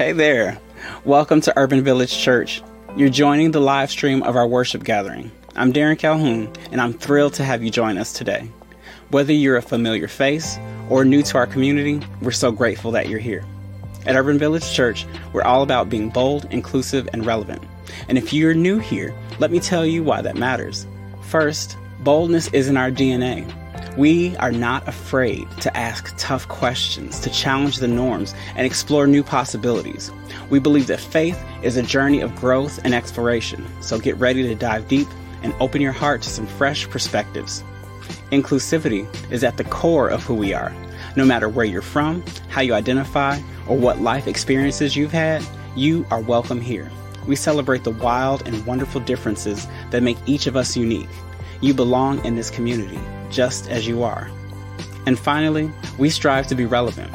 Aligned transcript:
Hey 0.00 0.12
there. 0.12 0.58
Welcome 1.04 1.42
to 1.42 1.52
Urban 1.58 1.84
Village 1.84 2.16
Church. 2.16 2.62
You're 2.96 3.10
joining 3.10 3.50
the 3.50 3.60
live 3.60 3.90
stream 3.90 4.22
of 4.22 4.34
our 4.34 4.46
worship 4.46 4.82
gathering. 4.82 5.30
I'm 5.54 5.74
Darren 5.74 5.98
Calhoun, 5.98 6.50
and 6.72 6.80
I'm 6.80 6.94
thrilled 6.94 7.34
to 7.34 7.44
have 7.44 7.62
you 7.62 7.70
join 7.70 7.98
us 7.98 8.14
today. 8.14 8.50
Whether 9.10 9.34
you're 9.34 9.58
a 9.58 9.62
familiar 9.62 10.08
face 10.08 10.58
or 10.88 11.04
new 11.04 11.22
to 11.24 11.36
our 11.36 11.46
community, 11.46 12.00
we're 12.22 12.30
so 12.30 12.50
grateful 12.50 12.92
that 12.92 13.10
you're 13.10 13.18
here. 13.18 13.44
At 14.06 14.16
Urban 14.16 14.38
Village 14.38 14.72
Church, 14.72 15.04
we're 15.34 15.42
all 15.42 15.62
about 15.62 15.90
being 15.90 16.08
bold, 16.08 16.46
inclusive, 16.46 17.06
and 17.12 17.26
relevant. 17.26 17.62
And 18.08 18.16
if 18.16 18.32
you're 18.32 18.54
new 18.54 18.78
here, 18.78 19.14
let 19.38 19.50
me 19.50 19.60
tell 19.60 19.84
you 19.84 20.02
why 20.02 20.22
that 20.22 20.34
matters. 20.34 20.86
First, 21.24 21.76
boldness 21.98 22.48
isn't 22.54 22.78
our 22.78 22.90
DNA. 22.90 23.46
We 23.96 24.36
are 24.36 24.52
not 24.52 24.86
afraid 24.86 25.50
to 25.62 25.76
ask 25.76 26.14
tough 26.16 26.48
questions, 26.48 27.20
to 27.20 27.30
challenge 27.30 27.78
the 27.78 27.88
norms, 27.88 28.34
and 28.54 28.66
explore 28.66 29.06
new 29.06 29.22
possibilities. 29.22 30.10
We 30.48 30.58
believe 30.58 30.86
that 30.86 31.00
faith 31.00 31.42
is 31.62 31.76
a 31.76 31.82
journey 31.82 32.20
of 32.20 32.36
growth 32.36 32.80
and 32.84 32.94
exploration, 32.94 33.66
so 33.82 33.98
get 33.98 34.16
ready 34.16 34.42
to 34.44 34.54
dive 34.54 34.88
deep 34.88 35.08
and 35.42 35.54
open 35.60 35.80
your 35.80 35.92
heart 35.92 36.22
to 36.22 36.30
some 36.30 36.46
fresh 36.46 36.88
perspectives. 36.88 37.64
Inclusivity 38.30 39.06
is 39.30 39.42
at 39.42 39.56
the 39.56 39.64
core 39.64 40.08
of 40.08 40.22
who 40.22 40.34
we 40.34 40.54
are. 40.54 40.72
No 41.16 41.24
matter 41.24 41.48
where 41.48 41.66
you're 41.66 41.82
from, 41.82 42.24
how 42.48 42.60
you 42.60 42.74
identify, 42.74 43.40
or 43.66 43.76
what 43.76 44.00
life 44.00 44.26
experiences 44.26 44.96
you've 44.96 45.12
had, 45.12 45.44
you 45.74 46.06
are 46.10 46.20
welcome 46.20 46.60
here. 46.60 46.90
We 47.26 47.36
celebrate 47.36 47.84
the 47.84 47.90
wild 47.90 48.46
and 48.46 48.64
wonderful 48.66 49.00
differences 49.00 49.66
that 49.90 50.02
make 50.02 50.18
each 50.26 50.46
of 50.46 50.56
us 50.56 50.76
unique. 50.76 51.08
You 51.60 51.74
belong 51.74 52.24
in 52.24 52.36
this 52.36 52.50
community, 52.50 52.98
just 53.30 53.68
as 53.68 53.86
you 53.86 54.02
are. 54.02 54.30
And 55.06 55.18
finally, 55.18 55.70
we 55.98 56.10
strive 56.10 56.46
to 56.48 56.54
be 56.54 56.66
relevant. 56.66 57.10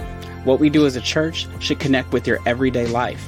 What 0.45 0.59
we 0.59 0.69
do 0.69 0.85
as 0.85 0.95
a 0.95 1.02
church 1.02 1.47
should 1.59 1.80
connect 1.80 2.11
with 2.11 2.27
your 2.27 2.39
everyday 2.45 2.88
life. 2.88 3.27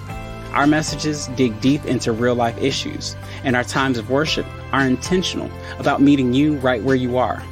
Our 0.54 0.68
messages 0.68 1.28
dig 1.36 1.60
deep 1.62 1.86
into 1.86 2.12
real 2.12 2.36
life 2.36 2.58
issues, 2.58 3.16
and 3.44 3.56
our 3.56 3.64
times 3.64 3.98
of 3.98 4.10
worship 4.10 4.46
are 4.72 4.86
intentional 4.86 5.52
about 5.78 6.02
meeting 6.02 6.34
you 6.34 6.56
right 6.58 6.82
where 6.82 6.96
you 6.96 7.18
are. 7.18 7.44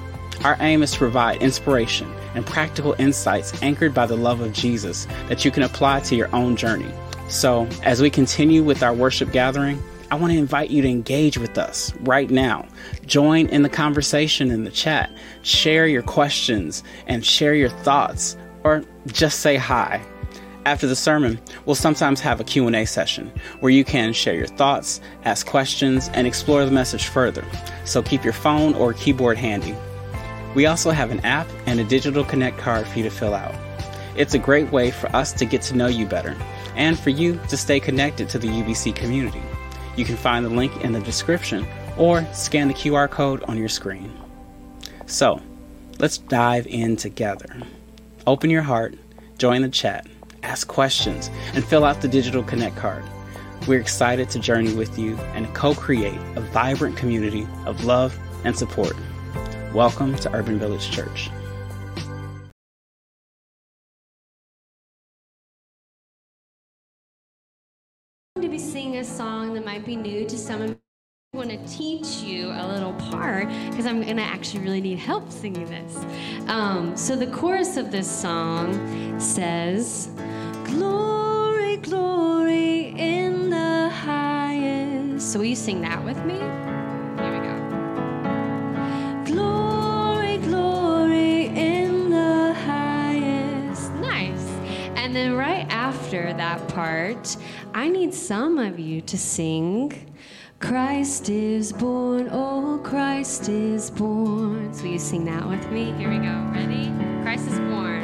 Our 0.44 0.58
aim 0.60 0.84
is 0.84 0.92
to 0.92 0.98
provide 0.98 1.42
inspiration 1.42 2.12
and 2.36 2.46
practical 2.46 2.96
insights 3.00 3.62
anchored 3.64 3.94
by 3.94 4.06
the 4.06 4.18
love 4.18 4.42
of 4.42 4.54
Jesus 4.54 5.08
that 5.28 5.44
you 5.44 5.52
can 5.52 5.64
apply 5.64 6.02
to 6.02 6.16
your 6.16 6.34
own 6.36 6.56
journey. 6.56 6.92
So, 7.28 7.68
as 7.84 8.02
we 8.02 8.10
continue 8.10 8.64
with 8.64 8.84
our 8.84 8.94
worship 8.94 9.32
gathering, 9.32 9.82
I 10.12 10.16
want 10.16 10.34
to 10.34 10.40
invite 10.40 10.70
you 10.70 10.82
to 10.82 10.88
engage 10.88 11.38
with 11.38 11.58
us 11.58 11.94
right 12.02 12.30
now. 12.30 12.68
Join 13.06 13.48
in 13.48 13.64
the 13.64 13.70
conversation 13.70 14.52
in 14.52 14.64
the 14.64 14.72
chat. 14.72 15.12
Share 15.42 15.88
your 15.88 16.04
questions 16.04 16.84
and 17.08 17.26
share 17.26 17.56
your 17.56 17.70
thoughts 17.70 18.38
or 18.64 18.84
just 19.08 19.40
say 19.40 19.58
hi. 19.58 20.02
After 20.66 20.88
the 20.88 20.96
sermon, 20.96 21.40
we'll 21.66 21.76
sometimes 21.76 22.20
have 22.22 22.40
a 22.40 22.44
Q&A 22.44 22.86
session 22.86 23.32
where 23.60 23.72
you 23.72 23.84
can 23.84 24.14
share 24.14 24.34
your 24.34 24.48
thoughts, 24.48 25.00
ask 25.24 25.46
questions, 25.46 26.10
and 26.14 26.26
explore 26.26 26.66
the 26.66 26.72
message 26.72 27.08
further. 27.08 27.46
So 27.86 28.02
keep 28.02 28.24
your 28.24 28.34
phone 28.34 28.74
or 28.74 28.94
keyboard 28.94 29.38
handy. 29.38 29.76
We 30.56 30.66
also 30.66 30.92
have 30.92 31.12
an 31.12 31.20
app 31.20 31.48
and 31.68 31.80
a 31.80 31.84
digital 31.84 32.24
connect 32.24 32.58
card 32.58 32.88
for 32.88 32.98
you 32.98 33.04
to 33.04 33.12
fill 33.12 33.36
out. 33.36 33.54
It's 34.16 34.34
a 34.34 34.40
great 34.40 34.72
way 34.72 34.90
for 34.90 35.14
us 35.16 35.34
to 35.34 35.46
get 35.46 35.62
to 35.64 35.76
know 35.76 35.88
you 35.88 36.06
better 36.06 36.36
and 36.76 36.98
for 36.98 37.10
you 37.10 37.40
to 37.50 37.58
stay 37.58 37.80
connected 37.80 38.30
to 38.30 38.40
the 38.40 38.48
UVC 38.48 38.96
community. 38.96 39.42
You 39.96 40.04
can 40.04 40.18
find 40.18 40.46
the 40.46 40.50
link 40.50 40.84
in 40.84 40.92
the 40.92 41.00
description 41.00 41.66
or 41.98 42.26
scan 42.34 42.68
the 42.68 42.74
QR 42.74 43.10
code 43.10 43.44
on 43.44 43.58
your 43.58 43.70
screen. 43.70 44.12
So, 45.06 45.42
let's 46.00 46.18
dive 46.18 46.68
in 46.68 46.98
together. 46.98 47.56
Open 48.28 48.50
your 48.50 48.62
heart, 48.62 48.96
join 49.38 49.62
the 49.62 49.70
chat, 49.70 50.06
ask 50.44 50.68
questions, 50.68 51.30
and 51.54 51.64
fill 51.64 51.86
out 51.86 52.02
the 52.02 52.08
digital 52.08 52.44
connect 52.44 52.76
card. 52.76 53.06
We're 53.68 53.80
excited 53.80 54.30
to 54.32 54.40
journey 54.40 54.74
with 54.74 55.00
you 55.00 55.16
and 55.34 55.54
co 55.56 55.74
create 55.74 56.20
a 56.36 56.42
vibrant 56.42 56.98
community 56.98 57.48
of 57.66 57.86
love 57.86 58.18
and 58.44 58.58
support. 58.58 58.96
Welcome 59.74 60.16
to 60.18 60.34
Urban 60.34 60.60
Village 60.60 60.92
Church. 60.92 61.30
That 69.56 69.66
might 69.66 69.86
be 69.86 69.96
new 69.96 70.26
to 70.26 70.38
some 70.38 70.62
of 70.62 70.78
want 71.34 71.50
to 71.50 71.58
teach 71.68 72.24
you 72.24 72.48
a 72.48 72.66
little 72.66 72.94
part 72.94 73.50
because 73.70 73.86
I'm 73.86 74.02
going 74.02 74.16
to 74.18 74.24
actually 74.24 74.62
really 74.62 74.80
need 74.80 75.00
help 75.00 75.30
singing 75.30 75.66
this. 75.66 75.98
Um, 76.48 76.96
so, 76.96 77.16
the 77.18 77.28
chorus 77.28 77.76
of 77.76 77.92
this 77.92 78.10
song 78.10 79.20
says, 79.20 80.10
Glory, 80.64 81.78
glory 81.78 82.94
in 82.98 83.50
the 83.50 83.90
highest. 83.90 85.34
So, 85.34 85.40
will 85.40 85.46
you 85.46 85.56
sing 85.58 85.82
that 85.82 86.04
with 86.06 86.24
me? 86.24 86.36
Here 86.36 87.32
we 87.34 87.40
go. 87.48 87.56
Glory, 89.26 90.38
glory 90.38 91.48
in 91.48 92.10
the 92.12 92.54
highest. 92.66 93.92
Nice. 93.96 94.48
And 94.96 95.14
then, 95.14 95.34
right 95.36 95.65
after 96.16 96.34
that 96.34 96.68
part, 96.70 97.36
I 97.74 97.90
need 97.90 98.14
some 98.14 98.58
of 98.58 98.80
you 98.80 99.02
to 99.02 99.18
sing. 99.18 100.14
Christ 100.62 101.30
is 101.30 101.74
born, 101.74 102.30
oh, 102.32 102.80
Christ 102.84 103.50
is 103.50 103.92
born. 103.92 104.74
So, 104.74 104.86
you 104.86 104.98
sing 104.98 105.26
that 105.26 105.46
with 105.48 105.70
me? 105.72 105.92
Here 105.94 106.10
we 106.10 106.18
go. 106.20 106.36
Ready? 106.54 106.90
Christ 107.22 107.48
is 107.50 107.60
born. 107.60 108.04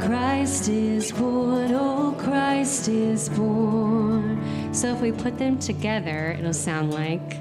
Christ 0.00 0.68
is 0.70 1.12
born, 1.12 1.72
oh, 1.74 2.16
Christ 2.18 2.88
is 2.88 3.28
born. 3.28 4.72
So, 4.72 4.94
if 4.94 5.02
we 5.02 5.12
put 5.12 5.38
them 5.38 5.58
together, 5.58 6.34
it'll 6.38 6.54
sound 6.54 6.94
like 6.94 7.36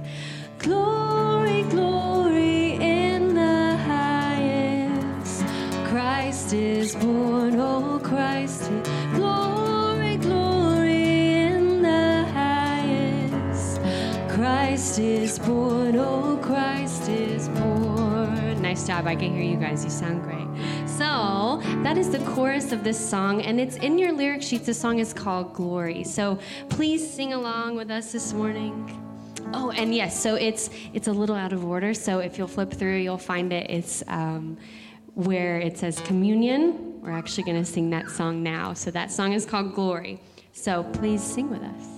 Glory, 0.59 1.63
glory 1.63 2.73
in 2.73 3.33
the 3.33 3.77
highest. 3.77 5.45
Christ 5.85 6.53
is 6.53 6.93
born, 6.95 7.57
oh, 7.57 7.99
Christ 8.03 8.69
is 8.69 9.00
is 15.01 15.39
born, 15.39 15.95
oh, 15.95 16.39
Christ 16.43 17.09
is 17.09 17.49
born. 17.49 18.61
Nice 18.61 18.85
job. 18.85 19.07
I 19.07 19.15
can 19.15 19.33
hear 19.33 19.43
you 19.43 19.57
guys. 19.57 19.83
You 19.83 19.89
sound 19.89 20.21
great. 20.23 20.47
So, 20.87 21.59
that 21.81 21.97
is 21.97 22.11
the 22.11 22.19
chorus 22.19 22.71
of 22.71 22.83
this 22.83 22.99
song, 22.99 23.41
and 23.41 23.59
it's 23.59 23.77
in 23.77 23.97
your 23.97 24.11
lyric 24.11 24.43
sheets. 24.43 24.67
The 24.67 24.73
song 24.73 24.99
is 24.99 25.11
called 25.13 25.53
Glory. 25.53 26.03
So, 26.03 26.37
please 26.69 27.01
sing 27.11 27.33
along 27.33 27.75
with 27.75 27.89
us 27.89 28.11
this 28.11 28.31
morning. 28.33 28.97
Oh, 29.53 29.71
and 29.71 29.93
yes, 29.93 30.17
so 30.17 30.35
it's 30.35 30.69
it's 30.93 31.07
a 31.07 31.11
little 31.11 31.35
out 31.35 31.51
of 31.51 31.65
order. 31.65 31.93
So 31.93 32.19
if 32.19 32.37
you'll 32.37 32.47
flip 32.47 32.71
through, 32.71 32.97
you'll 32.97 33.17
find 33.17 33.51
it. 33.51 33.69
It's 33.69 34.03
um, 34.07 34.57
where 35.15 35.59
it 35.59 35.77
says 35.77 35.99
communion. 36.01 37.01
We're 37.01 37.11
actually 37.11 37.43
going 37.43 37.59
to 37.59 37.65
sing 37.65 37.89
that 37.89 38.09
song 38.09 38.43
now. 38.43 38.73
So 38.73 38.91
that 38.91 39.11
song 39.11 39.33
is 39.33 39.45
called 39.45 39.73
Glory. 39.73 40.21
So 40.53 40.83
please 40.93 41.21
sing 41.23 41.49
with 41.49 41.63
us. 41.63 41.90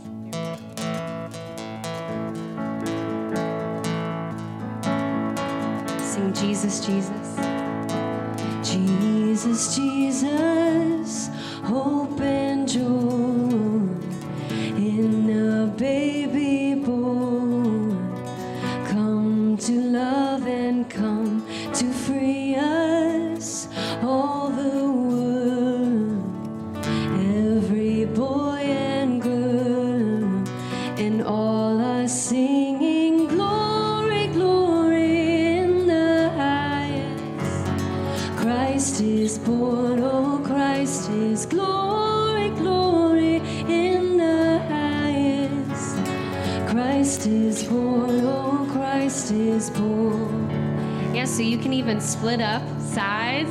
Jesus, 6.31 6.85
Jesus. 6.85 7.37
Jesus, 8.63 9.75
Jesus, 9.75 11.29
hope 11.63 12.21
and 12.21 12.67
joy 12.67 12.79
in 14.77 15.29
a 15.29 15.67
baby 15.77 16.75
born. 16.75 17.97
Come 18.87 19.57
to 19.57 19.71
love 19.73 20.47
and 20.47 20.89
come 20.89 21.22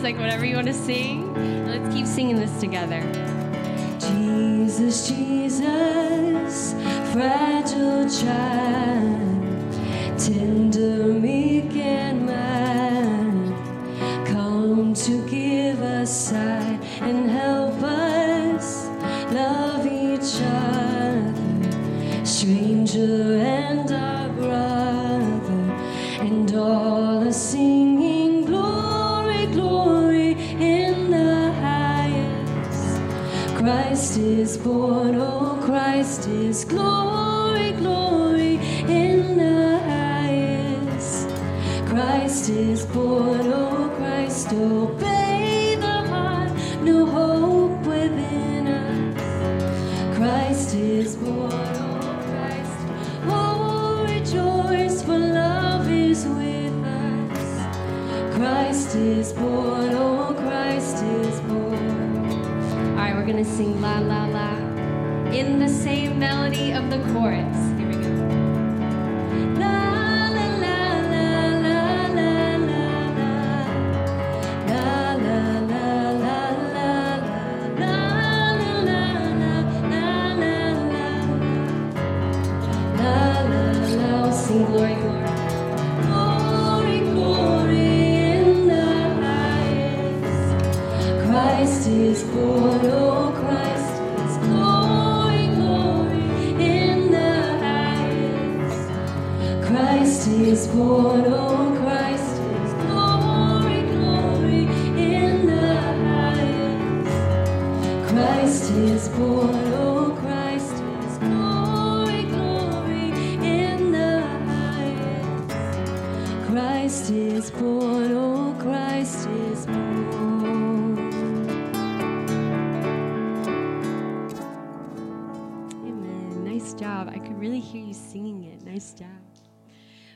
like 0.03 0.19
whatever 0.19 0.45
you 0.45 0.57
want 0.57 0.67
to 0.67 0.75
sing. 0.75 1.33
Let's 1.67 1.95
keep 1.95 2.07
singing 2.07 2.37
this 2.37 2.59
together. 2.61 3.01
Jesus, 4.01 5.09
Jesus, 5.09 6.73
fragile 7.13 8.09
child, 8.11 8.62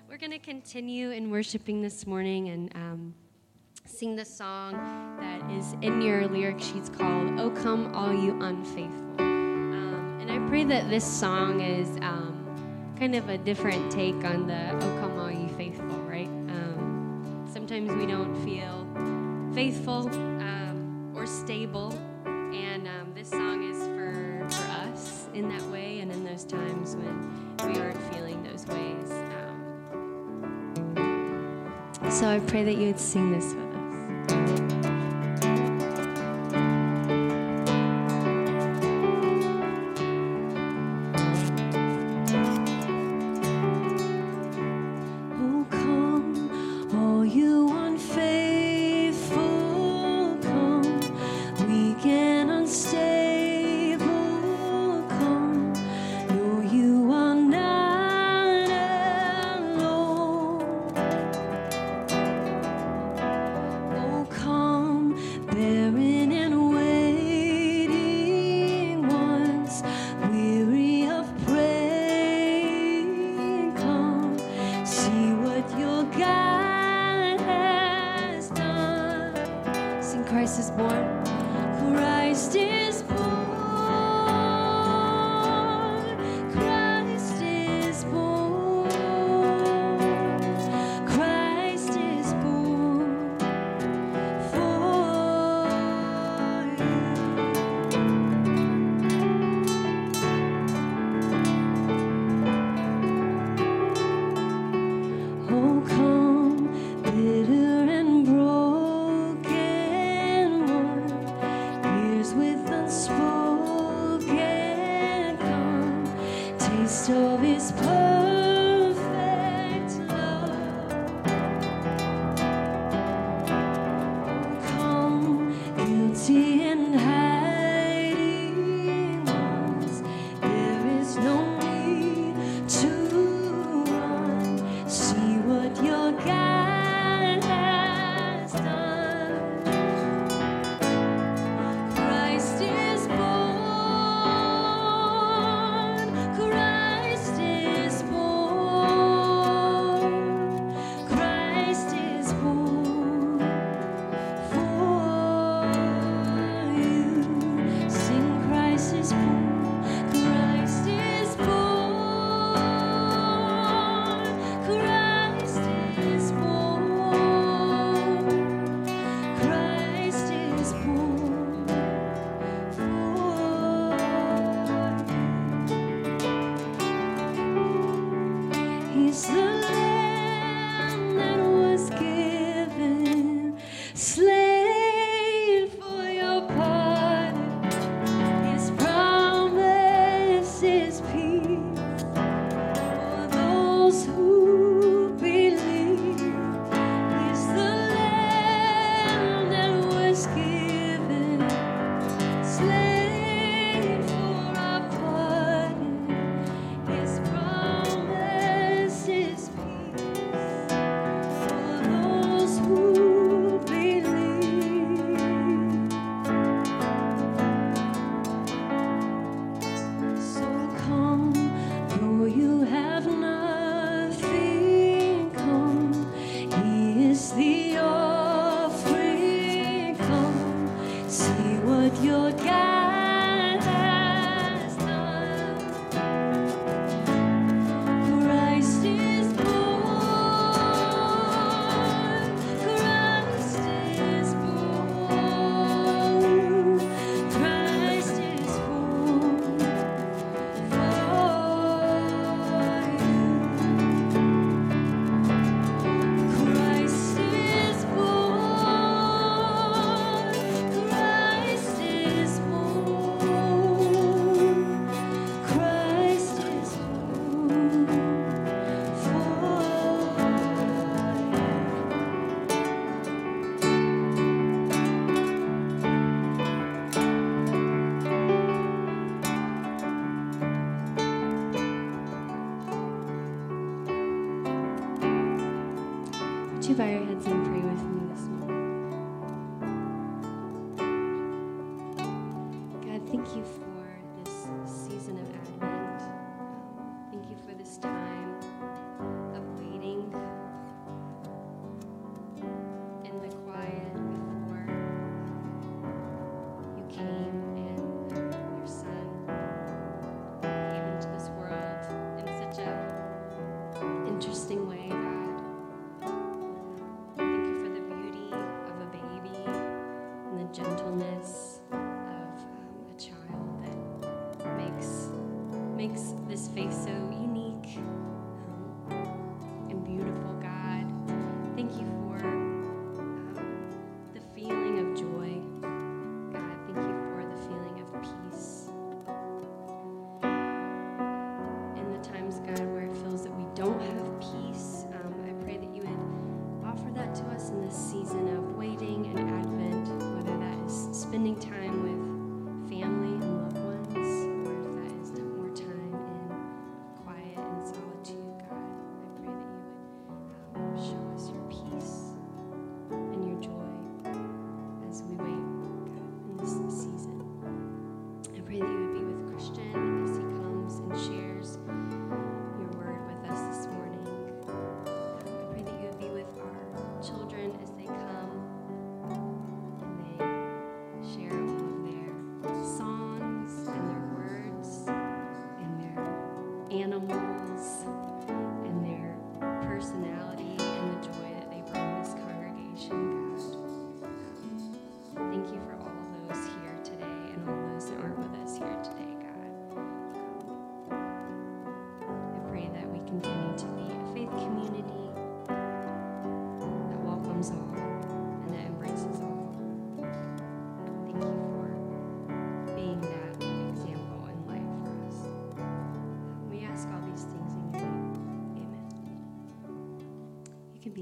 We're 0.08 0.18
going 0.18 0.32
to 0.32 0.38
continue 0.38 1.10
in 1.10 1.30
worshiping 1.30 1.82
this 1.82 2.06
morning 2.06 2.48
and 2.48 2.74
um, 2.74 3.14
sing 3.84 4.16
the 4.16 4.24
song 4.24 4.72
that 5.20 5.50
is 5.52 5.74
in 5.82 6.00
your 6.00 6.26
lyric 6.26 6.60
sheets 6.60 6.88
called 6.88 7.38
"Oh 7.38 7.50
Come 7.50 7.94
All 7.94 8.12
You 8.12 8.40
Unfaithful." 8.40 9.20
Um, 9.20 10.18
and 10.20 10.32
I 10.32 10.38
pray 10.48 10.64
that 10.64 10.88
this 10.88 11.04
song 11.04 11.60
is 11.60 11.96
um, 11.98 12.94
kind 12.98 13.14
of 13.14 13.28
a 13.28 13.36
different 13.38 13.92
take 13.92 14.24
on 14.24 14.46
the 14.46 14.70
"Oh 14.74 15.00
Come 15.00 15.19
All 15.19 15.30
You 15.30 15.48
Faithful," 15.50 15.98
right? 16.08 16.26
Um, 16.26 17.46
sometimes 17.52 17.92
we 17.92 18.06
don't 18.06 18.34
feel 18.44 18.86
faithful 19.54 20.08
um, 20.08 21.12
or 21.14 21.26
stable, 21.26 21.92
and 22.24 22.88
um, 22.88 23.12
this 23.14 23.28
song 23.28 23.62
is 23.70 23.86
for 23.88 24.46
for 24.48 24.70
us 24.70 25.28
in 25.34 25.48
that 25.50 25.62
way, 25.64 26.00
and 26.00 26.10
in 26.10 26.24
those 26.24 26.44
times 26.44 26.96
when 26.96 27.72
we 27.72 27.78
aren't 27.80 28.00
feeling 28.14 28.35
ways. 28.68 29.10
Um, 30.96 30.96
so 32.10 32.28
I 32.28 32.40
pray 32.40 32.64
that 32.64 32.76
you 32.76 32.86
would 32.88 33.00
sing 33.00 33.32
this 33.32 33.54
with 33.54 33.74
us. 33.74 34.65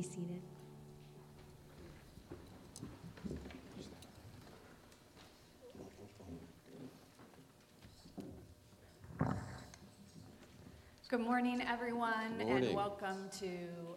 Seated. 0.04 0.42
Good 11.08 11.20
morning, 11.20 11.62
everyone, 11.66 12.38
Good 12.38 12.48
and 12.48 12.74
welcome 12.74 13.28
to 13.38 13.46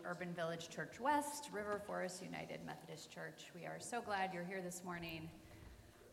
Urban 0.05 0.33
Village 0.33 0.69
Church 0.69 0.99
West, 0.99 1.49
River 1.51 1.81
Forest 1.85 2.21
United 2.23 2.59
Methodist 2.65 3.11
Church. 3.11 3.45
We 3.55 3.65
are 3.65 3.77
so 3.79 4.01
glad 4.01 4.33
you're 4.33 4.45
here 4.45 4.61
this 4.61 4.83
morning. 4.85 5.29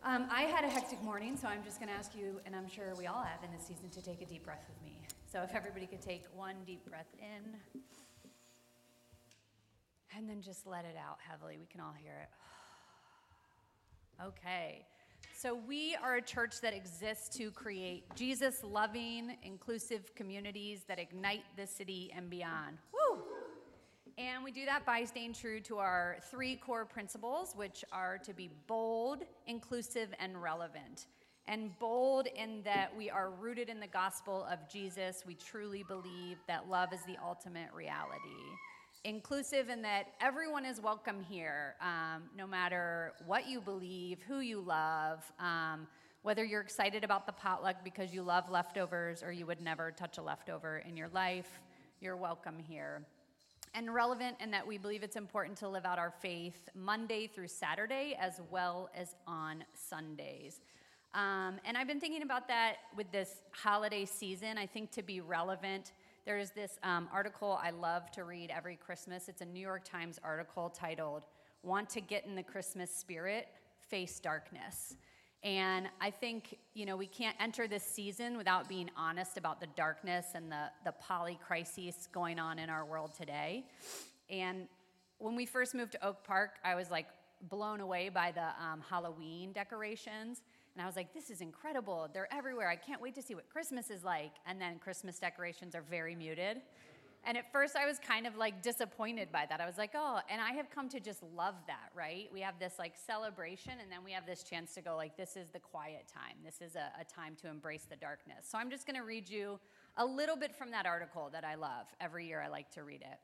Um, 0.03 0.27
I 0.31 0.43
had 0.43 0.65
a 0.65 0.69
hectic 0.69 1.03
morning, 1.03 1.37
so 1.37 1.47
I'm 1.47 1.63
just 1.63 1.79
going 1.79 1.89
to 1.89 1.95
ask 1.95 2.17
you, 2.17 2.41
and 2.47 2.57
I'm 2.57 2.69
sure 2.69 2.95
we 2.99 3.07
all 3.07 3.23
have 3.23 3.45
in 3.45 3.51
this 3.53 3.67
season, 3.67 3.91
to 3.91 4.03
take 4.03 4.23
a 4.23 4.27
deep 4.27 4.45
breath 4.45 4.65
with 4.67 4.83
me. 4.83 4.99
So 5.31 5.43
if 5.43 5.55
everybody 5.55 5.87
could 5.87 6.03
take 6.03 6.25
one 6.35 6.57
deep 6.67 6.85
breath 6.89 7.13
in, 7.19 7.55
and 7.75 7.84
then 10.35 10.43
just 10.43 10.67
let 10.67 10.85
it 10.85 10.97
out 10.99 11.19
heavily. 11.29 11.57
We 11.59 11.67
can 11.67 11.81
all 11.81 11.95
hear 11.97 12.13
it. 12.23 12.29
Okay. 14.25 14.87
So 15.37 15.59
we 15.67 15.97
are 16.01 16.17
a 16.17 16.23
church 16.23 16.61
that 16.61 16.73
exists 16.73 17.37
to 17.37 17.51
create 17.51 18.05
Jesus 18.15 18.63
loving, 18.63 19.37
inclusive 19.43 20.15
communities 20.15 20.85
that 20.87 21.01
ignite 21.01 21.43
the 21.57 21.67
city 21.67 22.13
and 22.15 22.31
beyond. 22.31 22.79
Woo! 22.93 23.23
And 24.17 24.45
we 24.45 24.53
do 24.53 24.65
that 24.67 24.87
by 24.87 25.03
staying 25.03 25.33
true 25.33 25.59
to 25.63 25.79
our 25.79 26.19
three 26.31 26.55
core 26.55 26.85
principles, 26.85 27.55
which 27.57 27.85
are 27.91 28.19
to 28.19 28.33
be 28.33 28.51
bold, 28.69 29.25
inclusive, 29.49 30.15
and 30.21 30.41
relevant. 30.41 31.07
And 31.49 31.77
bold 31.81 32.29
in 32.37 32.63
that 32.63 32.97
we 32.97 33.11
are 33.11 33.31
rooted 33.31 33.69
in 33.69 33.81
the 33.81 33.89
gospel 33.89 34.47
of 34.49 34.61
Jesus. 34.71 35.25
We 35.27 35.35
truly 35.35 35.83
believe 35.83 36.37
that 36.47 36.71
love 36.71 36.93
is 36.93 37.01
the 37.05 37.17
ultimate 37.21 37.73
reality 37.75 38.55
inclusive 39.05 39.69
in 39.69 39.83
that 39.83 40.07
everyone 40.21 40.65
is 40.65 40.81
welcome 40.81 41.21
here, 41.21 41.75
um, 41.83 42.23
no 42.37 42.47
matter 42.47 43.13
what 43.27 43.47
you 43.47 43.61
believe, 43.61 44.19
who 44.27 44.41
you 44.41 44.61
love, 44.61 45.31
um, 45.39 45.87
whether 46.23 46.43
you're 46.43 46.63
excited 46.63 47.05
about 47.05 47.27
the 47.27 47.33
potluck 47.33 47.77
because 47.85 48.15
you 48.15 48.23
love 48.23 48.51
leftovers 48.51 49.23
or 49.23 49.31
you 49.31 49.45
would 49.45 49.61
never 49.61 49.91
touch 49.91 50.17
a 50.17 50.23
leftover 50.23 50.83
in 50.89 50.97
your 50.97 51.09
life, 51.09 51.61
you're 52.01 52.17
welcome 52.17 52.59
here. 52.59 53.03
And 53.75 53.93
relevant 53.93 54.37
in 54.41 54.51
that 54.53 54.67
we 54.67 54.79
believe 54.79 55.03
it's 55.03 55.17
important 55.17 55.59
to 55.59 55.69
live 55.69 55.85
out 55.85 55.99
our 55.99 56.13
faith 56.23 56.71
Monday 56.75 57.27
through 57.27 57.49
Saturday 57.49 58.17
as 58.19 58.41
well 58.51 58.89
as 58.97 59.17
on 59.27 59.65
Sundays. 59.75 60.61
Um, 61.13 61.57
and 61.67 61.77
I've 61.77 61.87
been 61.87 62.01
thinking 62.01 62.23
about 62.23 62.49
that 62.49 62.77
with 62.97 63.11
this 63.13 63.43
holiday 63.51 64.07
season. 64.07 64.57
I 64.57 64.67
think 64.67 64.91
to 64.93 65.03
be 65.03 65.21
relevant, 65.21 65.93
there's 66.25 66.51
this 66.51 66.79
um, 66.83 67.09
article 67.13 67.59
I 67.63 67.71
love 67.71 68.11
to 68.13 68.25
read 68.25 68.51
every 68.51 68.77
Christmas. 68.77 69.29
It's 69.29 69.43
a 69.43 69.45
New 69.45 69.61
York 69.61 69.85
Times 69.85 70.19
article 70.25 70.71
titled, 70.71 71.25
Want 71.63 71.91
to 71.91 72.01
Get 72.01 72.25
in 72.25 72.35
the 72.35 72.43
Christmas 72.43 72.91
Spirit? 72.91 73.49
Face 73.91 74.21
Darkness. 74.21 74.97
And 75.43 75.87
I 76.01 76.11
think, 76.11 76.57
you 76.73 76.87
know, 76.87 76.97
we 76.97 77.07
can't 77.07 77.37
enter 77.39 77.69
this 77.69 77.83
season 77.83 78.39
without 78.39 78.67
being 78.71 78.91
honest 78.97 79.37
about 79.37 79.61
the 79.61 79.67
darkness 79.77 80.29
and 80.35 80.51
the, 80.51 80.71
the 80.87 80.93
poly 80.93 81.39
crises 81.47 82.09
going 82.11 82.39
on 82.39 82.59
in 82.59 82.71
our 82.71 82.87
world 82.87 83.11
today. 83.15 83.67
And 84.31 84.67
when 85.19 85.37
we 85.37 85.45
first 85.45 85.75
moved 85.75 85.93
to 85.93 86.07
Oak 86.07 86.25
Park, 86.25 86.53
I 86.65 86.75
was 86.75 86.91
like 86.91 87.09
blown 87.51 87.81
away 87.81 88.09
by 88.09 88.33
the 88.33 88.47
um, 88.65 88.83
Halloween 88.89 89.53
decorations. 89.53 90.41
And 90.75 90.83
I 90.83 90.87
was 90.87 90.97
like, 90.97 91.15
this 91.15 91.31
is 91.31 91.41
incredible. 91.41 92.09
They're 92.13 92.33
everywhere. 92.33 92.69
I 92.69 92.77
can't 92.77 93.01
wait 93.01 93.15
to 93.15 93.23
see 93.23 93.35
what 93.35 93.49
Christmas 93.49 93.91
is 93.91 94.03
like. 94.03 94.33
And 94.47 94.61
then 94.61 94.79
Christmas 94.79 95.19
decorations 95.19 95.75
are 95.75 95.85
very 95.89 96.17
muted. 96.17 96.63
And 97.27 97.39
at 97.39 97.51
first, 97.53 97.75
I 97.75 97.87
was 97.87 97.99
kind 97.99 98.27
of 98.27 98.37
like 98.37 98.61
disappointed 98.61 99.33
by 99.33 99.47
that. 99.49 99.61
I 99.61 99.67
was 99.67 99.79
like, 99.79 99.93
oh, 99.95 100.19
and 100.29 100.43
I 100.43 100.53
have 100.53 100.69
come 100.69 100.89
to 100.91 101.01
just 101.01 101.23
love 101.35 101.55
that, 101.69 101.91
right? 101.95 102.29
We 102.33 102.41
have 102.41 102.59
this 102.59 102.75
like 102.79 102.95
celebration, 103.07 103.73
and 103.81 103.91
then 103.91 104.01
we 104.05 104.13
have 104.13 104.27
this 104.27 104.43
chance 104.43 104.75
to 104.75 104.83
go, 104.83 104.95
like, 104.97 105.17
this 105.17 105.37
is 105.37 105.49
the 105.49 105.59
quiet 105.59 106.05
time. 106.13 106.37
This 106.45 106.61
is 106.61 106.77
a, 106.77 106.91
a 107.01 107.05
time 107.05 107.35
to 107.41 107.49
embrace 107.49 107.87
the 107.89 107.97
darkness. 107.97 108.47
So 108.51 108.59
I'm 108.59 108.69
just 108.69 108.87
going 108.87 108.97
to 108.97 109.05
read 109.05 109.29
you 109.29 109.59
a 109.97 110.05
little 110.05 110.37
bit 110.37 110.55
from 110.55 110.71
that 110.73 110.85
article 110.85 111.31
that 111.33 111.45
I 111.45 111.55
love. 111.55 111.87
Every 111.99 112.27
year, 112.27 112.43
I 112.43 112.49
like 112.49 112.71
to 112.73 112.83
read 112.83 113.01
it. 113.01 113.19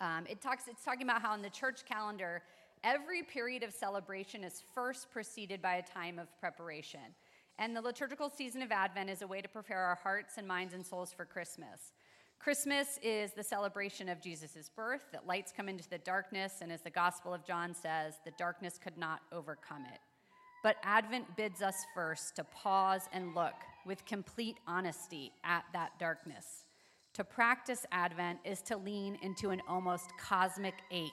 Um, 0.00 0.26
it 0.28 0.40
talks, 0.40 0.66
it's 0.66 0.84
talking 0.84 1.02
about 1.02 1.22
how 1.22 1.32
in 1.34 1.42
the 1.42 1.50
church 1.50 1.84
calendar, 1.84 2.42
every 2.84 3.22
period 3.22 3.62
of 3.62 3.72
celebration 3.72 4.44
is 4.44 4.62
first 4.74 5.10
preceded 5.10 5.62
by 5.62 5.76
a 5.76 5.82
time 5.82 6.18
of 6.18 6.28
preparation. 6.38 7.00
And 7.58 7.76
the 7.76 7.80
liturgical 7.80 8.30
season 8.30 8.62
of 8.62 8.72
Advent 8.72 9.10
is 9.10 9.22
a 9.22 9.26
way 9.26 9.40
to 9.40 9.48
prepare 9.48 9.80
our 9.80 9.98
hearts 10.02 10.34
and 10.38 10.46
minds 10.46 10.74
and 10.74 10.84
souls 10.84 11.12
for 11.12 11.24
Christmas. 11.24 11.92
Christmas 12.38 12.98
is 13.02 13.32
the 13.32 13.44
celebration 13.44 14.08
of 14.08 14.20
Jesus' 14.20 14.68
birth, 14.74 15.02
that 15.12 15.28
lights 15.28 15.52
come 15.56 15.68
into 15.68 15.88
the 15.88 15.98
darkness, 15.98 16.54
and 16.60 16.72
as 16.72 16.80
the 16.80 16.90
Gospel 16.90 17.32
of 17.32 17.46
John 17.46 17.72
says, 17.72 18.14
the 18.24 18.32
darkness 18.36 18.80
could 18.82 18.98
not 18.98 19.20
overcome 19.30 19.84
it. 19.92 20.00
But 20.64 20.76
Advent 20.82 21.36
bids 21.36 21.62
us 21.62 21.76
first 21.94 22.34
to 22.36 22.44
pause 22.44 23.02
and 23.12 23.34
look 23.34 23.54
with 23.86 24.04
complete 24.06 24.56
honesty 24.66 25.32
at 25.44 25.64
that 25.72 25.98
darkness. 26.00 26.64
To 27.14 27.22
practice 27.22 27.84
Advent 27.92 28.38
is 28.44 28.62
to 28.62 28.76
lean 28.76 29.18
into 29.22 29.50
an 29.50 29.60
almost 29.68 30.10
cosmic 30.18 30.74
ache 30.90 31.10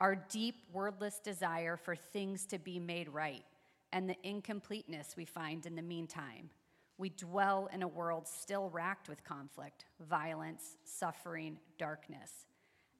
our 0.00 0.14
deep, 0.14 0.56
wordless 0.72 1.18
desire 1.18 1.76
for 1.76 1.94
things 1.94 2.46
to 2.46 2.58
be 2.58 2.78
made 2.78 3.08
right, 3.08 3.44
and 3.92 4.08
the 4.08 4.16
incompleteness 4.22 5.14
we 5.16 5.24
find 5.24 5.66
in 5.66 5.76
the 5.76 5.82
meantime. 5.82 6.50
We 6.98 7.10
dwell 7.10 7.68
in 7.72 7.82
a 7.82 7.88
world 7.88 8.28
still 8.28 8.70
racked 8.70 9.08
with 9.08 9.24
conflict, 9.24 9.84
violence, 10.00 10.76
suffering, 10.84 11.58
darkness. 11.78 12.46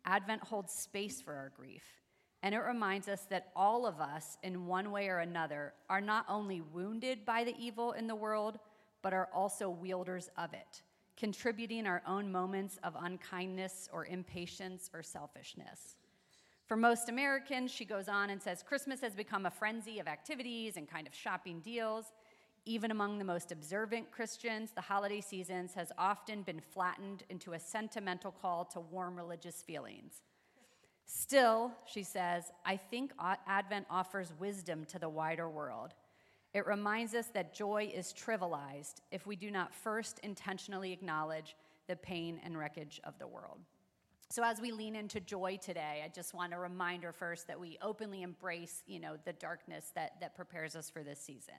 Advent 0.05 0.43
holds 0.43 0.73
space 0.73 1.23
for 1.23 1.35
our 1.35 1.53
grief, 1.57 1.85
and 2.43 2.55
it 2.55 2.59
reminds 2.59 3.09
us 3.09 3.27
that 3.31 3.53
all 3.57 3.87
of 3.87 4.01
us, 4.01 4.37
in 4.43 4.67
one 4.67 4.90
way 4.90 5.09
or 5.09 5.18
another, 5.18 5.73
are 5.88 6.01
not 6.01 6.27
only 6.29 6.61
wounded 6.61 7.25
by 7.25 7.45
the 7.45 7.55
evil 7.59 7.92
in 7.92 8.07
the 8.07 8.14
world, 8.14 8.59
but 9.03 9.12
are 9.12 9.29
also 9.35 9.68
wielders 9.68 10.29
of 10.37 10.53
it, 10.53 10.83
contributing 11.16 11.87
our 11.87 12.03
own 12.07 12.31
moments 12.31 12.79
of 12.83 12.97
unkindness 13.01 13.88
or 13.92 14.07
impatience 14.07 14.90
or 14.92 15.03
selfishness. 15.03 15.97
For 16.66 16.77
most 16.77 17.09
Americans, 17.11 17.70
she 17.70 17.85
goes 17.85 18.09
on 18.09 18.31
and 18.31 18.40
says 18.40 18.62
Christmas 18.62 19.00
has 19.03 19.14
become 19.14 19.44
a 19.44 19.50
frenzy 19.50 19.98
of 19.98 20.09
activities 20.09 20.77
and 20.77 20.88
kind 20.88 21.07
of 21.07 21.14
shopping 21.14 21.61
deals. 21.61 22.07
Even 22.64 22.90
among 22.90 23.18
the 23.18 23.24
most 23.24 23.53
observant 23.53 24.11
Christians, 24.11 24.70
the 24.74 24.81
holiday 24.81 25.20
seasons 25.20 25.74
has 25.74 25.92
often 25.98 26.42
been 26.42 26.61
flattened 26.61 27.24
into 27.29 27.53
a 27.53 27.61
sentimental 27.61 28.33
call 28.33 28.64
to 28.66 28.81
warm 28.81 29.14
religious 29.14 29.61
feelings. 29.61 30.22
Still, 31.05 31.70
she 31.85 32.03
says, 32.03 32.44
I 32.64 32.79
think 32.79 33.12
Advent 33.46 33.87
offers 33.90 34.33
wisdom 34.38 34.87
to 34.87 34.98
the 34.98 35.09
wider 35.11 35.50
world. 35.50 35.92
It 36.55 36.66
reminds 36.66 37.14
us 37.14 37.27
that 37.35 37.53
joy 37.53 37.92
is 37.94 38.14
trivialized 38.14 39.03
if 39.11 39.27
we 39.27 39.37
do 39.37 39.50
not 39.50 39.74
first 39.74 40.18
intentionally 40.20 40.92
acknowledge 40.92 41.57
the 41.88 41.96
pain 41.96 42.40
and 42.42 42.57
wreckage 42.57 43.03
of 43.05 43.18
the 43.18 43.27
world. 43.27 43.59
So 44.35 44.42
as 44.42 44.61
we 44.61 44.73
lean 44.73 44.97
into 44.97 45.20
joy 45.20 45.61
today, 45.62 46.03
I 46.05 46.09
just 46.09 46.35
want 46.35 46.53
a 46.53 46.59
reminder 46.59 47.12
first 47.12 47.47
that 47.47 47.61
we 47.61 47.79
openly 47.81 48.23
embrace, 48.23 48.83
you 48.85 48.99
know, 48.99 49.16
the 49.25 49.33
darkness 49.33 49.92
that 49.94 50.20
that 50.20 50.35
prepares 50.35 50.75
us 50.75 50.90
for 50.90 51.05
this 51.05 51.20
season. 51.20 51.55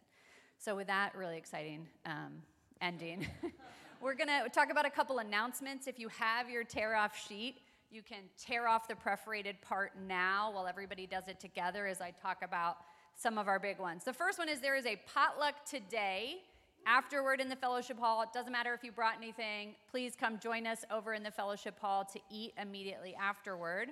So 0.57 0.75
with 0.75 0.88
that 0.88 1.15
really 1.15 1.38
exciting 1.38 1.88
um, 2.05 2.41
ending, 2.81 3.27
we're 4.01 4.13
gonna 4.13 4.49
talk 4.49 4.71
about 4.71 4.85
a 4.85 4.89
couple 4.89 5.19
announcements. 5.19 5.88
If 5.88 5.99
you 5.99 6.09
have 6.09 6.49
your 6.49 6.65
tear 6.65 6.95
off 6.97 7.17
sheet, 7.17 7.61
you 7.91 8.01
can 8.01 8.23
tear 8.38 8.67
off 8.67 8.89
the 8.89 8.95
perforated 8.97 9.61
part 9.61 9.93
now 10.05 10.51
while 10.51 10.67
everybody 10.67 11.07
does 11.07 11.29
it 11.29 11.39
together 11.39 11.88
as 11.88 12.01
I 12.01 12.11
talk 12.11 12.39
about 12.43 12.75
some 13.15 13.38
of 13.38 13.47
our 13.47 13.57
big 13.57 13.79
ones. 13.79 14.03
The 14.03 14.11
first 14.11 14.38
one 14.38 14.49
is 14.49 14.59
there 14.59 14.75
is 14.75 14.85
a 14.85 14.99
potluck 15.13 15.63
today 15.63 16.41
afterward 16.85 17.41
in 17.41 17.49
the 17.49 17.55
fellowship 17.55 17.99
hall. 17.99 18.21
It 18.21 18.29
doesn't 18.33 18.51
matter 18.51 18.73
if 18.73 18.83
you 18.83 18.91
brought 18.91 19.17
anything, 19.17 19.75
please 19.89 20.15
come 20.15 20.39
join 20.39 20.67
us 20.67 20.85
over 20.91 21.13
in 21.13 21.23
the 21.23 21.31
fellowship 21.31 21.79
hall 21.79 22.05
to 22.05 22.19
eat 22.29 22.53
immediately 22.61 23.15
afterward. 23.19 23.89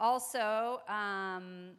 Also, 0.00 0.80
um, 0.88 1.70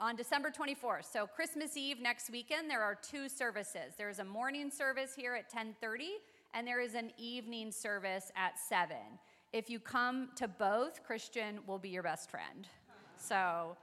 on 0.00 0.16
December 0.16 0.50
24th, 0.50 1.10
so 1.12 1.26
Christmas 1.26 1.76
Eve 1.76 2.00
next 2.00 2.30
weekend, 2.30 2.68
there 2.68 2.82
are 2.82 2.94
two 2.94 3.28
services. 3.28 3.94
There 3.96 4.08
is 4.08 4.18
a 4.18 4.24
morning 4.24 4.70
service 4.70 5.14
here 5.14 5.34
at 5.34 5.48
10:30, 5.48 6.18
and 6.54 6.66
there 6.66 6.80
is 6.80 6.94
an 6.94 7.12
evening 7.16 7.70
service 7.70 8.32
at 8.34 8.58
7. 8.58 8.96
If 9.52 9.70
you 9.70 9.78
come 9.78 10.30
to 10.36 10.48
both, 10.48 11.04
Christian 11.04 11.60
will 11.66 11.78
be 11.78 11.90
your 11.90 12.02
best 12.02 12.30
friend. 12.30 12.66
So 13.16 13.76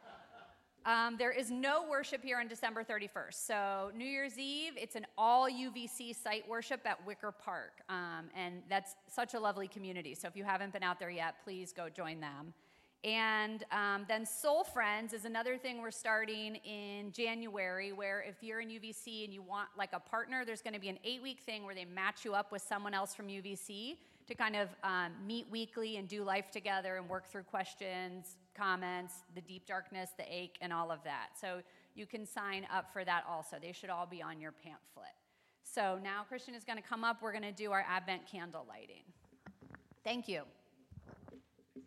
um, 0.89 1.17
there 1.17 1.31
is 1.31 1.51
no 1.51 1.85
worship 1.87 2.23
here 2.23 2.39
on 2.39 2.47
December 2.47 2.83
31st. 2.83 3.33
So, 3.33 3.91
New 3.95 4.05
Year's 4.05 4.39
Eve, 4.39 4.73
it's 4.75 4.95
an 4.95 5.05
all 5.19 5.47
UVC 5.47 6.15
site 6.15 6.49
worship 6.49 6.81
at 6.83 7.05
Wicker 7.05 7.31
Park. 7.31 7.73
Um, 7.89 8.31
and 8.35 8.63
that's 8.67 8.95
such 9.07 9.35
a 9.35 9.39
lovely 9.39 9.67
community. 9.67 10.15
So, 10.15 10.27
if 10.27 10.35
you 10.35 10.43
haven't 10.43 10.73
been 10.73 10.81
out 10.81 10.99
there 10.99 11.11
yet, 11.11 11.35
please 11.43 11.71
go 11.71 11.89
join 11.89 12.19
them. 12.19 12.55
And 13.03 13.63
um, 13.71 14.05
then 14.07 14.25
Soul 14.25 14.63
Friends 14.63 15.13
is 15.13 15.25
another 15.25 15.57
thing 15.59 15.79
we're 15.79 15.91
starting 15.91 16.55
in 16.55 17.11
January, 17.11 17.91
where 17.91 18.25
if 18.27 18.41
you're 18.41 18.59
in 18.59 18.69
UVC 18.69 19.23
and 19.25 19.31
you 19.31 19.43
want 19.43 19.69
like 19.77 19.91
a 19.93 19.99
partner, 19.99 20.43
there's 20.43 20.63
going 20.63 20.73
to 20.73 20.81
be 20.81 20.89
an 20.89 20.97
eight 21.03 21.21
week 21.21 21.41
thing 21.41 21.65
where 21.65 21.75
they 21.75 21.85
match 21.85 22.25
you 22.25 22.33
up 22.33 22.51
with 22.51 22.63
someone 22.63 22.95
else 22.95 23.13
from 23.13 23.27
UVC 23.27 23.97
to 24.27 24.35
kind 24.35 24.55
of 24.55 24.69
um, 24.83 25.11
meet 25.25 25.47
weekly 25.51 25.97
and 25.97 26.07
do 26.07 26.23
life 26.23 26.49
together 26.51 26.97
and 26.97 27.07
work 27.07 27.27
through 27.27 27.43
questions, 27.43 28.37
comments, 28.59 29.13
the 29.35 29.41
deep 29.41 29.65
darkness, 29.65 30.09
the 30.17 30.25
ache, 30.27 30.57
and 30.61 30.73
all 30.73 30.91
of 30.91 30.99
that. 31.03 31.29
So 31.39 31.61
you 31.95 32.05
can 32.05 32.25
sign 32.25 32.67
up 32.73 32.91
for 32.91 33.05
that 33.05 33.23
also. 33.29 33.57
They 33.61 33.71
should 33.71 33.89
all 33.89 34.05
be 34.05 34.21
on 34.21 34.41
your 34.41 34.51
pamphlet. 34.51 35.15
So 35.63 35.99
now 36.03 36.25
Christian 36.27 36.55
is 36.55 36.63
going 36.63 36.77
to 36.77 36.83
come 36.83 37.03
up. 37.03 37.21
We're 37.21 37.31
going 37.31 37.43
to 37.43 37.51
do 37.51 37.71
our 37.71 37.85
Advent 37.87 38.23
candle 38.29 38.65
lighting. 38.67 39.03
Thank 40.03 40.27
you. 40.27 40.41
I'm 41.05 41.83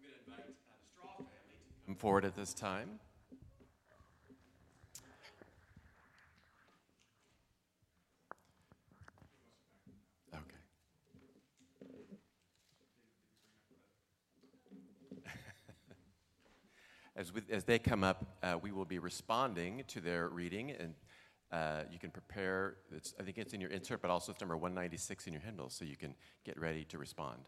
going 0.00 0.14
to 0.14 0.32
invite 0.32 0.40
uh, 0.40 0.48
the 0.48 0.88
Straw 0.92 1.16
family 1.16 1.28
to 1.28 1.86
come 1.86 1.94
forward 1.94 2.24
at 2.24 2.34
this 2.34 2.54
time. 2.54 2.98
As, 17.22 17.32
we, 17.32 17.40
as 17.52 17.62
they 17.62 17.78
come 17.78 18.02
up, 18.02 18.36
uh, 18.42 18.58
we 18.60 18.72
will 18.72 18.84
be 18.84 18.98
responding 18.98 19.84
to 19.86 20.00
their 20.00 20.26
reading, 20.26 20.72
and 20.72 20.92
uh, 21.52 21.82
you 21.88 22.00
can 22.00 22.10
prepare. 22.10 22.78
I 22.92 23.22
think 23.22 23.38
it's 23.38 23.52
in 23.52 23.60
your 23.60 23.70
insert, 23.70 24.02
but 24.02 24.10
also 24.10 24.32
it's 24.32 24.40
number 24.40 24.56
196 24.56 25.28
in 25.28 25.32
your 25.32 25.40
hymnal, 25.42 25.70
so 25.70 25.84
you 25.84 25.96
can 25.96 26.16
get 26.44 26.60
ready 26.60 26.82
to 26.86 26.98
respond. 26.98 27.38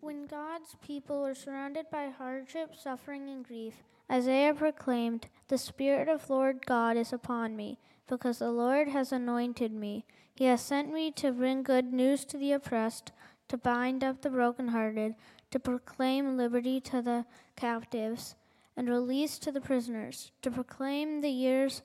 When 0.00 0.24
God's 0.24 0.74
people 0.80 1.20
were 1.20 1.34
surrounded 1.34 1.90
by 1.92 2.08
hardship, 2.08 2.74
suffering, 2.74 3.28
and 3.28 3.44
grief, 3.44 3.74
Isaiah 4.10 4.54
proclaimed, 4.54 5.28
The 5.48 5.58
Spirit 5.58 6.08
of 6.08 6.30
Lord 6.30 6.64
God 6.64 6.96
is 6.96 7.12
upon 7.12 7.56
me, 7.56 7.78
because 8.08 8.38
the 8.38 8.50
Lord 8.50 8.88
has 8.88 9.12
anointed 9.12 9.72
me. 9.72 10.04
He 10.34 10.44
has 10.46 10.60
sent 10.60 10.92
me 10.92 11.10
to 11.12 11.32
bring 11.32 11.62
good 11.62 11.92
news 11.92 12.24
to 12.26 12.36
the 12.36 12.52
oppressed, 12.52 13.12
to 13.48 13.56
bind 13.56 14.02
up 14.02 14.22
the 14.22 14.30
brokenhearted, 14.30 15.14
to 15.50 15.60
proclaim 15.60 16.36
liberty 16.36 16.80
to 16.80 17.02
the 17.02 17.26
captives, 17.56 18.34
and 18.76 18.88
release 18.88 19.38
to 19.38 19.52
the 19.52 19.60
prisoners, 19.60 20.32
to 20.40 20.50
proclaim 20.50 21.20
the 21.20 21.30
years 21.30 21.82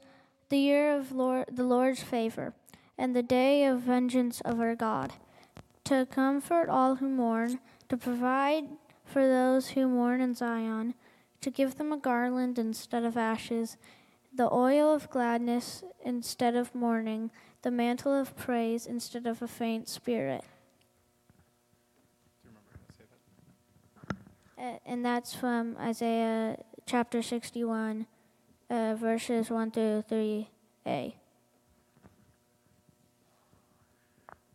the 0.50 0.58
year 0.58 0.96
of 0.96 1.12
Lord, 1.12 1.46
the 1.52 1.64
Lord's 1.64 2.02
favor, 2.02 2.54
and 2.98 3.16
the 3.16 3.24
day 3.24 3.66
of 3.66 3.82
vengeance 3.82 4.42
of 4.42 4.60
our 4.60 4.76
God, 4.76 5.14
to 5.84 6.08
comfort 6.10 6.70
all 6.70 6.96
who 6.96 7.10
mourn, 7.10 7.60
to 7.90 7.98
provide 7.98 8.66
for 9.04 9.28
those 9.28 9.70
who 9.70 9.88
mourn 9.88 10.22
in 10.22 10.34
Zion, 10.34 10.94
to 11.42 11.52
give 11.52 11.78
them 11.78 11.92
a 11.92 11.98
garland 11.98 12.58
instead 12.58 13.04
of 13.04 13.18
ashes, 13.18 13.78
the 14.38 14.54
oil 14.54 14.94
of 14.94 15.10
gladness 15.10 15.84
instead 16.06 16.56
of 16.56 16.74
mourning, 16.76 17.32
the 17.64 17.72
mantle 17.72 18.14
of 18.14 18.38
praise 18.38 18.86
instead 18.86 19.26
of 19.26 19.42
a 19.42 19.48
faint 19.48 19.90
spirit. 19.90 20.44
Uh, 24.60 24.78
and 24.86 25.04
that's 25.04 25.34
from 25.34 25.76
Isaiah 25.80 26.58
chapter 26.86 27.24
61, 27.24 28.06
uh, 28.70 28.96
verses 28.96 29.50
1 29.50 29.72
through 29.72 30.04
3a. 30.10 31.14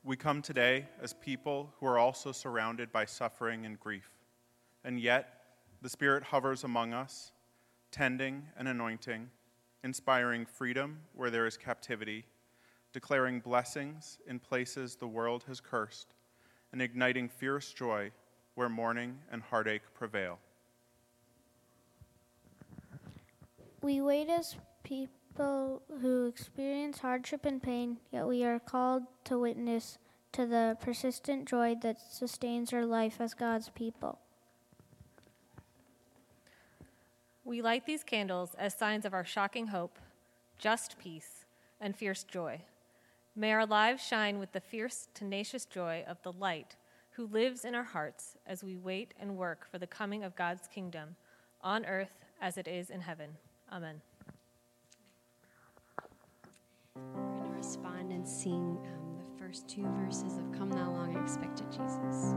We 0.04 0.16
come 0.16 0.42
today 0.42 0.86
as 1.00 1.12
people 1.12 1.72
who 1.78 1.86
are 1.86 1.98
also 1.98 2.30
surrounded 2.30 2.92
by 2.92 3.04
suffering 3.04 3.66
and 3.66 3.78
grief, 3.78 4.10
and 4.84 5.00
yet 5.00 5.42
the 5.80 5.88
Spirit 5.88 6.22
hovers 6.22 6.62
among 6.64 6.92
us, 6.92 7.32
tending 7.90 8.44
and 8.56 8.66
anointing, 8.68 9.30
inspiring 9.84 10.46
freedom 10.46 10.98
where 11.14 11.30
there 11.30 11.46
is 11.46 11.56
captivity 11.56 12.24
declaring 12.92 13.40
blessings 13.40 14.18
in 14.26 14.38
places 14.38 14.96
the 14.96 15.06
world 15.06 15.44
has 15.48 15.60
cursed, 15.60 16.14
and 16.72 16.82
igniting 16.82 17.28
fierce 17.28 17.72
joy 17.72 18.10
where 18.54 18.68
mourning 18.68 19.18
and 19.30 19.42
heartache 19.42 19.82
prevail. 19.94 20.38
We 23.80 24.00
wait 24.00 24.28
as 24.28 24.56
people 24.84 25.82
who 26.00 26.26
experience 26.26 26.98
hardship 26.98 27.44
and 27.46 27.62
pain, 27.62 27.98
yet 28.10 28.26
we 28.26 28.44
are 28.44 28.60
called 28.60 29.04
to 29.24 29.38
witness 29.38 29.98
to 30.32 30.46
the 30.46 30.76
persistent 30.80 31.48
joy 31.48 31.74
that 31.82 31.98
sustains 32.00 32.72
our 32.72 32.86
life 32.86 33.20
as 33.20 33.34
God's 33.34 33.70
people. 33.70 34.18
We 37.44 37.60
light 37.62 37.86
these 37.86 38.04
candles 38.04 38.54
as 38.58 38.74
signs 38.74 39.04
of 39.04 39.14
our 39.14 39.24
shocking 39.24 39.68
hope, 39.68 39.98
just 40.58 40.98
peace, 40.98 41.44
and 41.80 41.96
fierce 41.96 42.22
joy. 42.22 42.60
May 43.34 43.52
our 43.52 43.66
lives 43.66 44.02
shine 44.06 44.38
with 44.38 44.52
the 44.52 44.60
fierce, 44.60 45.08
tenacious 45.14 45.64
joy 45.64 46.04
of 46.06 46.22
the 46.22 46.32
light 46.32 46.76
who 47.12 47.26
lives 47.26 47.64
in 47.64 47.74
our 47.74 47.82
hearts 47.82 48.36
as 48.46 48.62
we 48.62 48.76
wait 48.76 49.14
and 49.20 49.36
work 49.36 49.66
for 49.70 49.78
the 49.78 49.86
coming 49.86 50.22
of 50.22 50.36
God's 50.36 50.68
kingdom 50.68 51.16
on 51.60 51.84
earth 51.84 52.18
as 52.40 52.56
it 52.56 52.68
is 52.68 52.90
in 52.90 53.00
heaven. 53.00 53.30
Amen. 53.72 54.00
We're 56.94 57.38
going 57.38 57.50
to 57.50 57.56
respond 57.56 58.12
and 58.12 58.26
sing 58.26 58.78
um, 58.94 59.18
the 59.18 59.38
first. 59.38 59.68
two 59.68 59.86
verses 60.04 60.38
of 60.38 60.50
Come 60.52 60.70
Thou 60.70 60.90
Long 60.90 61.16
Expected 61.22 61.70
Jesus. 61.70 62.34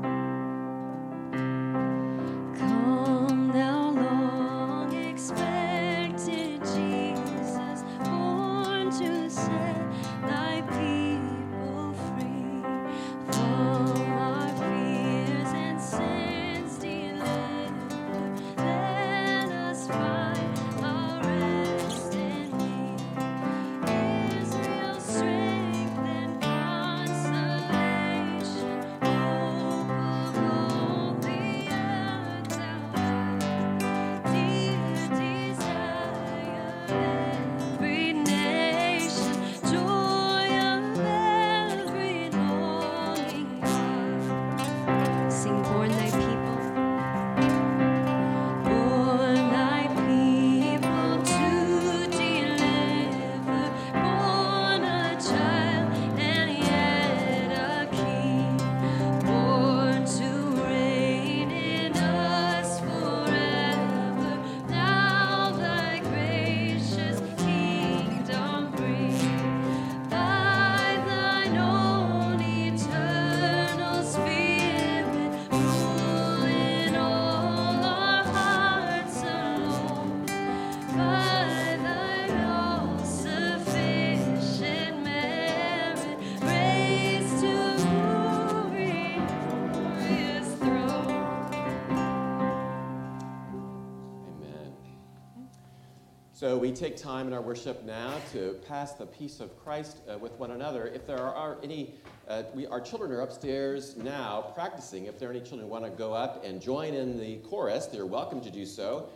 So 96.46 96.56
we 96.56 96.72
take 96.72 96.96
time 96.96 97.26
in 97.26 97.34
our 97.34 97.42
worship 97.42 97.84
now 97.86 98.20
to 98.32 98.56
pass 98.68 98.94
the 98.94 99.08
peace 99.08 99.40
of 99.40 99.58
Christ 99.64 100.02
uh, 100.08 100.20
with 100.20 100.32
one 100.34 100.52
another. 100.52 100.86
If 100.86 101.08
there 101.08 101.20
are 101.20 101.58
any, 101.64 101.96
uh, 102.28 102.44
we, 102.54 102.68
our 102.68 102.80
children 102.80 103.12
are 103.14 103.22
upstairs 103.22 103.98
now 103.98 104.52
practicing. 104.54 105.08
If 105.08 105.18
there 105.18 105.30
are 105.30 105.32
any 105.32 105.40
children 105.40 105.62
who 105.62 105.68
want 105.68 105.86
to 105.86 105.90
go 105.90 106.14
up 106.14 106.46
and 106.46 106.62
join 106.62 106.94
in 106.94 107.20
the 107.20 107.38
chorus, 107.38 107.88
they're 107.88 108.06
welcome 108.06 108.42
to 108.42 108.52
do 108.52 108.64
so. 108.64 109.10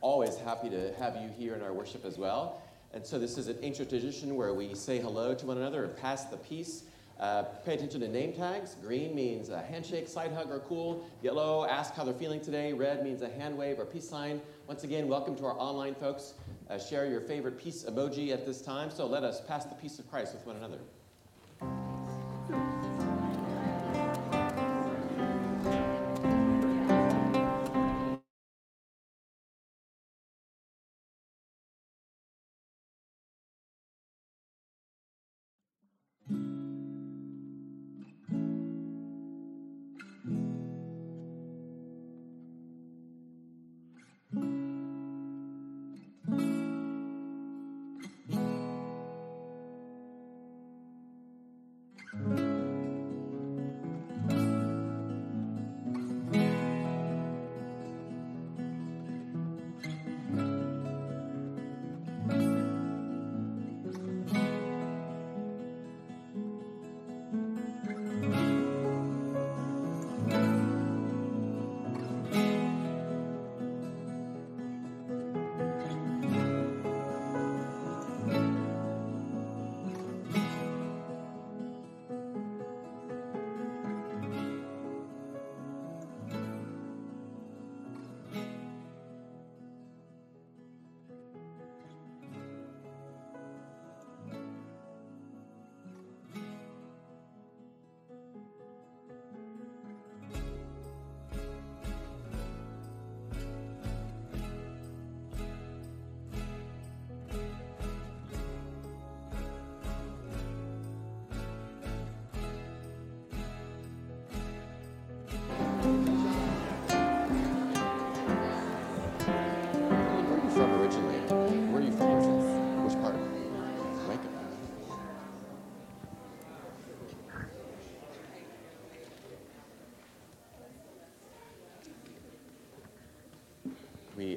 Always 0.00 0.36
happy 0.36 0.70
to 0.70 0.94
have 0.94 1.16
you 1.16 1.28
here 1.36 1.56
in 1.56 1.62
our 1.62 1.72
worship 1.72 2.04
as 2.04 2.18
well. 2.18 2.62
And 2.94 3.04
so 3.04 3.18
this 3.18 3.36
is 3.36 3.48
an 3.48 3.58
ancient 3.62 3.88
tradition 3.88 4.36
where 4.36 4.54
we 4.54 4.72
say 4.76 5.00
hello 5.00 5.34
to 5.34 5.44
one 5.44 5.58
another 5.58 5.86
and 5.86 5.96
pass 5.96 6.26
the 6.26 6.36
peace. 6.36 6.84
Uh, 7.18 7.42
pay 7.64 7.74
attention 7.74 8.00
to 8.02 8.08
name 8.08 8.32
tags. 8.32 8.76
Green 8.80 9.12
means 9.12 9.48
a 9.48 9.60
handshake, 9.60 10.06
side 10.06 10.30
hug, 10.32 10.52
or 10.52 10.60
cool. 10.60 11.04
Yellow, 11.20 11.66
ask 11.66 11.94
how 11.94 12.04
they're 12.04 12.14
feeling 12.14 12.40
today. 12.40 12.72
Red 12.74 13.02
means 13.02 13.22
a 13.22 13.28
hand 13.28 13.58
wave 13.58 13.80
or 13.80 13.86
peace 13.86 14.08
sign. 14.08 14.40
Once 14.66 14.82
again, 14.82 15.06
welcome 15.06 15.36
to 15.36 15.46
our 15.46 15.56
online 15.60 15.94
folks. 15.94 16.34
Uh, 16.68 16.76
share 16.76 17.06
your 17.06 17.20
favorite 17.20 17.56
peace 17.56 17.84
emoji 17.84 18.32
at 18.32 18.44
this 18.44 18.60
time. 18.60 18.90
So 18.90 19.06
let 19.06 19.22
us 19.22 19.40
pass 19.40 19.64
the 19.64 19.76
peace 19.76 20.00
of 20.00 20.10
Christ 20.10 20.34
with 20.34 20.44
one 20.44 20.56
another. 20.56 20.78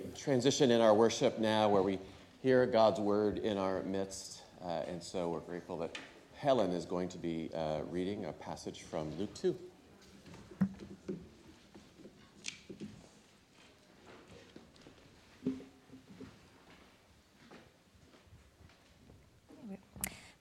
Transition 0.10 0.72
in 0.72 0.82
our 0.82 0.94
worship 0.94 1.40
now 1.40 1.70
where 1.70 1.82
we 1.82 2.00
hear 2.42 2.66
God's 2.66 3.00
word 3.00 3.40
in 3.40 3.58
our 3.58 3.84
midst. 3.84 4.42
Uh, 4.64 4.84
and 4.88 5.02
so 5.02 5.30
we're 5.30 5.40
grateful 5.40 5.78
that 5.78 5.98
Helen 6.36 6.72
is 6.72 6.86
going 6.86 7.10
to 7.10 7.18
be 7.18 7.50
uh, 7.54 7.80
reading 7.90 8.26
a 8.26 8.34
passage 8.34 8.84
from 8.84 9.12
Luke 9.18 9.34
2. 9.34 9.56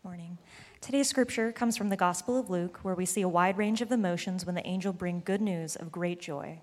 Morning. 0.05 0.39
Today's 0.81 1.09
scripture 1.09 1.53
comes 1.53 1.77
from 1.77 1.91
the 1.91 1.97
Gospel 1.97 2.39
of 2.39 2.49
Luke, 2.49 2.79
where 2.83 2.95
we 2.95 3.05
see 3.05 3.21
a 3.21 3.29
wide 3.29 3.59
range 3.59 3.83
of 3.83 3.93
emotions 3.93 4.47
when 4.47 4.55
the 4.55 4.67
angel 4.67 4.93
bring 4.93 5.21
good 5.25 5.43
news 5.43 5.77
of 5.77 5.93
great 5.93 6.21
joy. 6.21 6.61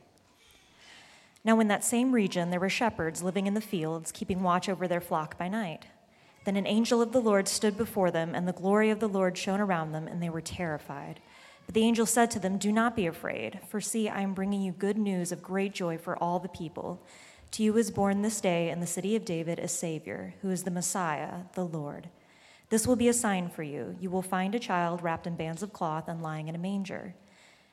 Now, 1.45 1.59
in 1.59 1.67
that 1.67 1.83
same 1.83 2.11
region, 2.11 2.49
there 2.49 2.59
were 2.59 2.69
shepherds 2.69 3.21
living 3.21 3.45
in 3.45 3.53
the 3.53 3.61
fields, 3.61 4.11
keeping 4.11 4.41
watch 4.41 4.67
over 4.67 4.87
their 4.87 4.99
flock 4.99 5.37
by 5.37 5.47
night. 5.47 5.85
Then 6.43 6.55
an 6.55 6.65
angel 6.65 7.03
of 7.03 7.11
the 7.11 7.21
Lord 7.21 7.47
stood 7.47 7.77
before 7.77 8.09
them, 8.09 8.33
and 8.33 8.47
the 8.47 8.51
glory 8.53 8.89
of 8.89 8.99
the 8.99 9.07
Lord 9.07 9.37
shone 9.37 9.61
around 9.61 9.91
them, 9.91 10.07
and 10.07 10.21
they 10.21 10.29
were 10.29 10.41
terrified. 10.41 11.19
But 11.67 11.75
the 11.75 11.83
angel 11.83 12.07
said 12.07 12.31
to 12.31 12.39
them, 12.39 12.57
Do 12.57 12.71
not 12.71 12.95
be 12.95 13.05
afraid, 13.05 13.59
for 13.67 13.79
see, 13.79 14.09
I 14.09 14.21
am 14.21 14.33
bringing 14.33 14.63
you 14.63 14.71
good 14.71 14.97
news 14.97 15.31
of 15.31 15.43
great 15.43 15.73
joy 15.73 15.99
for 15.99 16.17
all 16.17 16.39
the 16.39 16.49
people. 16.49 17.05
To 17.51 17.63
you 17.63 17.77
is 17.77 17.91
born 17.91 18.23
this 18.23 18.41
day 18.41 18.69
in 18.71 18.79
the 18.79 18.87
city 18.87 19.15
of 19.15 19.23
David 19.23 19.59
a 19.59 19.67
Savior, 19.67 20.33
who 20.41 20.49
is 20.49 20.63
the 20.63 20.71
Messiah, 20.71 21.43
the 21.53 21.65
Lord. 21.65 22.09
This 22.69 22.87
will 22.87 22.95
be 22.95 23.07
a 23.07 23.13
sign 23.13 23.49
for 23.49 23.63
you. 23.63 23.95
You 23.99 24.09
will 24.09 24.23
find 24.23 24.55
a 24.55 24.59
child 24.59 25.03
wrapped 25.03 25.27
in 25.27 25.35
bands 25.35 25.61
of 25.61 25.73
cloth 25.73 26.07
and 26.07 26.23
lying 26.23 26.47
in 26.47 26.55
a 26.55 26.59
manger. 26.59 27.13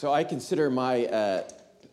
So 0.00 0.14
I 0.14 0.24
consider 0.24 0.70
my, 0.70 1.04
uh, 1.04 1.42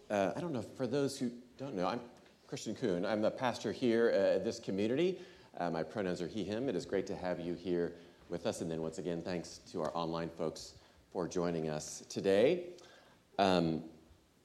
uh, 0.09 0.31
I 0.33 0.39
don't 0.39 0.53
know, 0.53 0.61
for 0.61 0.87
those 0.87 1.19
who 1.19 1.29
don't 1.57 1.75
know, 1.75 1.85
I'm 1.85 1.99
Christian 2.47 2.73
Coon. 2.73 3.05
I'm 3.05 3.21
the 3.21 3.29
pastor 3.29 3.73
here 3.73 4.13
uh, 4.15 4.35
at 4.35 4.45
this 4.45 4.61
community. 4.61 5.19
Uh, 5.57 5.69
my 5.71 5.83
pronouns 5.83 6.21
are 6.21 6.27
he, 6.29 6.45
him. 6.45 6.69
It 6.69 6.75
is 6.77 6.85
great 6.85 7.05
to 7.07 7.17
have 7.17 7.41
you 7.41 7.53
here 7.53 7.95
with 8.29 8.47
us. 8.47 8.61
And 8.61 8.71
then 8.71 8.81
once 8.81 8.97
again, 8.97 9.21
thanks 9.21 9.59
to 9.73 9.81
our 9.81 9.91
online 9.93 10.29
folks 10.29 10.75
for 11.11 11.27
joining 11.27 11.69
us 11.69 12.01
today. 12.07 12.67
Um, 13.39 13.83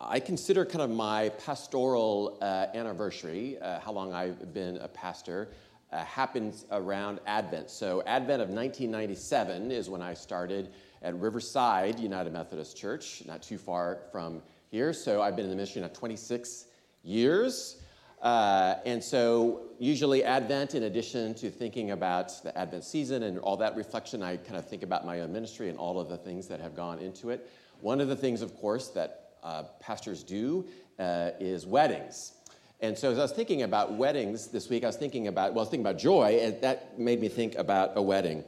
I 0.01 0.19
consider 0.19 0.65
kind 0.65 0.83
of 0.83 0.91
my 0.91 1.29
pastoral 1.29 2.39
uh, 2.43 2.67
anniversary, 2.75 3.59
uh, 3.61 3.79
how 3.79 3.93
long 3.93 4.13
I've 4.13 4.53
been 4.53 4.79
a 4.79 4.89
pastor, 4.89 5.51
happens 5.93 6.65
around 6.73 7.21
Advent. 7.27 7.71
So, 7.71 8.03
Advent 8.07 8.43
of 8.43 8.49
1997 8.49 9.71
is 9.71 9.89
when 9.89 10.03
I 10.03 10.15
started 10.15 10.71
at 11.03 11.19
Riverside 11.19 11.99
United 11.99 12.33
Methodist 12.33 12.77
Church, 12.77 13.23
not 13.27 13.43
too 13.43 13.59
far 13.59 13.99
from 14.11 14.43
here. 14.71 14.93
So 14.93 15.21
I've 15.21 15.37
been 15.37 15.45
in 15.45 15.51
the 15.51 15.57
ministry 15.57 15.83
now 15.83 15.89
26 15.89 16.67
years. 17.03 17.83
Uh, 18.23 18.77
and 18.85 19.03
so, 19.03 19.63
usually, 19.81 20.23
Advent, 20.23 20.77
in 20.77 20.85
addition 20.85 21.35
to 21.35 21.51
thinking 21.51 21.91
about 21.91 22.33
the 22.45 22.57
Advent 22.57 22.85
season 22.85 23.25
and 23.25 23.37
all 23.41 23.57
that 23.57 23.75
reflection, 23.75 24.23
I 24.23 24.37
kind 24.37 24.57
of 24.57 24.69
think 24.69 24.85
about 24.85 25.05
my 25.05 25.23
own 25.23 25.33
ministry 25.33 25.69
and 25.69 25.77
all 25.77 25.99
of 25.99 26.09
the 26.09 26.17
things 26.17 26.47
that 26.47 26.61
have 26.61 26.77
gone 26.77 27.01
into 27.01 27.31
it. 27.31 27.51
One 27.81 28.01
of 28.01 28.07
the 28.07 28.15
things, 28.15 28.41
of 28.41 28.57
course, 28.57 28.89
that 28.91 29.33
uh, 29.43 29.65
pastors 29.81 30.23
do 30.23 30.65
uh, 31.01 31.31
is 31.41 31.67
weddings. 31.67 32.35
And 32.79 32.97
so, 32.97 33.11
as 33.11 33.19
I 33.19 33.23
was 33.23 33.33
thinking 33.33 33.63
about 33.63 33.93
weddings 33.95 34.47
this 34.47 34.69
week, 34.69 34.85
I 34.85 34.87
was 34.87 34.97
thinking 34.97 35.27
about, 35.27 35.53
well, 35.53 35.61
I 35.61 35.63
was 35.63 35.71
thinking 35.71 35.87
about 35.87 35.99
joy, 35.99 36.39
and 36.41 36.61
that 36.61 37.01
made 37.01 37.21
me 37.21 37.29
think 37.29 37.57
about 37.57 37.91
a 37.97 38.03
wedding. 38.03 38.45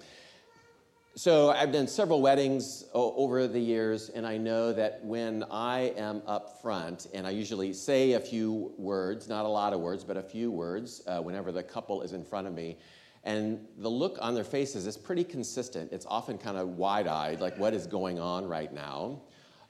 So 1.16 1.50
I've 1.50 1.70
done 1.70 1.86
several 1.86 2.20
weddings 2.20 2.86
over 2.92 3.46
the 3.46 3.60
years, 3.60 4.08
and 4.08 4.26
I 4.26 4.36
know 4.36 4.72
that 4.72 5.04
when 5.04 5.44
I 5.48 5.92
am 5.96 6.22
up 6.26 6.60
front, 6.60 7.06
and 7.14 7.24
I 7.24 7.30
usually 7.30 7.72
say 7.72 8.14
a 8.14 8.20
few 8.20 8.74
words, 8.78 9.28
not 9.28 9.44
a 9.44 9.48
lot 9.48 9.72
of 9.72 9.78
words, 9.78 10.02
but 10.02 10.16
a 10.16 10.22
few 10.24 10.50
words, 10.50 11.02
uh, 11.06 11.20
whenever 11.20 11.52
the 11.52 11.62
couple 11.62 12.02
is 12.02 12.14
in 12.14 12.24
front 12.24 12.48
of 12.48 12.52
me, 12.52 12.78
and 13.22 13.64
the 13.78 13.88
look 13.88 14.18
on 14.20 14.34
their 14.34 14.42
faces 14.42 14.88
is 14.88 14.96
pretty 14.96 15.22
consistent. 15.22 15.92
It's 15.92 16.04
often 16.04 16.36
kind 16.36 16.56
of 16.56 16.70
wide 16.70 17.06
eyed, 17.06 17.38
like 17.40 17.56
what 17.60 17.74
is 17.74 17.86
going 17.86 18.18
on 18.18 18.48
right 18.48 18.72
now. 18.74 19.22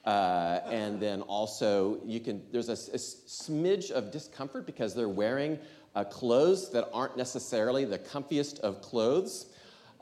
Uh, 0.07 0.61
and 0.71 0.99
then 0.99 1.21
also, 1.21 2.01
you 2.07 2.21
can, 2.21 2.41
there's 2.53 2.71
a, 2.71 2.73
a 2.73 2.99
smidge 2.99 3.91
of 3.91 4.11
discomfort 4.11 4.65
because 4.65 4.95
they're 4.95 5.11
wearing 5.11 5.59
uh, 5.95 6.05
clothes 6.05 6.71
that 6.71 6.89
aren't 6.95 7.19
necessarily 7.19 7.85
the 7.85 7.99
comfiest 7.99 8.61
of 8.61 8.81
clothes. 8.81 9.51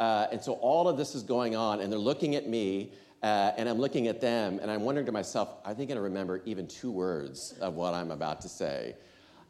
Uh, 0.03 0.27
and 0.33 0.43
so 0.43 0.55
all 0.55 0.89
of 0.89 0.97
this 0.97 1.15
is 1.15 1.23
going 1.23 1.55
on, 1.55 1.81
and 1.81 1.93
they're 1.93 1.97
looking 1.97 2.35
at 2.35 2.49
me, 2.49 2.91
uh, 3.23 3.53
and 3.57 3.69
I'm 3.69 3.79
looking 3.79 4.09
at 4.09 4.21
them, 4.21 4.59
and 4.61 4.69
I'm 4.69 4.83
wondering 4.83 5.07
to 5.07 5.13
myself, 5.13 5.49
are 5.65 5.75
they 5.75 5.87
going 5.87 5.97
to 5.97 6.03
remember 6.03 6.43
even 6.45 6.67
two 6.67 6.91
words 6.91 7.55
of 7.61 7.75
what 7.75 7.95
I'm 7.95 8.11
about 8.11 8.41
to 8.41 8.49
say? 8.49 8.97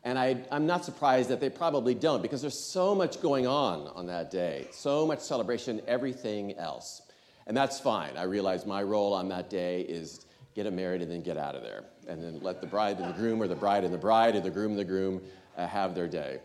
And 0.04 0.18
I, 0.18 0.44
am 0.50 0.66
not 0.66 0.84
surprised 0.84 1.30
that 1.30 1.40
they 1.40 1.48
probably 1.48 1.94
don't, 1.94 2.20
because 2.20 2.42
there's 2.42 2.58
so 2.58 2.94
much 2.94 3.22
going 3.22 3.46
on 3.46 3.86
on 3.94 4.06
that 4.08 4.30
day, 4.30 4.66
so 4.72 5.06
much 5.06 5.20
celebration, 5.20 5.80
everything 5.88 6.54
else. 6.58 7.00
And 7.46 7.56
that's 7.56 7.80
fine. 7.80 8.18
I 8.18 8.24
realize 8.24 8.66
my 8.66 8.82
role 8.82 9.14
on 9.14 9.30
that 9.30 9.48
day 9.48 9.80
is 9.80 10.26
get 10.54 10.64
them 10.64 10.76
married 10.76 11.00
and 11.00 11.10
then 11.10 11.22
get 11.22 11.38
out 11.38 11.54
of 11.54 11.62
there, 11.62 11.84
and 12.06 12.22
then 12.22 12.40
let 12.42 12.60
the 12.60 12.66
bride 12.66 12.98
and 12.98 13.08
the 13.08 13.18
groom, 13.18 13.40
or 13.40 13.48
the 13.48 13.56
bride 13.56 13.84
and 13.84 13.94
the 13.94 13.96
bride, 13.96 14.36
or 14.36 14.40
the 14.40 14.50
groom 14.50 14.72
and 14.72 14.78
the 14.78 14.84
groom 14.84 15.22
uh, 15.56 15.66
have 15.66 15.94
their 15.94 16.08
day. 16.08 16.40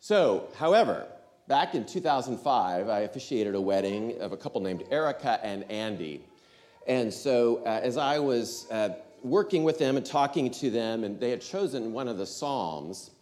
So, 0.00 0.48
however, 0.58 1.06
Back 1.48 1.76
in 1.76 1.86
2005, 1.86 2.88
I 2.88 3.00
officiated 3.00 3.54
a 3.54 3.60
wedding 3.60 4.20
of 4.20 4.32
a 4.32 4.36
couple 4.36 4.60
named 4.60 4.82
Erica 4.90 5.38
and 5.44 5.62
Andy. 5.70 6.24
And 6.88 7.14
so, 7.14 7.58
uh, 7.64 7.78
as 7.84 7.96
I 7.96 8.18
was 8.18 8.68
uh, 8.72 8.96
working 9.22 9.62
with 9.62 9.78
them 9.78 9.96
and 9.96 10.04
talking 10.04 10.50
to 10.50 10.70
them, 10.70 11.04
and 11.04 11.20
they 11.20 11.30
had 11.30 11.40
chosen 11.40 11.92
one 11.92 12.08
of 12.08 12.18
the 12.18 12.26
Psalms 12.26 13.12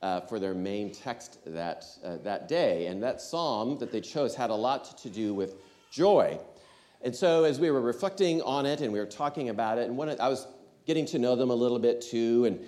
uh, 0.00 0.20
for 0.20 0.38
their 0.38 0.54
main 0.54 0.92
text 0.92 1.40
that, 1.44 1.84
uh, 2.02 2.16
that 2.22 2.48
day. 2.48 2.86
And 2.86 3.02
that 3.02 3.20
Psalm 3.20 3.76
that 3.80 3.92
they 3.92 4.00
chose 4.00 4.34
had 4.34 4.48
a 4.48 4.54
lot 4.54 4.96
to 4.96 5.10
do 5.10 5.34
with 5.34 5.56
joy. 5.90 6.38
And 7.02 7.14
so, 7.14 7.44
as 7.44 7.60
we 7.60 7.70
were 7.70 7.82
reflecting 7.82 8.40
on 8.40 8.64
it 8.64 8.80
and 8.80 8.94
we 8.94 8.98
were 8.98 9.04
talking 9.04 9.50
about 9.50 9.76
it, 9.76 9.88
and 9.88 9.98
one, 9.98 10.08
I 10.08 10.28
was 10.28 10.46
getting 10.86 11.04
to 11.04 11.18
know 11.18 11.36
them 11.36 11.50
a 11.50 11.54
little 11.54 11.78
bit 11.78 12.00
too, 12.00 12.46
and 12.46 12.60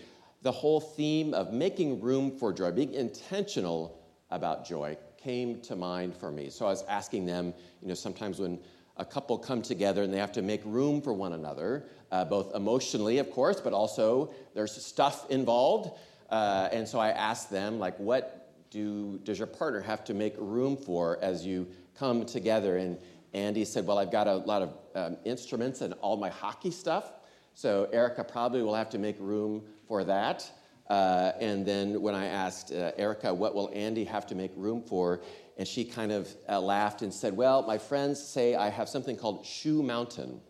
the 0.43 0.53
whole 0.53 0.79
theme 0.79 1.33
of 1.33 1.55
making 1.55 2.03
room 2.03 2.37
for 2.37 2.53
joy, 2.53 2.71
being 2.71 2.93
intentional 2.93 3.99
about 4.31 4.67
joy 4.67 4.99
came 5.27 5.61
to 5.61 5.75
mind 5.75 6.15
for 6.15 6.31
me. 6.31 6.49
So 6.49 6.67
I 6.67 6.69
was 6.69 6.85
asking 6.89 7.27
them, 7.27 7.53
you 7.83 7.89
know, 7.89 7.95
sometimes 7.95 8.39
when 8.39 8.61
a 8.97 9.05
couple 9.05 9.37
come 9.37 9.61
together 9.61 10.05
and 10.05 10.15
they 10.15 10.19
have 10.19 10.31
to 10.31 10.41
make 10.41 10.61
room 10.65 11.03
for 11.03 11.13
one 11.13 11.33
another, 11.33 11.87
uh, 12.13 12.25
both 12.25 12.55
emotionally, 12.55 13.19
of 13.19 13.29
course, 13.33 13.61
but 13.61 13.73
also 13.73 14.33
there's 14.55 14.71
stuff 14.71 15.29
involved. 15.29 15.91
Uh, 16.31 16.69
and 16.71 16.87
so 16.87 17.01
I 17.01 17.09
asked 17.11 17.51
them, 17.51 17.81
like, 17.81 17.99
what 17.99 18.53
do, 18.71 19.19
does 19.25 19.39
your 19.41 19.49
partner 19.49 19.81
have 19.81 20.05
to 20.05 20.15
make 20.15 20.35
room 20.39 20.77
for 20.77 21.19
as 21.21 21.45
you 21.45 21.67
come 21.99 22.25
together? 22.25 22.77
And 22.77 22.97
Andy 23.35 23.65
said, 23.65 23.85
well, 23.85 23.99
I've 23.99 24.13
got 24.13 24.29
a 24.29 24.37
lot 24.37 24.63
of 24.63 24.75
um, 24.95 25.17
instruments 25.25 25.81
and 25.81 25.93
all 26.03 26.17
my 26.17 26.31
hockey 26.31 26.71
stuff. 26.71 27.11
So 27.55 27.89
Erica 27.93 28.23
probably 28.23 28.63
will 28.63 28.77
have 28.77 28.91
to 28.91 28.99
make 28.99 29.17
room 29.19 29.65
for 29.89 30.05
that. 30.05 30.49
Uh, 30.89 31.33
and 31.41 31.67
then 31.67 32.01
when 32.01 32.15
I 32.15 32.27
asked 32.27 32.73
uh, 32.73 32.93
Erica, 32.97 33.35
what 33.35 33.55
will 33.55 33.71
Andy 33.75 34.05
have 34.05 34.27
to 34.29 34.35
make 34.35 34.53
room 34.57 34.83
for? 34.83 35.21
And 35.59 35.67
she 35.67 35.85
kind 35.85 36.13
of 36.13 36.33
uh, 36.49 36.61
laughed 36.61 37.03
and 37.03 37.13
said, 37.13 37.37
Well, 37.37 37.63
my 37.63 37.79
friends 37.79 38.23
say 38.23 38.55
I 38.55 38.69
have 38.69 38.89
something 38.89 39.17
called 39.17 39.45
Shoe 39.45 39.83
Mountain. 39.83 40.41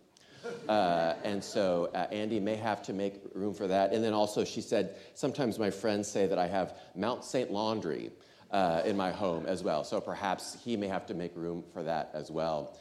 Uh, 0.69 1.15
and 1.25 1.43
so 1.43 1.91
uh, 1.95 2.07
Andy 2.13 2.39
may 2.39 2.55
have 2.55 2.83
to 2.83 2.93
make 2.93 3.21
room 3.35 3.55
for 3.55 3.67
that. 3.67 3.93
And 3.93 4.05
then 4.05 4.13
also 4.13 4.45
she 4.45 4.61
said, 4.61 4.97
Sometimes 5.15 5.59
my 5.59 5.71
friends 5.71 6.09
say 6.09 6.27
that 6.27 6.39
I 6.39 6.47
have 6.47 6.77
Mount 6.95 7.25
St. 7.25 7.51
Laundry 7.51 8.11
uh, 8.51 8.83
in 8.85 8.97
my 8.97 9.11
home 9.11 9.47
as 9.47 9.63
well. 9.65 9.85
So 9.85 10.01
perhaps 10.01 10.57
he 10.65 10.77
may 10.77 10.89
have 10.89 11.07
to 11.07 11.15
make 11.15 11.35
room 11.35 11.65
for 11.73 11.83
that 11.83 12.11
as 12.15 12.31
well. 12.31 12.77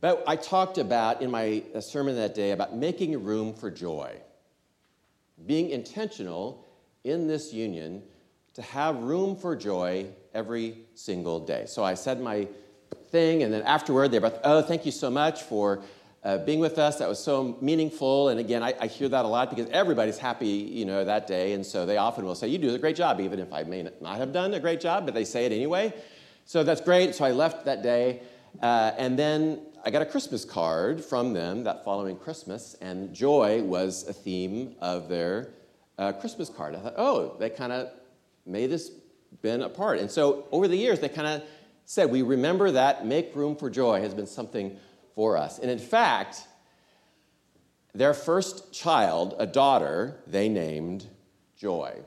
But 0.00 0.24
I 0.26 0.34
talked 0.34 0.78
about 0.78 1.22
in 1.22 1.30
my 1.30 1.62
sermon 1.80 2.16
that 2.16 2.34
day 2.34 2.50
about 2.50 2.74
making 2.76 3.22
room 3.22 3.54
for 3.54 3.70
joy 3.70 4.20
being 5.46 5.70
intentional 5.70 6.66
in 7.04 7.26
this 7.26 7.52
union 7.52 8.02
to 8.54 8.62
have 8.62 8.96
room 9.02 9.36
for 9.36 9.56
joy 9.56 10.06
every 10.34 10.78
single 10.94 11.40
day. 11.40 11.64
So 11.66 11.82
I 11.82 11.94
said 11.94 12.20
my 12.20 12.46
thing, 13.10 13.42
and 13.42 13.52
then 13.52 13.62
afterward, 13.62 14.10
they 14.10 14.18
both, 14.18 14.38
oh, 14.44 14.62
thank 14.62 14.84
you 14.86 14.92
so 14.92 15.10
much 15.10 15.42
for 15.42 15.82
uh, 16.24 16.38
being 16.38 16.60
with 16.60 16.78
us. 16.78 16.98
That 16.98 17.08
was 17.08 17.18
so 17.18 17.56
meaningful. 17.60 18.28
And 18.28 18.38
again, 18.38 18.62
I, 18.62 18.74
I, 18.80 18.86
hear 18.86 19.08
that 19.08 19.24
a 19.24 19.28
lot 19.28 19.50
because 19.50 19.68
everybody's 19.70 20.18
happy, 20.18 20.46
you 20.46 20.84
know, 20.84 21.04
that 21.04 21.26
day. 21.26 21.52
And 21.52 21.66
so 21.66 21.84
they 21.84 21.96
often 21.96 22.24
will 22.24 22.36
say, 22.36 22.48
you 22.48 22.58
do 22.58 22.72
a 22.74 22.78
great 22.78 22.94
job, 22.94 23.20
even 23.20 23.40
if 23.40 23.52
I 23.52 23.64
may 23.64 23.82
not 24.00 24.18
have 24.18 24.32
done 24.32 24.54
a 24.54 24.60
great 24.60 24.80
job, 24.80 25.04
but 25.04 25.14
they 25.14 25.24
say 25.24 25.46
it 25.46 25.52
anyway. 25.52 25.92
So 26.44 26.62
that's 26.62 26.80
great. 26.80 27.14
So 27.14 27.24
I 27.24 27.32
left 27.32 27.64
that 27.64 27.82
day. 27.82 28.22
Uh, 28.60 28.92
and 28.98 29.18
then 29.18 29.60
I 29.84 29.90
got 29.90 30.02
a 30.02 30.06
Christmas 30.06 30.44
card 30.44 31.04
from 31.04 31.32
them 31.32 31.64
that 31.64 31.84
following 31.84 32.16
Christmas, 32.16 32.76
and 32.80 33.14
joy 33.14 33.62
was 33.62 34.06
a 34.08 34.12
theme 34.12 34.74
of 34.80 35.08
their 35.08 35.50
uh, 35.98 36.12
Christmas 36.12 36.48
card. 36.48 36.74
I 36.74 36.80
thought, 36.80 36.94
oh, 36.96 37.36
they 37.38 37.50
kind 37.50 37.72
of 37.72 37.90
made 38.46 38.70
this 38.70 38.90
been 39.40 39.62
a 39.62 39.68
part. 39.68 39.98
And 39.98 40.10
so 40.10 40.46
over 40.52 40.68
the 40.68 40.76
years, 40.76 41.00
they 41.00 41.08
kind 41.08 41.26
of 41.26 41.42
said, 41.84 42.10
we 42.10 42.22
remember 42.22 42.70
that 42.70 43.06
make 43.06 43.34
room 43.34 43.56
for 43.56 43.70
joy 43.70 44.00
has 44.00 44.14
been 44.14 44.26
something 44.26 44.76
for 45.14 45.36
us. 45.36 45.58
And 45.58 45.70
in 45.70 45.78
fact, 45.78 46.46
their 47.94 48.14
first 48.14 48.72
child, 48.72 49.34
a 49.38 49.46
daughter, 49.46 50.20
they 50.26 50.48
named 50.48 51.06
Joy. 51.56 52.00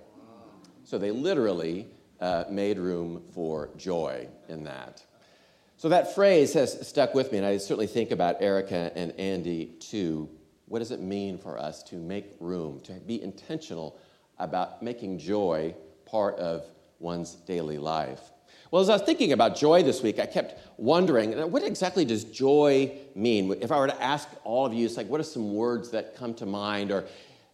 So 0.83 0.97
they 0.97 1.11
literally 1.11 1.87
uh, 2.19 2.45
made 2.49 2.77
room 2.77 3.23
for 3.33 3.69
joy 3.77 4.27
in 4.49 4.63
that. 4.65 5.04
So 5.85 5.89
that 5.89 6.15
phrase 6.15 6.53
has 6.53 6.87
stuck 6.87 7.13
with 7.13 7.31
me, 7.31 7.37
and 7.37 7.45
I 7.45 7.57
certainly 7.57 7.85
think 7.85 8.09
about 8.09 8.41
Erica 8.41 8.91
and 8.95 9.11
Andy 9.19 9.67
too. 9.79 10.27
What 10.65 10.79
does 10.79 10.89
it 10.89 10.99
mean 10.99 11.37
for 11.37 11.59
us 11.59 11.83
to 11.83 11.95
make 11.97 12.37
room, 12.39 12.79
to 12.85 12.93
be 12.93 13.21
intentional 13.21 13.99
about 14.39 14.81
making 14.81 15.19
joy 15.19 15.75
part 16.07 16.39
of 16.39 16.65
one's 16.97 17.35
daily 17.35 17.77
life? 17.77 18.19
Well, 18.71 18.81
as 18.81 18.89
I 18.89 18.93
was 18.93 19.03
thinking 19.03 19.31
about 19.31 19.55
joy 19.55 19.83
this 19.83 20.01
week, 20.01 20.17
I 20.17 20.25
kept 20.25 20.59
wondering 20.79 21.33
what 21.51 21.61
exactly 21.61 22.03
does 22.03 22.23
joy 22.23 22.91
mean? 23.13 23.55
If 23.61 23.71
I 23.71 23.77
were 23.77 23.85
to 23.85 24.01
ask 24.01 24.27
all 24.43 24.65
of 24.65 24.73
you, 24.73 24.87
it's 24.87 24.97
like, 24.97 25.07
what 25.07 25.19
are 25.19 25.23
some 25.23 25.53
words 25.53 25.91
that 25.91 26.15
come 26.15 26.33
to 26.33 26.47
mind? 26.47 26.89
Or 26.89 27.05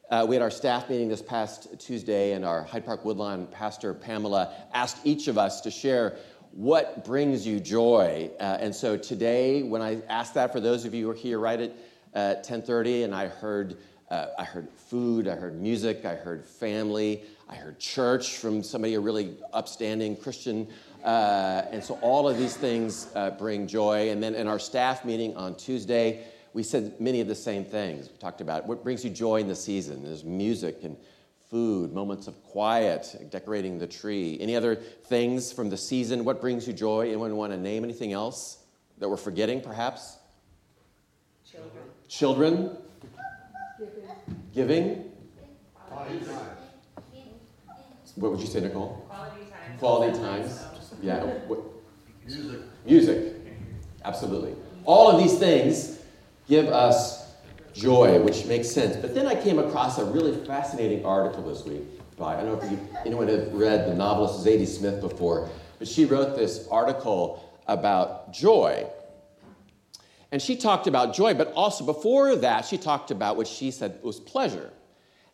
uh, 0.09 0.25
we 0.25 0.35
had 0.35 0.41
our 0.41 0.51
staff 0.51 0.89
meeting 0.89 1.09
this 1.09 1.21
past 1.21 1.67
Tuesday, 1.81 2.31
and 2.31 2.45
our 2.45 2.63
Hyde 2.63 2.85
Park 2.85 3.03
Woodlawn 3.03 3.47
pastor, 3.47 3.93
Pamela, 3.93 4.53
asked 4.73 4.99
each 5.03 5.27
of 5.27 5.37
us 5.37 5.59
to 5.61 5.69
share 5.71 6.17
what 6.53 7.05
brings 7.05 7.45
you 7.45 7.59
joy. 7.59 8.29
Uh, 8.39 8.57
and 8.59 8.75
so 8.75 8.97
today, 8.97 9.63
when 9.63 9.81
I 9.81 10.01
asked 10.09 10.33
that 10.35 10.51
for 10.51 10.59
those 10.59 10.85
of 10.85 10.93
you 10.93 11.05
who 11.05 11.11
are 11.11 11.15
here 11.15 11.39
right 11.39 11.59
at 11.59 11.71
uh, 12.13 12.41
10:30, 12.41 13.05
and 13.05 13.15
I 13.15 13.27
heard, 13.27 13.77
uh, 14.09 14.27
I 14.37 14.43
heard 14.43 14.67
food, 14.69 15.27
I 15.27 15.35
heard 15.35 15.61
music, 15.61 16.05
I 16.05 16.15
heard 16.15 16.45
family, 16.45 17.23
I 17.49 17.55
heard 17.55 17.79
church 17.79 18.37
from 18.37 18.63
somebody 18.63 18.95
a 18.95 18.99
really 18.99 19.35
upstanding 19.53 20.15
Christian 20.15 20.67
uh, 21.03 21.63
and 21.71 21.83
so 21.83 21.95
all 22.01 22.29
of 22.29 22.37
these 22.37 22.55
things 22.55 23.07
uh, 23.15 23.31
bring 23.31 23.67
joy. 23.67 24.11
And 24.11 24.21
then 24.21 24.35
in 24.35 24.47
our 24.47 24.59
staff 24.59 25.03
meeting 25.03 25.35
on 25.35 25.55
Tuesday, 25.55 26.23
we 26.53 26.63
said 26.63 26.99
many 26.99 27.21
of 27.21 27.27
the 27.27 27.35
same 27.35 27.63
things. 27.63 28.09
We 28.09 28.17
talked 28.17 28.41
about 28.41 28.67
what 28.67 28.83
brings 28.83 29.03
you 29.03 29.09
joy 29.09 29.37
in 29.37 29.47
the 29.47 29.55
season. 29.55 30.03
There's 30.03 30.23
music 30.23 30.83
and 30.83 30.95
food, 31.51 31.93
moments 31.93 32.27
of 32.27 32.41
quiet, 32.43 33.27
decorating 33.29 33.77
the 33.77 33.85
tree. 33.85 34.37
Any 34.39 34.55
other 34.55 34.75
things 34.75 35.51
from 35.51 35.69
the 35.69 35.75
season? 35.75 36.23
What 36.23 36.39
brings 36.39 36.65
you 36.65 36.71
joy? 36.71 37.07
Anyone 37.07 37.35
want 37.35 37.51
to 37.51 37.59
name 37.59 37.83
anything 37.83 38.13
else 38.13 38.59
that 38.99 39.09
we're 39.09 39.17
forgetting, 39.17 39.59
perhaps? 39.59 40.17
Children. 41.45 41.83
Children? 42.07 42.77
Giving. 44.53 44.87
Giving? 44.87 45.11
What 48.15 48.31
would 48.31 48.39
you 48.39 48.47
say, 48.47 48.61
Nicole? 48.61 49.05
Quality 49.09 49.41
time. 49.41 49.77
Quality 49.77 50.17
times. 50.19 50.63
Yeah. 51.01 51.23
What? 51.47 51.59
Music. 52.25 52.61
Music. 52.85 53.33
Absolutely. 54.05 54.55
All 54.85 55.09
of 55.11 55.21
these 55.21 55.37
things 55.37 55.99
give 56.47 56.67
us 56.67 57.20
joy, 57.73 58.19
which 58.21 58.45
makes 58.45 58.69
sense. 58.69 58.95
But 58.95 59.13
then 59.13 59.27
I 59.27 59.35
came 59.35 59.59
across 59.59 59.97
a 59.97 60.05
really 60.05 60.43
fascinating 60.45 61.05
article 61.05 61.43
this 61.43 61.65
week 61.65 61.83
by, 62.17 62.35
I 62.35 62.43
don't 62.43 62.59
know 62.59 62.65
if 62.65 62.71
you, 62.71 62.79
anyone 63.05 63.27
have 63.27 63.53
read 63.53 63.87
the 63.87 63.93
novelist 63.93 64.45
Zadie 64.45 64.67
Smith 64.67 65.01
before, 65.01 65.49
but 65.79 65.87
she 65.87 66.05
wrote 66.05 66.35
this 66.35 66.67
article 66.69 67.49
about 67.67 68.33
joy. 68.33 68.87
And 70.31 70.41
she 70.41 70.55
talked 70.55 70.87
about 70.87 71.13
joy, 71.13 71.33
but 71.33 71.51
also 71.53 71.85
before 71.85 72.35
that, 72.37 72.65
she 72.65 72.77
talked 72.77 73.11
about 73.11 73.35
what 73.37 73.47
she 73.47 73.71
said 73.71 73.99
was 74.01 74.19
pleasure. 74.19 74.71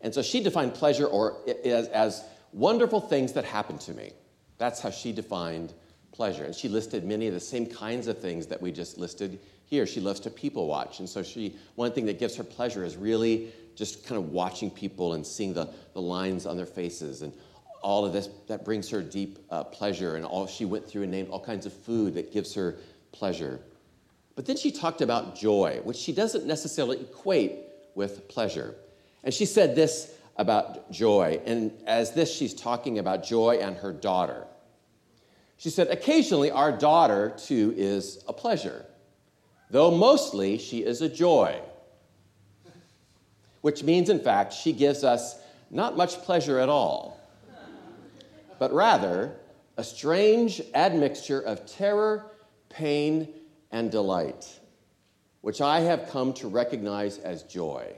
And 0.02 0.14
so 0.14 0.22
she 0.22 0.42
defined 0.42 0.74
pleasure 0.74 1.06
or 1.06 1.38
as, 1.66 1.88
as 1.90 2.24
wonderful 2.54 3.02
things 3.02 3.34
that 3.34 3.46
happen 3.46 3.78
to 3.80 3.94
me. 3.94 4.14
That's 4.58 4.80
how 4.80 4.90
she 4.90 5.12
defined 5.12 5.74
pleasure. 6.12 6.46
And 6.46 6.56
she 6.56 6.68
listed 6.68 7.04
many 7.04 7.28
of 7.28 7.34
the 7.34 7.40
same 7.40 7.66
kinds 7.66 8.08
of 8.08 8.20
things 8.20 8.48
that 8.48 8.62
we 8.62 8.72
just 8.72 8.98
listed 8.98 9.40
here. 9.70 9.86
She 9.86 10.00
loves 10.00 10.20
to 10.22 10.30
people 10.30 10.68
watch. 10.68 11.00
And 11.00 11.08
so 11.08 11.24
she 11.24 11.56
one 11.76 11.92
thing 11.92 12.06
that 12.08 12.20
gives 12.20 12.36
her 12.36 12.44
pleasure 12.44 12.84
is 12.84 12.96
really 12.96 13.52
just 13.76 14.06
kind 14.06 14.18
of 14.18 14.32
watching 14.32 14.72
people 14.72 15.14
and 15.14 15.26
seeing 15.26 15.54
the, 15.54 15.70
the 15.94 16.02
lines 16.02 16.46
on 16.46 16.58
their 16.58 16.66
faces 16.66 17.22
and 17.22 17.32
all 17.84 18.04
of 18.06 18.12
this 18.12 18.28
that 18.48 18.66
brings 18.66 18.90
her 18.90 19.04
deep 19.04 19.38
uh, 19.52 19.64
pleasure 19.64 20.16
and 20.16 20.26
all 20.26 20.48
she 20.48 20.66
went 20.66 20.90
through 20.90 21.04
and 21.04 21.12
named 21.12 21.30
all 21.30 21.40
kinds 21.40 21.68
of 21.68 21.72
food 21.72 22.16
that 22.16 22.34
gives 22.34 22.56
her 22.56 22.76
pleasure 23.12 23.60
but 24.36 24.48
then 24.48 24.58
she 24.58 24.72
talked 24.72 25.02
about 25.02 25.36
joy 25.36 25.80
which 25.84 25.96
she 25.96 26.12
doesn't 26.12 26.48
necessarily 26.48 27.00
equate 27.00 27.60
with 27.94 28.28
pleasure 28.28 28.74
and 29.24 29.32
she 29.32 29.46
said 29.46 29.76
this 29.76 30.12
about 30.38 30.92
joy. 30.92 31.42
And 31.46 31.72
as 31.86 32.12
this, 32.12 32.34
she's 32.34 32.54
talking 32.54 33.00
about 33.00 33.24
joy 33.24 33.60
and 33.62 33.76
her 33.78 33.92
daughter. 33.92 34.46
She 35.58 35.70
said, 35.70 35.88
Occasionally, 35.88 36.52
our 36.52 36.72
daughter, 36.72 37.34
too, 37.38 37.74
is 37.76 38.24
a 38.28 38.34
pleasure, 38.34 38.86
though 39.70 39.92
mostly 39.92 40.58
she 40.58 40.84
is 40.84 41.02
a 41.02 41.10
joy. 41.10 41.60
Which 43.62 43.84
means, 43.84 44.10
in 44.10 44.20
fact, 44.20 44.54
she 44.54 44.72
gives 44.72 45.04
us 45.04 45.40
not 45.70 45.98
much 45.98 46.22
pleasure 46.22 46.60
at 46.60 46.70
all, 46.70 47.20
but 48.60 48.72
rather 48.72 49.36
a 49.76 49.84
strange 49.84 50.62
admixture 50.74 51.42
of 51.42 51.66
terror, 51.66 52.32
pain, 52.70 53.28
and 53.72 53.92
delight, 53.92 54.60
which 55.42 55.60
I 55.60 55.82
have 55.82 56.10
come 56.10 56.34
to 56.34 56.48
recognize 56.48 57.18
as 57.18 57.44
joy 57.44 57.94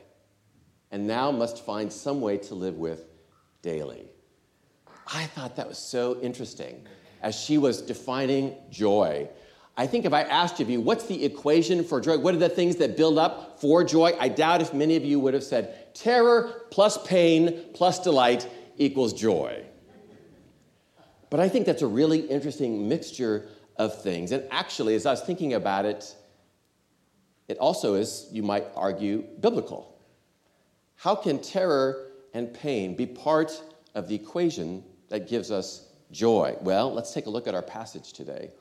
and 0.92 1.06
now 1.06 1.32
must 1.32 1.66
find 1.66 1.92
some 1.92 2.22
way 2.22 2.38
to 2.38 2.56
live 2.56 2.78
with 2.78 3.06
daily. 3.62 4.08
I 5.08 5.26
thought 5.26 5.56
that 5.56 5.68
was 5.68 5.78
so 5.78 6.20
interesting 6.22 6.86
as 7.22 7.36
she 7.36 7.58
was 7.58 7.82
defining 7.82 8.56
joy. 8.70 9.30
I 9.78 9.88
think 9.88 10.06
if 10.06 10.14
I 10.14 10.24
asked 10.24 10.60
of 10.60 10.70
you, 10.70 10.82
what's 10.82 11.06
the 11.06 11.24
equation 11.24 11.84
for 11.84 12.02
joy? 12.02 12.18
What 12.18 12.36
are 12.36 12.40
the 12.40 12.50
things 12.50 12.76
that 12.78 12.98
build 12.98 13.18
up 13.18 13.62
for 13.62 13.84
joy? 13.84 14.14
I 14.20 14.28
doubt 14.28 14.62
if 14.62 14.74
many 14.74 14.98
of 14.98 15.06
you 15.06 15.20
would 15.22 15.34
have 15.34 15.44
said 15.44 15.96
terror 15.96 16.64
plus 16.70 17.02
pain 17.06 17.66
plus 17.74 18.00
delight 18.00 18.50
equals 18.78 19.14
joy. 19.14 19.64
But 21.30 21.40
I 21.40 21.48
think 21.48 21.66
that's 21.66 21.82
a 21.82 21.88
really 21.88 22.20
interesting 22.20 22.90
mixture 22.90 23.48
of 23.78 24.02
things. 24.02 24.32
And 24.32 24.44
actually, 24.52 24.96
as 24.96 25.06
I 25.06 25.12
was 25.12 25.22
thinking 25.22 25.54
about 25.54 25.86
it, 25.86 26.16
it 27.48 27.58
also 27.58 27.96
is, 27.96 28.28
you 28.32 28.44
might 28.44 28.66
argue, 28.76 29.24
biblical. 29.40 29.98
How 30.96 31.16
can 31.16 31.40
terror 31.40 32.08
and 32.34 32.54
pain 32.54 32.96
be 32.96 33.06
part 33.06 33.64
of 33.96 34.08
the 34.08 34.16
equation 34.16 34.84
that 35.08 35.30
gives 35.30 35.50
us 35.52 35.88
joy? 36.12 36.58
Well, 36.62 36.94
let's 36.94 37.14
take 37.14 37.26
a 37.26 37.30
look 37.30 37.48
at 37.48 37.56
our 37.56 37.62
passage 37.62 38.14
today. 38.14 38.52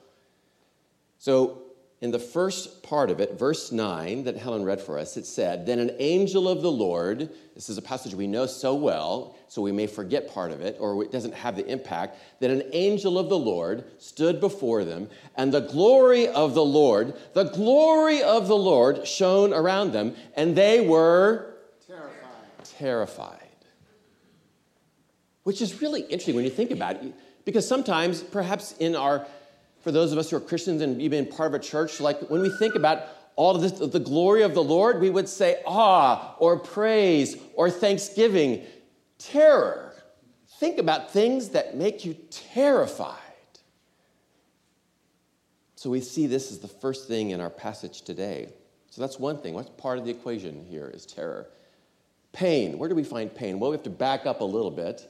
So, 1.19 1.63
in 2.01 2.11
the 2.11 2.19
first 2.19 2.81
part 2.81 3.09
of 3.09 3.19
it, 3.19 3.37
verse 3.37 3.73
9 3.73 4.23
that 4.23 4.37
Helen 4.37 4.63
read 4.63 4.79
for 4.79 4.97
us, 4.97 5.17
it 5.17 5.25
said, 5.25 5.65
Then 5.65 5.79
an 5.79 5.91
angel 5.99 6.47
of 6.47 6.61
the 6.61 6.71
Lord, 6.71 7.29
this 7.55 7.67
is 7.67 7.77
a 7.77 7.81
passage 7.81 8.13
we 8.13 8.25
know 8.25 8.45
so 8.45 8.73
well, 8.73 9.35
so 9.49 9.61
we 9.61 9.73
may 9.73 9.85
forget 9.85 10.33
part 10.33 10.51
of 10.51 10.61
it, 10.61 10.77
or 10.79 11.03
it 11.03 11.11
doesn't 11.11 11.33
have 11.33 11.57
the 11.57 11.67
impact. 11.67 12.17
That 12.39 12.51
an 12.51 12.63
angel 12.71 13.19
of 13.19 13.27
the 13.27 13.37
Lord 13.37 13.83
stood 14.01 14.39
before 14.39 14.85
them, 14.85 15.09
and 15.35 15.53
the 15.53 15.59
glory 15.59 16.29
of 16.29 16.53
the 16.53 16.63
Lord, 16.63 17.13
the 17.33 17.43
glory 17.43 18.23
of 18.23 18.47
the 18.47 18.57
Lord 18.57 19.05
shone 19.05 19.53
around 19.53 19.91
them, 19.91 20.15
and 20.37 20.55
they 20.55 20.79
were 20.79 21.53
terrified. 21.85 22.65
terrified. 22.77 23.39
Which 25.43 25.61
is 25.61 25.81
really 25.81 26.01
interesting 26.01 26.35
when 26.35 26.45
you 26.45 26.49
think 26.49 26.71
about 26.71 27.03
it, 27.03 27.13
because 27.43 27.67
sometimes, 27.67 28.21
perhaps 28.21 28.73
in 28.79 28.95
our, 28.95 29.25
for 29.81 29.91
those 29.91 30.11
of 30.11 30.17
us 30.17 30.29
who 30.29 30.37
are 30.37 30.41
Christians 30.41 30.81
and 30.81 30.97
been 30.97 31.25
part 31.25 31.53
of 31.53 31.59
a 31.59 31.63
church, 31.63 31.99
like 31.99 32.19
when 32.29 32.41
we 32.41 32.49
think 32.57 32.75
about 32.75 33.03
all 33.35 33.55
of 33.55 33.61
this, 33.61 33.71
the 33.71 33.99
glory 33.99 34.43
of 34.43 34.53
the 34.53 34.63
Lord, 34.63 34.99
we 34.99 35.09
would 35.09 35.29
say 35.29 35.61
awe 35.65 36.35
or 36.39 36.59
praise 36.59 37.37
or 37.53 37.69
thanksgiving, 37.69 38.63
terror. 39.17 39.93
Think 40.59 40.77
about 40.77 41.11
things 41.11 41.49
that 41.49 41.77
make 41.77 42.03
you 42.03 42.17
terrified. 42.29 43.15
So 45.75 45.89
we 45.89 46.01
see 46.01 46.27
this 46.27 46.51
as 46.51 46.59
the 46.59 46.67
first 46.67 47.07
thing 47.07 47.29
in 47.29 47.39
our 47.39 47.49
passage 47.49 48.01
today. 48.01 48.49
So 48.89 48.99
that's 48.99 49.17
one 49.17 49.37
thing. 49.37 49.53
What's 49.53 49.69
part 49.69 49.97
of 49.97 50.03
the 50.03 50.11
equation 50.11 50.65
here 50.65 50.91
is 50.93 51.05
terror. 51.05 51.47
Pain. 52.33 52.77
Where 52.77 52.89
do 52.89 52.95
we 52.95 53.05
find 53.05 53.33
pain? 53.33 53.59
Well, 53.59 53.71
we 53.71 53.77
have 53.77 53.83
to 53.83 53.89
back 53.89 54.25
up 54.25 54.41
a 54.41 54.45
little 54.45 54.71
bit. 54.71 55.09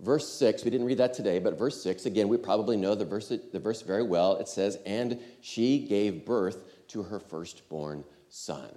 Verse 0.00 0.28
6, 0.28 0.62
we 0.64 0.70
didn't 0.70 0.86
read 0.86 0.98
that 0.98 1.14
today, 1.14 1.38
but 1.38 1.58
verse 1.58 1.82
6, 1.82 2.04
again, 2.04 2.28
we 2.28 2.36
probably 2.36 2.76
know 2.76 2.94
the 2.94 3.04
verse, 3.04 3.28
the 3.28 3.58
verse 3.58 3.80
very 3.80 4.02
well. 4.02 4.36
It 4.36 4.46
says, 4.46 4.78
And 4.84 5.18
she 5.40 5.78
gave 5.78 6.26
birth 6.26 6.64
to 6.88 7.02
her 7.02 7.18
firstborn 7.18 8.04
son. 8.28 8.70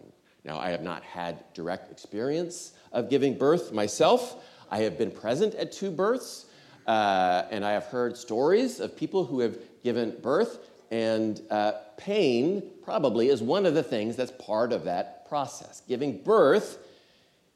Now, 0.45 0.57
I 0.59 0.69
have 0.69 0.81
not 0.81 1.03
had 1.03 1.43
direct 1.53 1.91
experience 1.91 2.71
of 2.93 3.09
giving 3.09 3.37
birth 3.37 3.73
myself. 3.73 4.41
I 4.71 4.79
have 4.79 4.97
been 4.97 5.11
present 5.11 5.55
at 5.55 5.73
two 5.73 5.91
births, 5.91 6.45
uh, 6.87 7.43
and 7.51 7.65
I 7.65 7.71
have 7.73 7.85
heard 7.85 8.15
stories 8.15 8.79
of 8.79 8.95
people 8.95 9.25
who 9.25 9.41
have 9.41 9.57
given 9.83 10.15
birth, 10.21 10.59
and 10.89 11.41
uh, 11.51 11.73
pain 11.97 12.63
probably 12.81 13.27
is 13.27 13.41
one 13.41 13.65
of 13.65 13.73
the 13.73 13.83
things 13.83 14.15
that's 14.15 14.31
part 14.39 14.71
of 14.71 14.85
that 14.85 15.27
process. 15.27 15.81
Giving 15.85 16.23
birth 16.23 16.79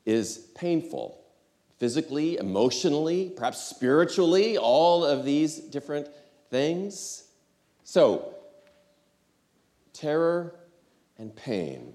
is 0.06 0.50
painful 0.54 1.23
physically, 1.84 2.38
emotionally, 2.38 3.30
perhaps 3.36 3.62
spiritually, 3.62 4.58
all 4.58 5.04
of 5.04 5.26
these 5.26 5.58
different 5.58 6.08
things. 6.50 7.26
So, 7.84 8.36
terror 9.92 10.56
and 11.18 11.36
pain. 11.36 11.94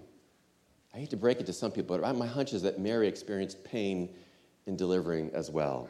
I 0.93 0.99
hate 0.99 1.09
to 1.09 1.17
break 1.17 1.41
it 1.41 1.47
to 1.47 1.55
some 1.55 1.71
people, 1.71 1.97
but 1.97 2.17
my 2.19 2.27
hunch 2.27 2.53
is 2.53 2.61
that 2.65 2.79
Mary 2.79 3.09
experienced 3.09 3.65
pain 3.65 4.11
in 4.67 4.77
delivering 4.77 5.31
as 5.33 5.51
well. 5.51 5.89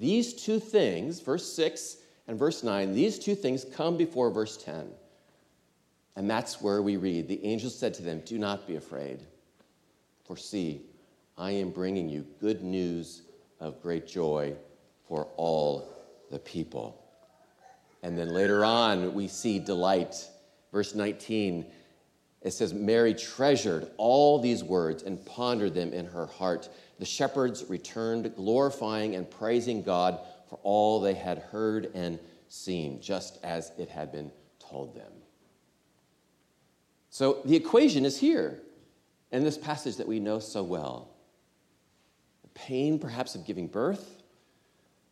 These 0.00 0.34
two 0.34 0.58
things, 0.58 1.20
verse 1.20 1.46
6 1.52 1.98
and 2.26 2.36
verse 2.36 2.64
9, 2.64 2.92
these 2.92 3.20
two 3.20 3.36
things 3.36 3.64
come 3.64 3.96
before 3.96 4.30
verse 4.30 4.56
10. 4.56 4.88
And 6.16 6.28
that's 6.28 6.60
where 6.60 6.82
we 6.82 6.96
read 6.96 7.28
The 7.28 7.44
angel 7.44 7.70
said 7.70 7.94
to 7.94 8.02
them, 8.02 8.22
Do 8.26 8.36
not 8.36 8.66
be 8.66 8.74
afraid, 8.74 9.20
for 10.24 10.36
see, 10.36 10.85
I 11.38 11.50
am 11.50 11.70
bringing 11.70 12.08
you 12.08 12.26
good 12.40 12.62
news 12.62 13.22
of 13.60 13.82
great 13.82 14.06
joy 14.06 14.54
for 15.06 15.28
all 15.36 15.88
the 16.30 16.38
people. 16.38 17.02
And 18.02 18.16
then 18.16 18.28
later 18.28 18.64
on, 18.64 19.14
we 19.14 19.28
see 19.28 19.58
delight. 19.58 20.28
Verse 20.72 20.94
19, 20.94 21.66
it 22.42 22.52
says, 22.52 22.72
Mary 22.72 23.14
treasured 23.14 23.90
all 23.96 24.38
these 24.38 24.62
words 24.62 25.02
and 25.02 25.24
pondered 25.26 25.74
them 25.74 25.92
in 25.92 26.06
her 26.06 26.26
heart. 26.26 26.68
The 26.98 27.04
shepherds 27.04 27.64
returned, 27.68 28.34
glorifying 28.36 29.14
and 29.14 29.30
praising 29.30 29.82
God 29.82 30.20
for 30.48 30.58
all 30.62 31.00
they 31.00 31.14
had 31.14 31.38
heard 31.38 31.90
and 31.94 32.18
seen, 32.48 33.00
just 33.00 33.38
as 33.42 33.72
it 33.78 33.88
had 33.88 34.12
been 34.12 34.30
told 34.58 34.94
them. 34.94 35.12
So 37.10 37.40
the 37.44 37.56
equation 37.56 38.04
is 38.04 38.18
here 38.18 38.60
in 39.32 39.42
this 39.42 39.58
passage 39.58 39.96
that 39.96 40.06
we 40.06 40.20
know 40.20 40.38
so 40.38 40.62
well. 40.62 41.15
Pain, 42.56 42.98
perhaps, 42.98 43.34
of 43.34 43.44
giving 43.44 43.66
birth, 43.66 44.22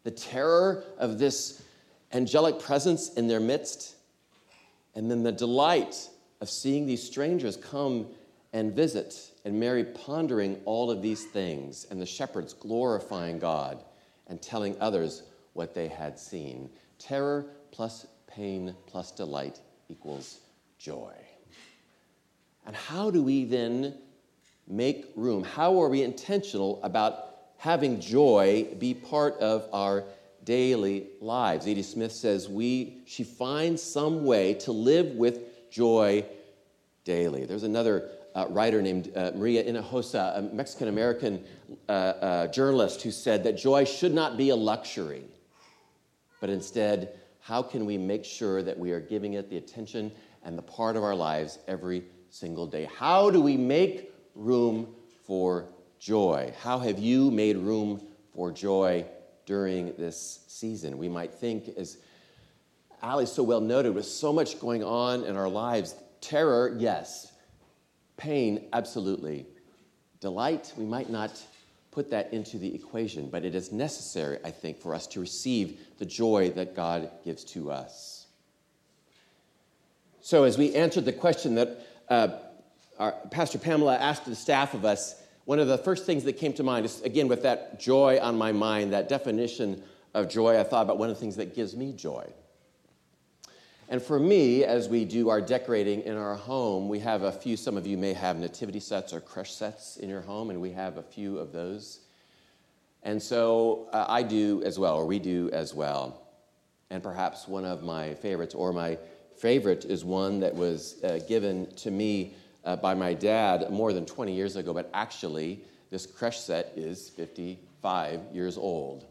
the 0.02 0.10
terror 0.10 0.82
of 0.98 1.18
this 1.18 1.62
angelic 2.12 2.58
presence 2.58 3.12
in 3.14 3.28
their 3.28 3.40
midst, 3.40 3.96
and 4.94 5.10
then 5.10 5.22
the 5.22 5.32
delight 5.32 6.08
of 6.40 6.48
seeing 6.48 6.86
these 6.86 7.02
strangers 7.02 7.56
come 7.56 8.06
and 8.52 8.72
visit, 8.72 9.30
and 9.44 9.60
Mary 9.60 9.84
pondering 9.84 10.60
all 10.64 10.90
of 10.90 11.02
these 11.02 11.24
things, 11.24 11.86
and 11.90 12.00
the 12.00 12.06
shepherds 12.06 12.54
glorifying 12.54 13.38
God 13.38 13.84
and 14.28 14.40
telling 14.40 14.76
others 14.80 15.24
what 15.52 15.74
they 15.74 15.88
had 15.88 16.18
seen. 16.18 16.70
Terror 16.98 17.46
plus 17.72 18.06
pain 18.26 18.74
plus 18.86 19.10
delight 19.10 19.60
equals 19.88 20.40
joy. 20.78 21.12
And 22.66 22.74
how 22.74 23.10
do 23.10 23.22
we 23.22 23.44
then 23.44 23.98
make 24.66 25.12
room? 25.14 25.44
How 25.44 25.80
are 25.82 25.88
we 25.88 26.02
intentional 26.02 26.82
about 26.82 27.33
having 27.64 27.98
joy 27.98 28.66
be 28.78 28.92
part 28.92 29.38
of 29.38 29.66
our 29.72 30.04
daily 30.44 31.06
lives? 31.22 31.64
Zadie 31.64 31.82
Smith 31.82 32.12
says 32.12 32.46
we 32.46 32.98
she 33.06 33.24
finds 33.24 33.82
some 33.82 34.26
way 34.26 34.52
to 34.52 34.70
live 34.70 35.06
with 35.14 35.70
joy 35.70 36.26
daily. 37.04 37.46
There's 37.46 37.62
another 37.62 38.10
uh, 38.34 38.48
writer 38.50 38.82
named 38.82 39.10
uh, 39.16 39.30
Maria 39.34 39.64
Hinojosa, 39.64 40.38
a 40.38 40.42
Mexican 40.54 40.88
American 40.88 41.42
uh, 41.88 41.92
uh, 41.92 42.46
journalist, 42.48 43.00
who 43.00 43.10
said 43.10 43.44
that 43.44 43.56
joy 43.56 43.86
should 43.86 44.12
not 44.12 44.36
be 44.36 44.50
a 44.50 44.56
luxury, 44.56 45.24
but 46.42 46.50
instead, 46.50 47.18
how 47.40 47.62
can 47.62 47.86
we 47.86 47.96
make 47.96 48.26
sure 48.26 48.62
that 48.62 48.78
we 48.78 48.90
are 48.90 49.00
giving 49.00 49.34
it 49.34 49.48
the 49.48 49.56
attention 49.56 50.12
and 50.44 50.58
the 50.58 50.62
part 50.62 50.96
of 50.96 51.02
our 51.02 51.14
lives 51.14 51.58
every 51.66 52.04
single 52.28 52.66
day? 52.66 52.86
How 52.94 53.30
do 53.30 53.40
we 53.40 53.56
make 53.56 54.12
room 54.34 54.94
for 55.26 55.68
joy? 56.04 56.52
How 56.60 56.78
have 56.80 56.98
you 56.98 57.30
made 57.30 57.56
room 57.56 57.98
for 58.34 58.52
joy 58.52 59.06
during 59.46 59.94
this 59.96 60.40
season? 60.46 60.98
We 60.98 61.08
might 61.08 61.32
think, 61.32 61.70
as 61.78 61.96
Ali 63.02 63.24
so 63.24 63.42
well 63.42 63.62
noted, 63.62 63.94
with 63.94 64.04
so 64.04 64.30
much 64.30 64.60
going 64.60 64.84
on 64.84 65.24
in 65.24 65.34
our 65.34 65.48
lives, 65.48 65.94
terror, 66.20 66.76
yes. 66.78 67.32
Pain, 68.18 68.68
absolutely. 68.74 69.46
Delight, 70.20 70.74
we 70.76 70.84
might 70.84 71.08
not 71.08 71.42
put 71.90 72.10
that 72.10 72.34
into 72.34 72.58
the 72.58 72.74
equation, 72.74 73.30
but 73.30 73.42
it 73.42 73.54
is 73.54 73.72
necessary, 73.72 74.38
I 74.44 74.50
think, 74.50 74.78
for 74.78 74.94
us 74.94 75.06
to 75.06 75.20
receive 75.20 75.78
the 75.98 76.04
joy 76.04 76.50
that 76.50 76.76
God 76.76 77.10
gives 77.24 77.44
to 77.44 77.70
us. 77.70 78.26
So, 80.20 80.44
as 80.44 80.58
we 80.58 80.74
answered 80.74 81.06
the 81.06 81.12
question 81.14 81.54
that 81.54 81.86
uh, 82.10 82.28
our, 82.98 83.12
Pastor 83.30 83.58
Pamela 83.58 83.96
asked 83.96 84.26
the 84.26 84.34
staff 84.34 84.74
of 84.74 84.84
us, 84.84 85.22
one 85.44 85.58
of 85.58 85.68
the 85.68 85.78
first 85.78 86.06
things 86.06 86.24
that 86.24 86.34
came 86.34 86.52
to 86.54 86.62
mind 86.62 86.86
is, 86.86 87.02
again, 87.02 87.28
with 87.28 87.42
that 87.42 87.78
joy 87.78 88.18
on 88.20 88.36
my 88.38 88.52
mind, 88.52 88.92
that 88.92 89.08
definition 89.08 89.82
of 90.14 90.28
joy, 90.28 90.58
I 90.58 90.64
thought 90.64 90.82
about 90.82 90.98
one 90.98 91.10
of 91.10 91.16
the 91.16 91.20
things 91.20 91.36
that 91.36 91.54
gives 91.54 91.76
me 91.76 91.92
joy. 91.92 92.24
And 93.88 94.02
for 94.02 94.18
me, 94.18 94.64
as 94.64 94.88
we 94.88 95.04
do 95.04 95.28
our 95.28 95.42
decorating 95.42 96.00
in 96.02 96.16
our 96.16 96.36
home, 96.36 96.88
we 96.88 96.98
have 97.00 97.22
a 97.22 97.32
few, 97.32 97.56
some 97.56 97.76
of 97.76 97.86
you 97.86 97.98
may 97.98 98.14
have 98.14 98.38
nativity 98.38 98.80
sets 98.80 99.12
or 99.12 99.20
creche 99.20 99.52
sets 99.52 99.98
in 99.98 100.08
your 100.08 100.22
home, 100.22 100.48
and 100.48 100.60
we 100.60 100.70
have 100.70 100.96
a 100.96 101.02
few 101.02 101.38
of 101.38 101.52
those. 101.52 102.00
And 103.02 103.22
so 103.22 103.88
uh, 103.92 104.06
I 104.08 104.22
do 104.22 104.62
as 104.64 104.78
well, 104.78 104.96
or 104.96 105.04
we 105.04 105.18
do 105.18 105.50
as 105.52 105.74
well. 105.74 106.22
And 106.88 107.02
perhaps 107.02 107.46
one 107.46 107.66
of 107.66 107.82
my 107.82 108.14
favorites, 108.14 108.54
or 108.54 108.72
my 108.72 108.96
favorite, 109.36 109.84
is 109.84 110.04
one 110.04 110.40
that 110.40 110.54
was 110.54 111.02
uh, 111.04 111.20
given 111.28 111.66
to 111.76 111.90
me 111.90 112.34
uh, 112.64 112.76
by 112.76 112.94
my 112.94 113.14
dad 113.14 113.70
more 113.70 113.92
than 113.92 114.06
20 114.06 114.34
years 114.34 114.56
ago, 114.56 114.72
but 114.72 114.90
actually, 114.94 115.60
this 115.90 116.06
creche 116.06 116.40
set 116.40 116.72
is 116.76 117.08
55 117.10 118.20
years 118.32 118.56
old. 118.56 119.06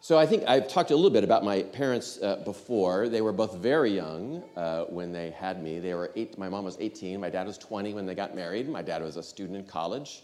So 0.00 0.16
I 0.16 0.24
think 0.24 0.44
I've 0.46 0.68
talked 0.68 0.92
a 0.92 0.94
little 0.94 1.10
bit 1.10 1.24
about 1.24 1.42
my 1.42 1.62
parents 1.62 2.22
uh, 2.22 2.36
before. 2.44 3.08
They 3.08 3.22
were 3.22 3.32
both 3.32 3.56
very 3.56 3.90
young 3.90 4.44
uh, 4.56 4.84
when 4.84 5.10
they 5.10 5.30
had 5.30 5.60
me. 5.60 5.80
They 5.80 5.94
were 5.94 6.12
eight. 6.14 6.38
My 6.38 6.48
mom 6.48 6.64
was 6.64 6.76
18. 6.78 7.20
My 7.20 7.28
dad 7.28 7.46
was 7.46 7.58
20 7.58 7.92
when 7.94 8.06
they 8.06 8.14
got 8.14 8.36
married. 8.36 8.68
My 8.68 8.82
dad 8.82 9.02
was 9.02 9.16
a 9.16 9.22
student 9.22 9.58
in 9.58 9.64
college. 9.64 10.22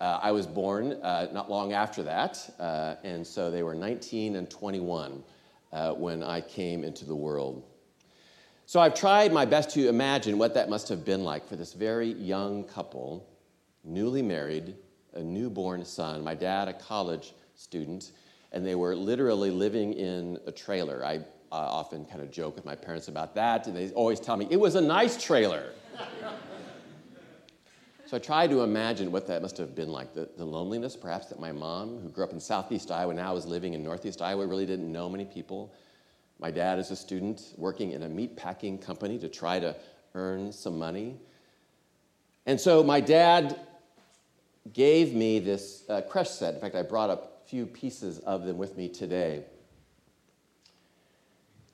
Uh, 0.00 0.18
I 0.22 0.32
was 0.32 0.46
born 0.46 0.94
uh, 0.94 1.28
not 1.32 1.50
long 1.50 1.74
after 1.74 2.02
that, 2.04 2.54
uh, 2.58 2.94
and 3.04 3.26
so 3.26 3.50
they 3.50 3.62
were 3.62 3.74
19 3.74 4.36
and 4.36 4.48
21 4.50 5.22
uh, 5.72 5.92
when 5.92 6.22
I 6.22 6.40
came 6.40 6.82
into 6.82 7.04
the 7.04 7.14
world. 7.14 7.62
So 8.72 8.80
I've 8.80 8.94
tried 8.94 9.34
my 9.34 9.44
best 9.44 9.68
to 9.74 9.86
imagine 9.86 10.38
what 10.38 10.54
that 10.54 10.70
must 10.70 10.88
have 10.88 11.04
been 11.04 11.24
like 11.24 11.46
for 11.46 11.56
this 11.56 11.74
very 11.74 12.14
young 12.14 12.64
couple, 12.64 13.28
newly 13.84 14.22
married, 14.22 14.74
a 15.12 15.22
newborn 15.22 15.84
son. 15.84 16.24
My 16.24 16.34
dad, 16.34 16.68
a 16.68 16.72
college 16.72 17.34
student 17.54 18.12
and 18.50 18.64
they 18.64 18.74
were 18.74 18.96
literally 18.96 19.50
living 19.50 19.92
in 19.92 20.38
a 20.46 20.52
trailer. 20.52 21.04
I 21.04 21.16
uh, 21.16 21.20
often 21.50 22.06
kind 22.06 22.22
of 22.22 22.30
joke 22.30 22.56
with 22.56 22.64
my 22.64 22.74
parents 22.74 23.08
about 23.08 23.34
that, 23.34 23.66
and 23.66 23.76
they 23.76 23.90
always 23.90 24.18
tell 24.18 24.38
me, 24.38 24.46
it 24.48 24.58
was 24.58 24.74
a 24.74 24.80
nice 24.80 25.22
trailer. 25.22 25.72
so 28.06 28.16
I 28.16 28.20
try 28.20 28.46
to 28.46 28.62
imagine 28.62 29.12
what 29.12 29.26
that 29.26 29.42
must 29.42 29.58
have 29.58 29.74
been 29.74 29.92
like 29.92 30.14
the, 30.14 30.30
the 30.38 30.46
loneliness, 30.46 30.96
perhaps, 30.96 31.26
that 31.26 31.38
my 31.38 31.52
mom, 31.52 32.00
who 32.00 32.08
grew 32.08 32.24
up 32.24 32.32
in 32.32 32.40
southeast 32.40 32.90
Iowa, 32.90 33.12
now 33.12 33.36
is 33.36 33.44
living 33.44 33.74
in 33.74 33.82
northeast 33.82 34.22
Iowa, 34.22 34.46
really 34.46 34.64
didn't 34.64 34.90
know 34.90 35.10
many 35.10 35.26
people. 35.26 35.74
My 36.42 36.50
dad 36.50 36.80
is 36.80 36.90
a 36.90 36.96
student 36.96 37.54
working 37.56 37.92
in 37.92 38.02
a 38.02 38.08
meat 38.08 38.36
packing 38.36 38.76
company 38.76 39.16
to 39.20 39.28
try 39.28 39.60
to 39.60 39.76
earn 40.16 40.50
some 40.50 40.76
money. 40.76 41.20
And 42.46 42.60
so 42.60 42.82
my 42.82 43.00
dad 43.00 43.60
gave 44.72 45.14
me 45.14 45.38
this 45.38 45.84
uh, 45.88 46.00
creche 46.00 46.30
set. 46.30 46.54
In 46.54 46.60
fact, 46.60 46.74
I 46.74 46.82
brought 46.82 47.10
up 47.10 47.44
few 47.46 47.64
pieces 47.64 48.18
of 48.18 48.44
them 48.44 48.58
with 48.58 48.76
me 48.76 48.88
today. 48.88 49.44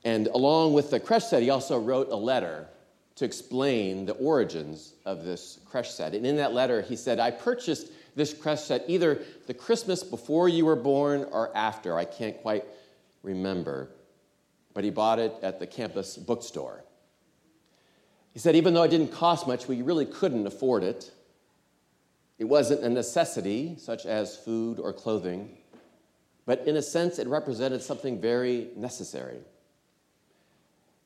And 0.05 0.27
along 0.27 0.75
with 0.75 0.91
the 0.91 1.01
creche 1.01 1.25
set, 1.25 1.43
he 1.43 1.49
also 1.49 1.81
wrote 1.81 2.11
a 2.11 2.17
letter 2.17 2.69
to 3.17 3.25
explain 3.25 4.05
the 4.05 4.13
origins 4.15 4.93
of 5.07 5.25
this 5.25 5.61
creche 5.65 5.91
set. 5.91 6.15
And 6.15 6.27
in 6.27 6.37
that 6.37 6.53
letter, 6.53 6.83
he 6.83 6.95
said, 6.95 7.19
I 7.19 7.31
purchased 7.31 7.91
this 8.15 8.35
creche 8.35 8.61
set 8.61 8.85
either 8.87 9.23
the 9.47 9.55
Christmas 9.55 10.03
before 10.03 10.47
you 10.47 10.67
were 10.67 10.77
born 10.77 11.27
or 11.33 11.57
after. 11.57 11.97
I 11.97 12.05
can't 12.05 12.37
quite 12.43 12.67
remember. 13.23 13.89
But 14.79 14.85
he 14.85 14.91
bought 14.91 15.19
it 15.19 15.35
at 15.43 15.59
the 15.59 15.67
campus 15.67 16.17
bookstore. 16.17 16.85
He 18.33 18.39
said, 18.39 18.55
even 18.55 18.75
though 18.75 18.85
it 18.85 18.91
didn't 18.91 19.11
cost 19.11 19.49
much, 19.49 19.67
we 19.67 19.83
really 19.83 20.07
couldn't 20.07 20.47
afford 20.47 20.85
it. 20.85 21.11
It 22.39 22.45
wasn't 22.45 22.85
a 22.85 22.89
necessity, 22.89 23.75
such 23.77 24.07
as 24.07 24.37
food 24.37 24.79
or 24.79 24.93
clothing 24.93 25.59
but 26.49 26.67
in 26.67 26.77
a 26.79 26.83
sense, 26.83 27.19
it 27.19 27.29
represented 27.29 27.83
something 27.83 28.23
very 28.23 28.69
necessary. 28.75 29.41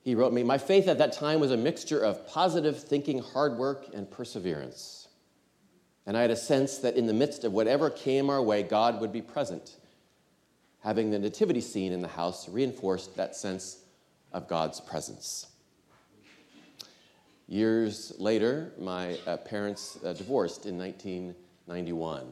He 0.00 0.14
wrote 0.14 0.32
me, 0.32 0.44
My 0.44 0.56
faith 0.56 0.86
at 0.86 0.98
that 0.98 1.14
time 1.14 1.40
was 1.40 1.50
a 1.50 1.56
mixture 1.56 1.98
of 1.98 2.28
positive 2.28 2.80
thinking, 2.80 3.18
hard 3.18 3.58
work, 3.58 3.86
and 3.92 4.08
perseverance. 4.08 5.08
And 6.06 6.16
I 6.16 6.20
had 6.20 6.30
a 6.30 6.36
sense 6.36 6.78
that 6.78 6.94
in 6.94 7.08
the 7.08 7.12
midst 7.12 7.42
of 7.42 7.52
whatever 7.52 7.90
came 7.90 8.30
our 8.30 8.40
way, 8.40 8.62
God 8.62 9.00
would 9.00 9.12
be 9.12 9.20
present. 9.20 9.78
Having 10.82 11.10
the 11.10 11.18
nativity 11.18 11.60
scene 11.60 11.92
in 11.92 12.02
the 12.02 12.08
house 12.08 12.48
reinforced 12.48 13.16
that 13.16 13.36
sense 13.36 13.78
of 14.32 14.48
God's 14.48 14.80
presence. 14.80 15.46
Years 17.48 18.12
later, 18.18 18.72
my 18.78 19.18
uh, 19.26 19.36
parents 19.36 19.98
uh, 20.04 20.12
divorced 20.12 20.66
in 20.66 20.78
1991. 20.78 22.26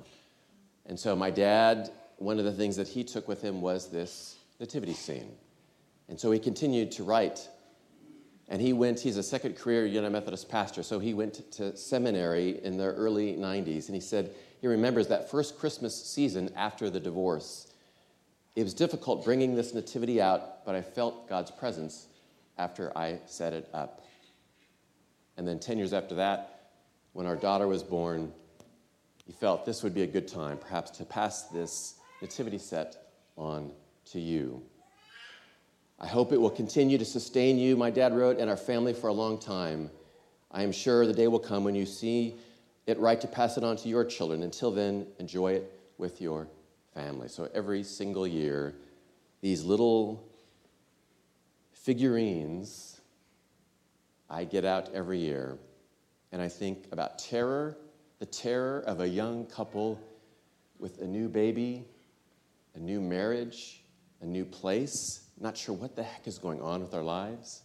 And 0.87 0.99
so 0.99 1.15
my 1.15 1.31
dad 1.31 1.91
one 2.21 2.39
of 2.39 2.45
the 2.45 2.53
things 2.53 2.77
that 2.77 2.87
he 2.87 3.03
took 3.03 3.27
with 3.27 3.43
him 3.43 3.63
was 3.63 3.89
this 3.89 4.37
nativity 4.61 4.93
scene. 4.93 5.33
And 6.09 6.21
so 6.21 6.31
he 6.31 6.39
continued 6.39 6.93
to 6.93 7.03
write. 7.03 7.49
And 8.49 8.61
he 8.61 8.75
went, 8.75 9.01
he's 9.01 9.17
a 9.17 9.23
second 9.23 9.57
career 9.57 9.87
United 9.87 10.11
Methodist 10.11 10.51
pastor, 10.51 10.83
so 10.83 10.99
he 10.99 11.15
went 11.15 11.51
to 11.53 11.75
seminary 11.77 12.63
in 12.63 12.77
the 12.77 12.85
early 12.85 13.37
90s. 13.37 13.87
And 13.87 13.95
he 13.95 14.03
said 14.03 14.33
he 14.61 14.67
remembers 14.67 15.09
that 15.09 15.31
first 15.31 15.59
Christmas 15.59 15.95
season 15.95 16.51
after 16.57 16.91
the 16.91 17.01
divorce. 17.01 17.70
It 18.57 18.65
was 18.65 18.75
difficult 18.75 19.25
bringing 19.25 19.55
this 19.55 19.75
nativity 19.75 20.21
out, 20.21 20.65
but 20.65 20.75
I 20.75 20.83
felt 20.83 21.29
God's 21.29 21.51
presence 21.51 22.09
after 22.59 22.97
I 22.97 23.21
set 23.27 23.53
it 23.53 23.69
up. 23.73 24.05
And 25.37 25.47
then 25.47 25.59
10 25.59 25.79
years 25.79 25.93
after 25.93 26.17
that, 26.17 26.73
when 27.13 27.27
our 27.27 27.37
daughter 27.37 27.67
was 27.67 27.83
born, 27.83 28.33
he 29.25 29.33
felt 29.33 29.65
this 29.65 29.83
would 29.83 29.95
be 29.95 30.03
a 30.03 30.07
good 30.07 30.27
time, 30.27 30.59
perhaps, 30.59 30.91
to 30.93 31.05
pass 31.05 31.45
this 31.45 31.95
nativity 32.21 32.59
set 32.59 32.97
on 33.37 33.73
to 34.07 34.21
you. 34.21 34.63
I 35.99 36.07
hope 36.07 36.33
it 36.33 36.41
will 36.41 36.51
continue 36.51 36.99
to 36.99 37.05
sustain 37.05 37.59
you, 37.59 37.77
my 37.77 37.91
dad 37.91 38.15
wrote, 38.15 38.39
and 38.39 38.51
our 38.51 38.57
family 38.57 38.93
for 38.93 39.09
a 39.09 39.13
long 39.13 39.39
time. 39.39 39.91
I 40.51 40.63
am 40.63 40.73
sure 40.73 41.07
the 41.07 41.13
day 41.13 41.29
will 41.29 41.39
come 41.39 41.63
when 41.63 41.75
you 41.75 41.87
see 41.87 42.35
it 42.87 42.99
right 42.99 43.21
to 43.21 43.29
pass 43.29 43.57
it 43.57 43.65
on 43.65 43.77
to 43.77 43.89
your 43.89 44.05
children. 44.05 44.43
Until 44.43 44.73
then, 44.73 45.07
enjoy 45.19 45.53
it 45.53 45.81
with 45.99 46.21
your 46.21 46.49
family. 46.95 47.29
So 47.29 47.49
every 47.55 47.83
single 47.83 48.27
year, 48.27 48.75
these 49.41 49.65
little 49.65 50.25
figurines 51.73 53.01
I 54.29 54.45
get 54.45 54.65
out 54.65 54.91
every 54.95 55.19
year, 55.19 55.59
and 56.31 56.41
I 56.41 56.49
think 56.49 56.87
about 56.93 57.19
terror, 57.19 57.77
the 58.21 58.27
terror 58.27 58.81
of 58.87 59.01
a 59.01 59.09
young 59.09 59.47
couple 59.47 60.01
with 60.79 61.01
a 61.01 61.07
new 61.07 61.29
baby, 61.29 61.85
a 62.75 62.79
new 62.79 63.01
marriage, 63.01 63.83
a 64.21 64.27
new 64.27 64.45
place, 64.45 65.25
not 65.41 65.57
sure 65.57 65.75
what 65.75 65.97
the 65.97 66.03
heck 66.03 66.27
is 66.29 66.39
going 66.39 66.61
on 66.61 66.81
with 66.81 66.95
our 66.95 67.03
lives. 67.03 67.63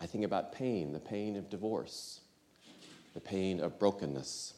I 0.00 0.06
think 0.06 0.24
about 0.24 0.52
pain, 0.52 0.92
the 0.92 1.00
pain 1.00 1.36
of 1.36 1.48
divorce, 1.48 2.20
the 3.14 3.20
pain 3.20 3.60
of 3.60 3.78
brokenness, 3.78 4.54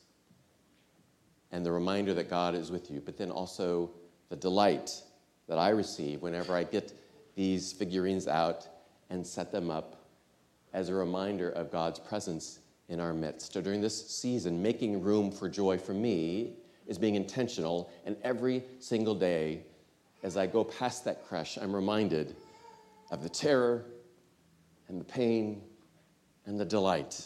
and 1.53 1.65
the 1.65 1.73
reminder 1.73 2.15
that 2.15 2.29
God 2.29 2.55
is 2.55 2.71
with 2.71 2.91
you, 2.91 3.01
but 3.01 3.17
then 3.17 3.31
also 3.31 3.91
the 4.29 4.37
delight 4.37 5.03
that 5.49 5.59
I 5.59 5.71
receive 5.71 6.23
whenever 6.23 6.55
I 6.55 6.65
get 6.65 6.93
these 7.35 7.73
figurines 7.73 8.27
out 8.27 8.67
and 9.11 9.27
set 9.27 9.53
them 9.53 9.71
up 9.71 10.05
as 10.73 10.89
a 10.89 10.95
reminder 10.95 11.51
of 11.51 11.71
God's 11.71 11.99
presence 11.99 12.59
in 12.89 13.01
our 13.01 13.15
midst. 13.15 13.53
So 13.53 13.61
during 13.61 13.81
this 13.81 14.09
season, 14.09 14.63
making 14.63 15.03
room 15.03 15.31
for 15.31 15.49
joy 15.49 15.79
for 15.79 15.95
me 15.95 16.55
is 16.87 16.99
being 16.99 17.15
intentional, 17.15 17.91
and 18.05 18.17
every 18.23 18.63
single 18.79 19.15
day 19.15 19.63
as 20.23 20.37
I 20.37 20.47
go 20.47 20.65
past 20.65 21.05
that 21.05 21.27
creche, 21.27 21.59
I'm 21.61 21.75
reminded 21.75 22.37
of 23.11 23.23
the 23.23 23.29
terror 23.29 23.85
and 24.89 25.01
the 25.01 25.05
pain 25.05 25.63
and 26.47 26.59
the 26.59 26.65
delight, 26.65 27.25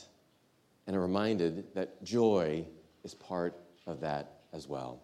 and 0.87 0.97
I'm 0.97 1.03
reminded 1.03 1.75
that 1.75 2.03
joy 2.03 2.64
is 3.05 3.14
part 3.14 3.59
of 3.91 4.01
that 4.01 4.41
as 4.53 4.66
well. 4.66 5.03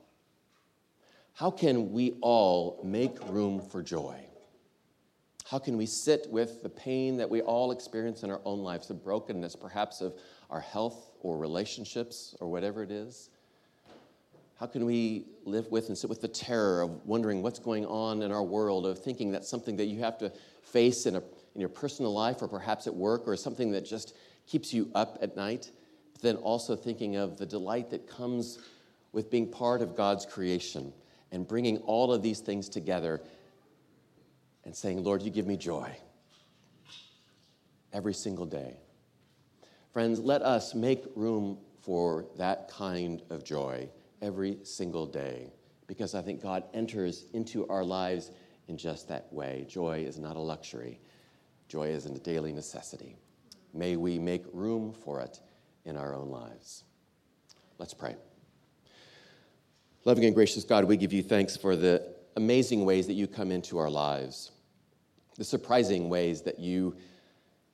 How 1.34 1.50
can 1.50 1.92
we 1.92 2.16
all 2.22 2.80
make 2.82 3.16
room 3.28 3.60
for 3.60 3.82
joy? 3.82 4.16
How 5.44 5.58
can 5.58 5.76
we 5.76 5.86
sit 5.86 6.26
with 6.30 6.62
the 6.62 6.68
pain 6.68 7.18
that 7.18 7.30
we 7.30 7.40
all 7.40 7.70
experience 7.70 8.22
in 8.22 8.30
our 8.30 8.40
own 8.44 8.60
lives, 8.60 8.88
the 8.88 8.94
brokenness 8.94 9.54
perhaps 9.54 10.00
of 10.00 10.14
our 10.50 10.60
health 10.60 11.12
or 11.20 11.36
relationships 11.36 12.34
or 12.40 12.50
whatever 12.50 12.82
it 12.82 12.90
is? 12.90 13.30
How 14.58 14.66
can 14.66 14.86
we 14.86 15.26
live 15.44 15.70
with 15.70 15.88
and 15.88 15.96
sit 15.96 16.08
with 16.08 16.22
the 16.22 16.28
terror 16.28 16.80
of 16.80 17.04
wondering 17.04 17.42
what's 17.42 17.58
going 17.58 17.84
on 17.84 18.22
in 18.22 18.32
our 18.32 18.42
world, 18.42 18.86
of 18.86 18.98
thinking 18.98 19.30
that's 19.30 19.48
something 19.48 19.76
that 19.76 19.84
you 19.84 20.00
have 20.00 20.16
to 20.18 20.32
face 20.62 21.04
in, 21.04 21.16
a, 21.16 21.22
in 21.54 21.60
your 21.60 21.68
personal 21.68 22.12
life 22.12 22.40
or 22.40 22.48
perhaps 22.48 22.86
at 22.86 22.94
work, 22.94 23.28
or 23.28 23.36
something 23.36 23.70
that 23.72 23.84
just 23.84 24.16
keeps 24.46 24.72
you 24.72 24.90
up 24.94 25.18
at 25.20 25.36
night? 25.36 25.70
But 26.14 26.22
then 26.22 26.36
also 26.36 26.74
thinking 26.74 27.16
of 27.16 27.36
the 27.36 27.44
delight 27.44 27.90
that 27.90 28.08
comes 28.08 28.58
with 29.16 29.30
being 29.30 29.50
part 29.50 29.80
of 29.80 29.96
God's 29.96 30.26
creation 30.26 30.92
and 31.32 31.48
bringing 31.48 31.78
all 31.78 32.12
of 32.12 32.20
these 32.20 32.40
things 32.40 32.68
together 32.68 33.22
and 34.66 34.76
saying, 34.76 35.02
Lord, 35.02 35.22
you 35.22 35.30
give 35.30 35.46
me 35.46 35.56
joy 35.56 35.90
every 37.94 38.12
single 38.12 38.44
day. 38.44 38.76
Friends, 39.90 40.18
let 40.18 40.42
us 40.42 40.74
make 40.74 41.06
room 41.14 41.56
for 41.80 42.26
that 42.36 42.68
kind 42.68 43.22
of 43.30 43.42
joy 43.42 43.88
every 44.20 44.58
single 44.64 45.06
day 45.06 45.50
because 45.86 46.14
I 46.14 46.20
think 46.20 46.42
God 46.42 46.64
enters 46.74 47.24
into 47.32 47.66
our 47.68 47.84
lives 47.84 48.32
in 48.68 48.76
just 48.76 49.08
that 49.08 49.32
way. 49.32 49.64
Joy 49.66 50.04
is 50.06 50.18
not 50.18 50.36
a 50.36 50.40
luxury, 50.40 51.00
joy 51.68 51.88
is 51.88 52.04
a 52.04 52.10
daily 52.18 52.52
necessity. 52.52 53.16
May 53.72 53.96
we 53.96 54.18
make 54.18 54.44
room 54.52 54.92
for 54.92 55.22
it 55.22 55.40
in 55.86 55.96
our 55.96 56.14
own 56.14 56.28
lives. 56.28 56.84
Let's 57.78 57.94
pray. 57.94 58.16
Loving 60.06 60.24
and 60.24 60.36
gracious 60.36 60.62
God, 60.62 60.84
we 60.84 60.96
give 60.96 61.12
you 61.12 61.20
thanks 61.20 61.56
for 61.56 61.74
the 61.74 62.00
amazing 62.36 62.84
ways 62.84 63.08
that 63.08 63.14
you 63.14 63.26
come 63.26 63.50
into 63.50 63.76
our 63.76 63.90
lives, 63.90 64.52
the 65.36 65.42
surprising 65.42 66.08
ways 66.08 66.42
that 66.42 66.60
you 66.60 66.94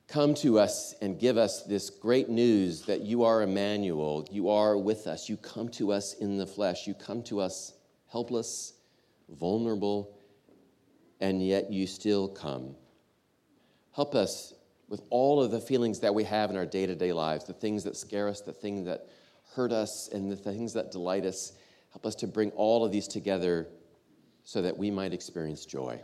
come 0.07 0.33
to 0.33 0.57
us 0.57 0.95
and 0.99 1.19
give 1.19 1.37
us 1.37 1.61
this 1.61 1.91
great 1.91 2.29
news 2.29 2.81
that 2.87 3.01
you 3.01 3.23
are 3.23 3.43
Emmanuel, 3.43 4.27
you 4.31 4.49
are 4.49 4.75
with 4.75 5.05
us, 5.05 5.29
you 5.29 5.37
come 5.37 5.69
to 5.69 5.93
us 5.93 6.15
in 6.15 6.39
the 6.39 6.47
flesh, 6.47 6.87
you 6.87 6.95
come 6.95 7.21
to 7.21 7.39
us 7.39 7.75
helpless, 8.11 8.73
vulnerable, 9.29 10.17
and 11.21 11.39
yet 11.39 11.71
you 11.71 11.85
still 11.85 12.27
come. 12.27 12.75
Help 13.91 14.15
us 14.15 14.55
with 14.89 15.03
all 15.11 15.39
of 15.39 15.51
the 15.51 15.61
feelings 15.61 15.99
that 15.99 16.15
we 16.15 16.23
have 16.23 16.49
in 16.49 16.57
our 16.57 16.65
day 16.65 16.87
to 16.87 16.95
day 16.95 17.13
lives, 17.13 17.45
the 17.45 17.53
things 17.53 17.83
that 17.83 17.95
scare 17.95 18.27
us, 18.27 18.41
the 18.41 18.51
things 18.51 18.87
that 18.87 19.07
hurt 19.53 19.71
us, 19.71 20.09
and 20.11 20.31
the 20.31 20.35
things 20.35 20.73
that 20.73 20.91
delight 20.91 21.25
us. 21.25 21.53
Help 21.93 22.05
us 22.05 22.15
to 22.15 22.27
bring 22.27 22.51
all 22.51 22.83
of 22.83 22.91
these 22.91 23.07
together 23.07 23.67
so 24.43 24.61
that 24.61 24.77
we 24.77 24.91
might 24.91 25.13
experience 25.13 25.65
joy 25.65 26.01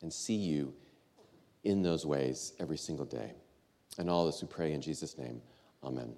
and 0.00 0.12
see 0.12 0.34
you 0.34 0.72
in 1.64 1.82
those 1.82 2.06
ways 2.06 2.54
every 2.58 2.78
single 2.78 3.04
day. 3.04 3.32
And 3.98 4.08
all 4.08 4.24
this 4.24 4.40
we 4.40 4.48
pray 4.48 4.72
in 4.72 4.80
Jesus' 4.80 5.18
name. 5.18 5.42
Amen. 5.84 6.14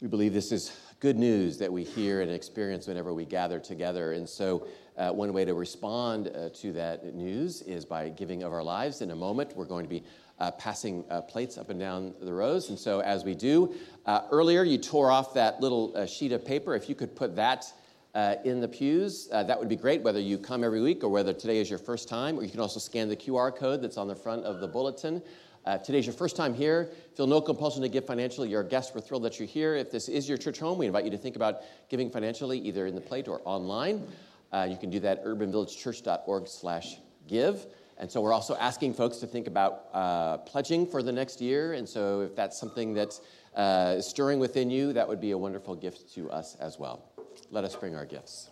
We 0.00 0.08
believe 0.08 0.32
this 0.32 0.52
is 0.52 0.72
good 1.00 1.16
news 1.16 1.58
that 1.58 1.72
we 1.72 1.84
hear 1.84 2.20
and 2.20 2.30
experience 2.30 2.86
whenever 2.86 3.14
we 3.14 3.24
gather 3.24 3.58
together. 3.58 4.12
And 4.12 4.28
so, 4.28 4.66
uh, 4.96 5.12
one 5.12 5.32
way 5.32 5.44
to 5.44 5.54
respond 5.54 6.28
uh, 6.28 6.50
to 6.54 6.72
that 6.72 7.14
news 7.14 7.62
is 7.62 7.84
by 7.84 8.08
giving 8.08 8.42
of 8.42 8.52
our 8.52 8.62
lives. 8.62 9.00
In 9.00 9.12
a 9.12 9.16
moment, 9.16 9.56
we're 9.56 9.64
going 9.64 9.84
to 9.84 9.88
be 9.88 10.04
uh, 10.40 10.50
passing 10.52 11.04
uh, 11.10 11.20
plates 11.22 11.58
up 11.58 11.70
and 11.70 11.80
down 11.80 12.14
the 12.20 12.32
rows. 12.32 12.70
And 12.70 12.78
so, 12.78 13.00
as 13.00 13.24
we 13.24 13.34
do, 13.34 13.74
uh, 14.06 14.22
earlier 14.30 14.64
you 14.64 14.78
tore 14.78 15.10
off 15.10 15.34
that 15.34 15.60
little 15.60 15.92
uh, 15.96 16.06
sheet 16.06 16.32
of 16.32 16.44
paper. 16.44 16.74
If 16.74 16.88
you 16.88 16.94
could 16.94 17.16
put 17.16 17.34
that 17.36 17.72
uh, 18.14 18.36
in 18.44 18.60
the 18.60 18.68
pews. 18.68 19.28
Uh, 19.30 19.42
that 19.44 19.58
would 19.58 19.68
be 19.68 19.76
great, 19.76 20.02
whether 20.02 20.20
you 20.20 20.38
come 20.38 20.64
every 20.64 20.80
week 20.80 21.04
or 21.04 21.08
whether 21.08 21.32
today 21.32 21.58
is 21.58 21.70
your 21.70 21.78
first 21.78 22.08
time, 22.08 22.36
or 22.38 22.42
you 22.42 22.50
can 22.50 22.58
also 22.58 22.80
scan 22.80 23.08
the 23.08 23.14
QR 23.14 23.54
code 23.54 23.80
that's 23.82 23.96
on 23.96 24.08
the 24.08 24.14
front 24.14 24.44
of 24.44 24.58
the 24.60 24.66
bulletin. 24.66 25.22
Uh, 25.66 25.78
today's 25.78 26.06
your 26.06 26.14
first 26.14 26.34
time 26.34 26.54
here. 26.54 26.90
Feel 27.14 27.26
no 27.26 27.40
compulsion 27.40 27.82
to 27.82 27.88
give 27.88 28.06
financially. 28.06 28.48
You're 28.48 28.62
a 28.62 28.68
guest. 28.68 28.94
We're 28.94 29.02
thrilled 29.02 29.24
that 29.24 29.38
you're 29.38 29.46
here. 29.46 29.76
If 29.76 29.90
this 29.90 30.08
is 30.08 30.26
your 30.28 30.38
church 30.38 30.58
home, 30.58 30.78
we 30.78 30.86
invite 30.86 31.04
you 31.04 31.10
to 31.10 31.18
think 31.18 31.36
about 31.36 31.60
giving 31.90 32.10
financially, 32.10 32.58
either 32.58 32.86
in 32.86 32.94
the 32.94 33.00
plate 33.00 33.28
or 33.28 33.42
online. 33.44 34.06
You 34.52 34.78
can 34.78 34.90
do 34.90 34.98
that 35.00 35.18
at 35.18 35.26
urbanvillagechurch.org/give. 35.26 37.66
And 37.98 38.10
so 38.10 38.20
we're 38.20 38.32
also 38.32 38.54
asking 38.56 38.94
folks 38.94 39.16
to 39.18 39.26
think 39.26 39.46
about 39.48 39.86
uh, 39.92 40.38
pledging 40.38 40.86
for 40.86 41.02
the 41.02 41.12
next 41.12 41.40
year. 41.40 41.72
And 41.72 41.88
so 41.88 42.20
if 42.20 42.36
that's 42.36 42.58
something 42.58 42.94
that's 42.94 43.20
uh, 43.56 44.00
stirring 44.00 44.38
within 44.38 44.70
you, 44.70 44.92
that 44.92 45.08
would 45.08 45.20
be 45.20 45.32
a 45.32 45.38
wonderful 45.38 45.74
gift 45.74 46.14
to 46.14 46.30
us 46.30 46.56
as 46.60 46.78
well. 46.78 47.02
Let 47.50 47.64
us 47.64 47.74
bring 47.74 47.96
our 47.96 48.06
gifts. 48.06 48.50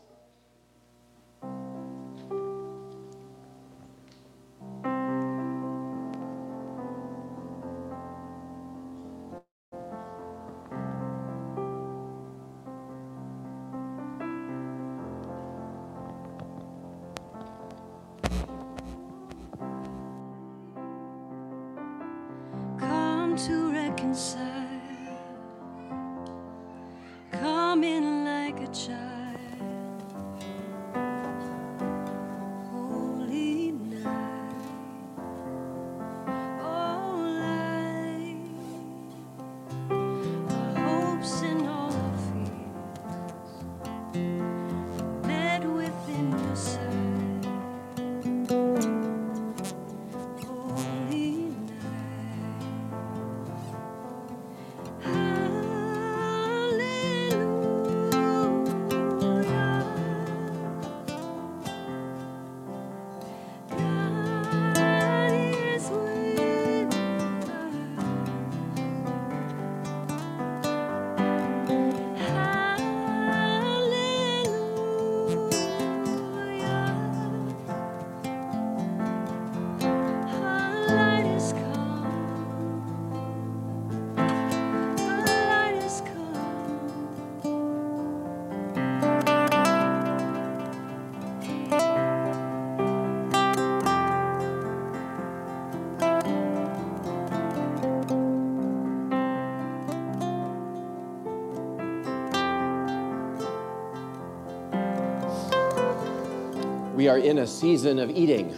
We 107.07 107.11
are 107.11 107.19
in 107.19 107.39
a 107.39 107.47
season 107.47 108.01
of 108.01 108.11
eating, 108.11 108.51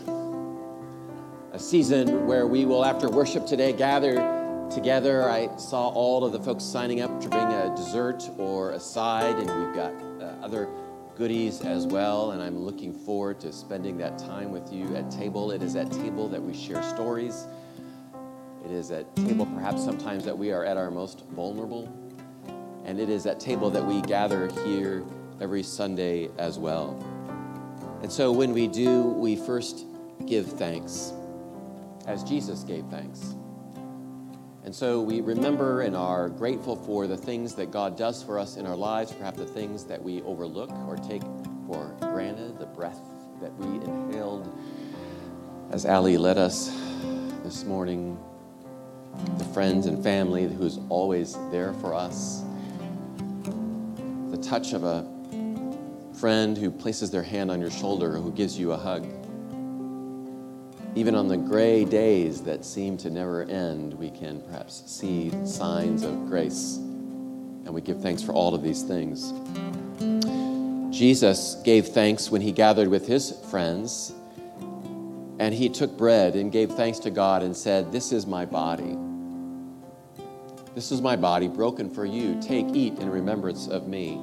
a 1.53 1.59
season 1.59 2.27
where 2.27 2.47
we 2.47 2.65
will, 2.65 2.83
after 2.83 3.11
worship 3.11 3.45
today, 3.45 3.75
gather 3.75 4.15
together. 4.75 5.29
I 5.29 5.55
saw 5.59 5.89
all 5.89 6.25
of 6.25 6.33
the 6.33 6.41
folks 6.41 6.65
signing 6.65 7.03
up 7.03 7.21
to 7.21 7.29
bring 7.29 7.43
a 7.43 7.77
dessert 7.77 8.23
or 8.39 8.71
a 8.71 8.81
side, 8.81 9.37
and 9.37 9.67
we've 9.67 9.75
got 9.75 9.93
uh, 10.23 10.43
other 10.43 10.67
goodies 11.15 11.61
as 11.61 11.87
well. 11.87 12.31
And 12.31 12.43
I'm 12.43 12.57
looking 12.57 12.95
forward 12.95 13.39
to 13.41 13.53
spending 13.53 13.99
that 13.99 14.17
time 14.17 14.51
with 14.51 14.73
you 14.73 14.97
at 14.97 15.11
table. 15.11 15.51
It 15.51 15.63
is 15.63 15.77
at 15.77 15.93
table 15.93 16.27
that 16.31 16.43
we 16.43 16.55
share 16.55 16.83
stories. 16.83 17.47
It 18.65 18.71
is 18.71 18.91
at 18.91 19.15
table, 19.15 19.45
perhaps 19.45 19.85
sometimes, 19.85 20.25
that 20.25 20.39
we 20.39 20.53
are 20.53 20.65
at 20.65 20.79
our 20.79 20.91
most 20.91 21.27
vulnerable. 21.33 21.87
And 22.87 22.99
it 22.99 23.11
is 23.11 23.27
at 23.27 23.41
table 23.41 23.69
that 23.69 23.85
we 23.85 24.01
gather 24.01 24.49
here 24.65 25.05
every 25.39 25.63
Sunday 25.63 26.31
as 26.39 26.59
well. 26.59 26.99
And 28.03 28.11
so 28.11 28.31
when 28.33 28.53
we 28.53 28.69
do, 28.69 29.03
we 29.03 29.37
first 29.37 29.85
give 30.27 30.47
thanks 30.47 31.13
as 32.07 32.25
Jesus 32.25 32.63
gave 32.63 32.85
thanks. 32.87 33.35
And 34.65 34.75
so 34.75 35.01
we 35.01 35.21
remember 35.21 35.83
and 35.83 35.97
are 35.97 36.29
grateful 36.29 36.77
for 36.77 37.07
the 37.07 37.17
things 37.17 37.55
that 37.55 37.71
God 37.71 37.97
does 37.97 38.23
for 38.23 38.39
us 38.39 38.57
in 38.57 38.67
our 38.67 38.77
lives, 38.77 39.13
perhaps 39.13 39.39
the 39.39 39.47
things 39.47 39.85
that 39.85 40.03
we 40.03 40.23
overlook 40.23 40.71
or 40.87 40.97
take 40.97 41.23
for 41.67 41.95
granted, 42.01 42.59
the 42.59 42.67
breath 42.67 43.01
that 43.41 43.55
we 43.57 43.67
inhaled 43.85 44.53
as 45.71 45.85
Ali 45.85 46.17
led 46.17 46.39
us 46.39 46.69
this 47.43 47.65
morning, 47.65 48.19
the 49.37 49.45
friends 49.45 49.87
and 49.87 50.03
family 50.03 50.49
who's 50.49 50.79
always 50.89 51.37
there 51.51 51.75
for 51.75 51.95
us, 51.95 52.43
the 54.31 54.39
touch 54.39 54.73
of 54.73 54.85
a 54.85 55.03
friend 56.19 56.59
who 56.59 56.71
places 56.71 57.11
their 57.11 57.23
hand 57.23 57.51
on 57.51 57.61
your 57.61 57.71
shoulder, 57.71 58.16
or 58.16 58.19
who 58.19 58.33
gives 58.33 58.59
you 58.59 58.73
a 58.73 58.77
hug. 58.77 59.07
Even 60.97 61.14
on 61.14 61.29
the 61.29 61.37
gray 61.37 61.85
days 61.85 62.43
that 62.43 62.64
seem 62.64 62.97
to 62.97 63.09
never 63.09 63.45
end, 63.45 63.95
we 63.95 64.11
can 64.11 64.41
perhaps 64.43 64.83
see 64.87 65.31
signs 65.47 66.03
of 66.03 66.27
grace. 66.27 66.77
And 66.77 67.73
we 67.73 67.81
give 67.81 68.01
thanks 68.01 68.23
for 68.23 68.33
all 68.33 68.55
of 68.55 68.62
these 68.62 68.83
things. 68.83 69.33
Jesus 70.91 71.57
gave 71.64 71.89
thanks 71.89 72.31
when 72.31 72.41
he 72.41 72.51
gathered 72.51 72.89
with 72.89 73.07
his 73.07 73.39
friends, 73.51 74.12
and 75.39 75.55
he 75.55 75.69
took 75.69 75.97
bread 75.97 76.35
and 76.35 76.51
gave 76.51 76.73
thanks 76.73 76.99
to 77.01 77.11
God 77.11 77.45
and 77.45 77.57
said, 77.57 77.93
This 77.93 78.11
is 78.11 78.27
my 78.27 78.45
body. 78.45 78.99
This 80.75 80.91
is 80.91 81.01
my 81.01 81.14
body 81.14 81.47
broken 81.47 81.89
for 81.89 82.05
you. 82.05 82.41
Take, 82.41 82.75
eat 82.75 82.99
in 82.99 83.09
remembrance 83.09 83.69
of 83.69 83.87
me. 83.87 84.21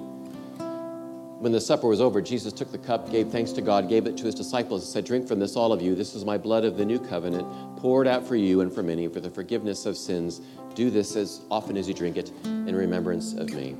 When 1.39 1.51
the 1.51 1.59
supper 1.59 1.87
was 1.87 1.99
over, 1.99 2.21
Jesus 2.21 2.53
took 2.53 2.71
the 2.71 2.77
cup, 2.77 3.11
gave 3.11 3.27
thanks 3.27 3.51
to 3.53 3.61
God, 3.61 3.89
gave 3.89 4.07
it 4.07 4.15
to 4.17 4.25
his 4.25 4.33
disciples, 4.33 4.83
and 4.83 4.91
said, 4.91 5.03
Drink 5.03 5.27
from 5.27 5.37
this, 5.37 5.57
all 5.57 5.73
of 5.73 5.81
you. 5.81 5.93
This 5.93 6.15
is 6.15 6.23
my 6.23 6.37
blood 6.37 6.63
of 6.63 6.77
the 6.77 6.85
new 6.85 6.97
covenant, 6.97 7.45
poured 7.77 8.07
out 8.07 8.25
for 8.25 8.37
you 8.37 8.61
and 8.61 8.73
for 8.73 8.81
many 8.81 9.09
for 9.09 9.19
the 9.19 9.29
forgiveness 9.29 9.85
of 9.85 9.97
sins. 9.97 10.39
Do 10.75 10.89
this 10.89 11.17
as 11.17 11.41
often 11.51 11.75
as 11.75 11.89
you 11.89 11.93
drink 11.93 12.15
it 12.15 12.31
in 12.45 12.73
remembrance 12.73 13.33
of 13.33 13.53
me. 13.53 13.75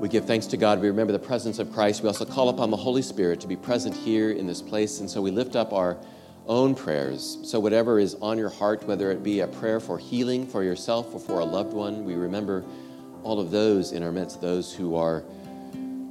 We 0.00 0.08
give 0.08 0.24
thanks 0.24 0.46
to 0.46 0.56
God. 0.56 0.80
We 0.80 0.88
remember 0.88 1.12
the 1.12 1.20
presence 1.20 1.60
of 1.60 1.72
Christ. 1.72 2.02
We 2.02 2.08
also 2.08 2.24
call 2.24 2.48
upon 2.48 2.70
the 2.70 2.76
Holy 2.76 3.00
Spirit 3.00 3.40
to 3.40 3.46
be 3.46 3.56
present 3.56 3.94
here 3.94 4.32
in 4.32 4.48
this 4.48 4.60
place. 4.60 4.98
And 4.98 5.08
so 5.08 5.22
we 5.22 5.30
lift 5.30 5.54
up 5.54 5.72
our 5.72 5.96
own 6.46 6.74
prayers. 6.74 7.38
So, 7.44 7.60
whatever 7.60 8.00
is 8.00 8.16
on 8.16 8.38
your 8.38 8.50
heart, 8.50 8.84
whether 8.86 9.10
it 9.12 9.22
be 9.22 9.40
a 9.40 9.46
prayer 9.46 9.78
for 9.78 9.98
healing 9.98 10.46
for 10.46 10.64
yourself 10.64 11.14
or 11.14 11.20
for 11.20 11.38
a 11.38 11.44
loved 11.44 11.72
one, 11.72 12.04
we 12.04 12.14
remember 12.16 12.64
all 13.22 13.40
of 13.40 13.50
those 13.50 13.92
in 13.92 14.02
our 14.02 14.12
midst, 14.12 14.40
those 14.40 14.74
who 14.74 14.96
are 14.96 15.24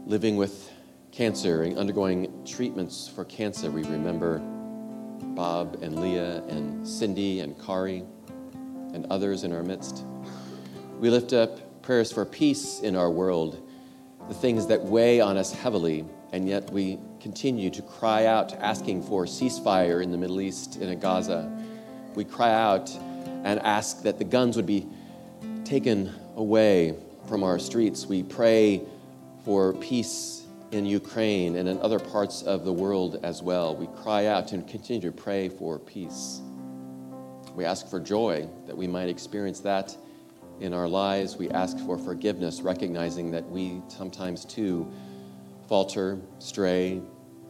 living 0.06 0.36
with 0.36 0.70
cancer 1.12 1.64
and 1.64 1.78
undergoing 1.78 2.46
treatments 2.46 3.08
for 3.08 3.24
cancer. 3.24 3.72
We 3.72 3.84
remember 3.84 4.40
Bob 4.40 5.80
and 5.82 6.02
Leah 6.02 6.44
and 6.50 6.88
Cindy 6.88 7.40
and 7.40 7.58
Kari 7.64 8.04
and 8.94 9.06
others 9.10 9.44
in 9.44 9.54
our 9.54 9.64
midst. 9.64 10.04
We 11.00 11.10
lift 11.10 11.32
up 11.32 11.82
prayers 11.82 12.12
for 12.12 12.26
peace 12.26 12.82
in 12.82 12.96
our 12.96 13.10
world, 13.10 13.70
the 14.28 14.34
things 14.34 14.68
that 14.68 14.82
weigh 14.84 15.22
on 15.22 15.38
us 15.38 15.54
heavily, 15.54 16.06
and 16.32 16.48
yet 16.48 16.70
we 16.72 17.00
continue 17.22 17.70
to 17.70 17.82
cry 17.82 18.26
out, 18.26 18.54
asking 18.56 19.04
for 19.04 19.26
ceasefire 19.26 20.04
in 20.04 20.12
the 20.12 20.18
Middle 20.18 20.42
East, 20.42 20.78
in 20.78 21.00
Gaza. 21.00 21.50
We 22.16 22.26
cry 22.26 22.52
out 22.52 22.92
and 23.44 23.60
ask 23.62 24.04
that 24.04 24.18
the 24.18 24.24
guns 24.24 24.56
would 24.58 24.66
be 24.66 24.88
taken 25.64 26.14
away 26.36 26.96
from 27.28 27.44
our 27.44 27.60
streets. 27.60 28.06
We 28.06 28.24
pray 28.24 28.82
for 29.44 29.74
peace 29.74 30.46
in 30.72 30.86
Ukraine 30.86 31.58
and 31.58 31.70
in 31.70 31.80
other 31.82 32.00
parts 32.00 32.42
of 32.42 32.66
the 32.66 32.74
world 32.74 33.20
as 33.24 33.44
well. 33.44 33.76
We 33.76 33.88
cry 34.02 34.26
out 34.26 34.54
and 34.54 34.68
continue 34.68 35.02
to 35.02 35.12
pray 35.12 35.50
for 35.50 35.78
peace. 35.78 36.42
We 37.56 37.66
ask 37.66 37.88
for 37.88 38.00
joy, 38.00 38.48
that 38.66 38.76
we 38.76 38.88
might 38.88 39.10
experience 39.10 39.60
that 39.62 39.96
in 40.60 40.74
our 40.74 40.88
lives. 40.88 41.36
We 41.36 41.50
ask 41.52 41.78
for 41.80 41.98
forgiveness, 41.98 42.62
recognizing 42.62 43.30
that 43.32 43.48
we 43.50 43.82
sometimes 43.88 44.46
too 44.46 44.92
falter, 45.68 46.20
stray, 46.40 47.02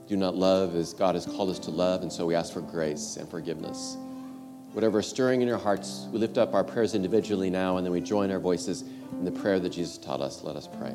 do 0.08 0.18
not 0.18 0.36
love 0.36 0.76
as 0.76 0.94
God 0.94 1.16
has 1.16 1.26
called 1.26 1.50
us 1.50 1.60
to 1.60 1.72
love, 1.72 2.02
and 2.02 2.12
so 2.12 2.26
we 2.26 2.36
ask 2.36 2.52
for 2.52 2.62
grace 2.62 3.16
and 3.16 3.30
forgiveness. 3.30 3.96
Whatever 4.74 5.00
is 5.00 5.08
stirring 5.08 5.42
in 5.42 5.48
your 5.48 5.58
hearts, 5.58 6.08
we 6.12 6.20
lift 6.20 6.38
up 6.38 6.54
our 6.54 6.64
prayers 6.64 6.96
individually 6.96 7.50
now, 7.50 7.78
and 7.78 7.86
then 7.86 7.94
we 7.94 8.02
join 8.02 8.32
our 8.32 8.40
voices 8.40 8.82
in 9.12 9.24
the 9.24 9.32
prayer 9.32 9.60
that 9.60 9.70
Jesus 9.70 9.98
taught 9.98 10.20
us. 10.20 10.44
Let 10.44 10.56
us 10.56 10.68
pray. 10.68 10.94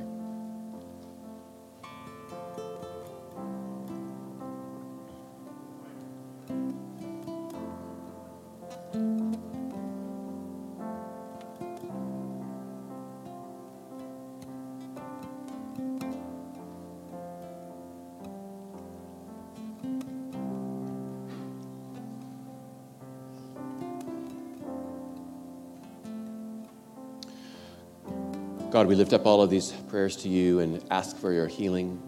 God, 28.79 28.87
we 28.87 28.95
lift 28.95 29.13
up 29.13 29.27
all 29.27 29.43
of 29.43 29.51
these 29.51 29.73
prayers 29.89 30.15
to 30.19 30.29
you 30.29 30.61
and 30.61 30.81
ask 30.89 31.17
for 31.17 31.33
your 31.33 31.49
healing. 31.49 32.01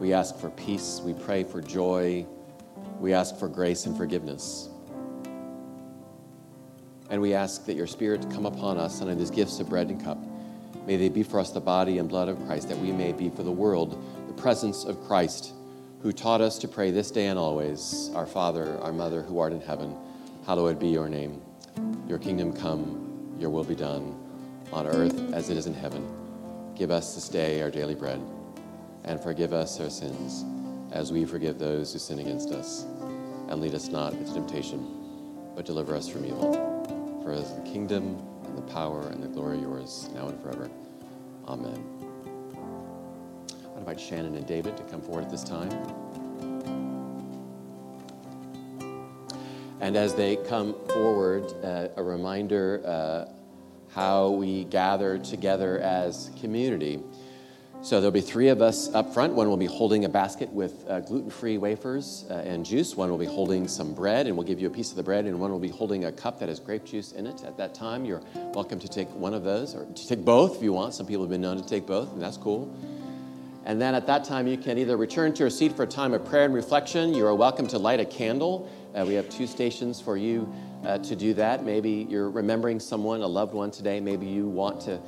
We 0.00 0.14
ask 0.14 0.38
for 0.38 0.48
peace. 0.48 1.02
We 1.04 1.12
pray 1.12 1.44
for 1.44 1.60
joy. 1.60 2.24
We 2.98 3.12
ask 3.12 3.36
for 3.36 3.46
grace 3.46 3.84
and 3.84 3.94
forgiveness. 3.94 4.70
And 7.10 7.20
we 7.20 7.34
ask 7.34 7.66
that 7.66 7.74
your 7.74 7.86
Spirit 7.86 8.22
come 8.30 8.46
upon 8.46 8.78
us 8.78 9.02
and 9.02 9.10
in 9.10 9.18
these 9.18 9.30
gifts 9.30 9.60
of 9.60 9.68
bread 9.68 9.90
and 9.90 10.02
cup. 10.02 10.16
May 10.86 10.96
they 10.96 11.10
be 11.10 11.22
for 11.22 11.38
us 11.38 11.50
the 11.50 11.60
body 11.60 11.98
and 11.98 12.08
blood 12.08 12.30
of 12.30 12.42
Christ, 12.46 12.70
that 12.70 12.78
we 12.78 12.90
may 12.90 13.12
be 13.12 13.28
for 13.28 13.42
the 13.42 13.52
world 13.52 14.02
the 14.28 14.32
presence 14.32 14.84
of 14.84 14.98
Christ, 15.06 15.52
who 16.00 16.10
taught 16.10 16.40
us 16.40 16.56
to 16.60 16.68
pray 16.68 16.90
this 16.90 17.10
day 17.10 17.26
and 17.26 17.38
always 17.38 18.10
Our 18.14 18.24
Father, 18.24 18.78
our 18.78 18.94
Mother, 18.94 19.20
who 19.20 19.38
art 19.40 19.52
in 19.52 19.60
heaven, 19.60 19.94
hallowed 20.46 20.80
be 20.80 20.88
your 20.88 21.10
name. 21.10 21.42
Your 22.08 22.18
kingdom 22.18 22.54
come, 22.54 23.36
your 23.38 23.50
will 23.50 23.64
be 23.64 23.74
done 23.74 24.18
on 24.72 24.86
earth 24.86 25.32
as 25.34 25.50
it 25.50 25.56
is 25.56 25.66
in 25.66 25.74
heaven. 25.74 26.08
Give 26.74 26.90
us 26.90 27.14
this 27.14 27.28
day 27.28 27.60
our 27.62 27.70
daily 27.70 27.94
bread, 27.94 28.20
and 29.04 29.22
forgive 29.22 29.52
us 29.52 29.78
our 29.80 29.90
sins 29.90 30.44
as 30.90 31.12
we 31.12 31.24
forgive 31.24 31.58
those 31.58 31.92
who 31.92 31.98
sin 31.98 32.18
against 32.18 32.50
us. 32.50 32.84
And 33.48 33.60
lead 33.60 33.74
us 33.74 33.88
not 33.88 34.14
into 34.14 34.32
temptation, 34.32 34.86
but 35.54 35.66
deliver 35.66 35.94
us 35.94 36.08
from 36.08 36.24
evil. 36.24 37.20
For 37.22 37.32
as 37.32 37.54
the 37.54 37.60
kingdom, 37.62 38.20
and 38.44 38.56
the 38.56 38.72
power, 38.72 39.08
and 39.08 39.22
the 39.22 39.28
glory 39.28 39.58
are 39.58 39.60
yours, 39.60 40.08
now 40.14 40.28
and 40.28 40.40
forever. 40.42 40.70
Amen. 41.46 41.84
I 43.74 43.78
invite 43.78 44.00
Shannon 44.00 44.34
and 44.34 44.46
David 44.46 44.76
to 44.76 44.82
come 44.84 45.00
forward 45.02 45.24
at 45.24 45.30
this 45.30 45.44
time. 45.44 45.70
And 49.80 49.96
as 49.96 50.14
they 50.14 50.36
come 50.36 50.74
forward, 50.88 51.52
uh, 51.62 51.88
a 51.96 52.02
reminder. 52.02 52.82
Uh, 52.84 53.32
how 53.94 54.30
we 54.30 54.64
gather 54.64 55.18
together 55.18 55.78
as 55.80 56.30
community. 56.40 57.00
So 57.82 58.00
there'll 58.00 58.12
be 58.12 58.20
three 58.20 58.46
of 58.46 58.62
us 58.62 58.94
up 58.94 59.12
front. 59.12 59.34
One 59.34 59.48
will 59.48 59.56
be 59.56 59.66
holding 59.66 60.04
a 60.04 60.08
basket 60.08 60.48
with 60.50 60.88
uh, 60.88 61.00
gluten-free 61.00 61.58
wafers 61.58 62.24
uh, 62.30 62.34
and 62.34 62.64
juice. 62.64 62.96
One 62.96 63.10
will 63.10 63.18
be 63.18 63.26
holding 63.26 63.66
some 63.66 63.92
bread, 63.92 64.28
and 64.28 64.36
we'll 64.36 64.46
give 64.46 64.60
you 64.60 64.68
a 64.68 64.70
piece 64.70 64.90
of 64.90 64.96
the 64.96 65.02
bread. 65.02 65.24
And 65.24 65.40
one 65.40 65.50
will 65.50 65.58
be 65.58 65.68
holding 65.68 66.04
a 66.04 66.12
cup 66.12 66.38
that 66.38 66.48
has 66.48 66.60
grape 66.60 66.84
juice 66.84 67.10
in 67.10 67.26
it. 67.26 67.42
At 67.44 67.56
that 67.56 67.74
time, 67.74 68.04
you're 68.04 68.22
welcome 68.54 68.78
to 68.78 68.88
take 68.88 69.10
one 69.10 69.34
of 69.34 69.42
those, 69.42 69.74
or 69.74 69.84
to 69.84 70.08
take 70.08 70.24
both 70.24 70.58
if 70.58 70.62
you 70.62 70.72
want. 70.72 70.94
Some 70.94 71.06
people 71.06 71.24
have 71.24 71.30
been 71.30 71.40
known 71.40 71.56
to 71.56 71.66
take 71.66 71.84
both, 71.84 72.12
and 72.12 72.22
that's 72.22 72.36
cool. 72.36 72.72
And 73.64 73.80
then 73.80 73.96
at 73.96 74.06
that 74.06 74.22
time, 74.24 74.46
you 74.46 74.58
can 74.58 74.78
either 74.78 74.96
return 74.96 75.32
to 75.34 75.40
your 75.40 75.50
seat 75.50 75.76
for 75.76 75.82
a 75.82 75.86
time 75.86 76.14
of 76.14 76.24
prayer 76.24 76.44
and 76.44 76.54
reflection. 76.54 77.12
You 77.12 77.26
are 77.26 77.34
welcome 77.34 77.66
to 77.66 77.78
light 77.78 77.98
a 77.98 78.04
candle. 78.04 78.70
Uh, 78.94 79.04
we 79.04 79.14
have 79.14 79.28
two 79.28 79.48
stations 79.48 80.00
for 80.00 80.16
you 80.16 80.52
uh, 80.84 80.98
to 80.98 81.16
do 81.16 81.34
that. 81.34 81.64
Maybe 81.64 82.06
you're 82.08 82.30
remembering 82.30 82.80
someone, 82.80 83.22
a 83.22 83.26
loved 83.26 83.54
one 83.54 83.70
today. 83.70 84.00
Maybe 84.00 84.26
you 84.26 84.48
want 84.48 84.80
to 84.82 85.00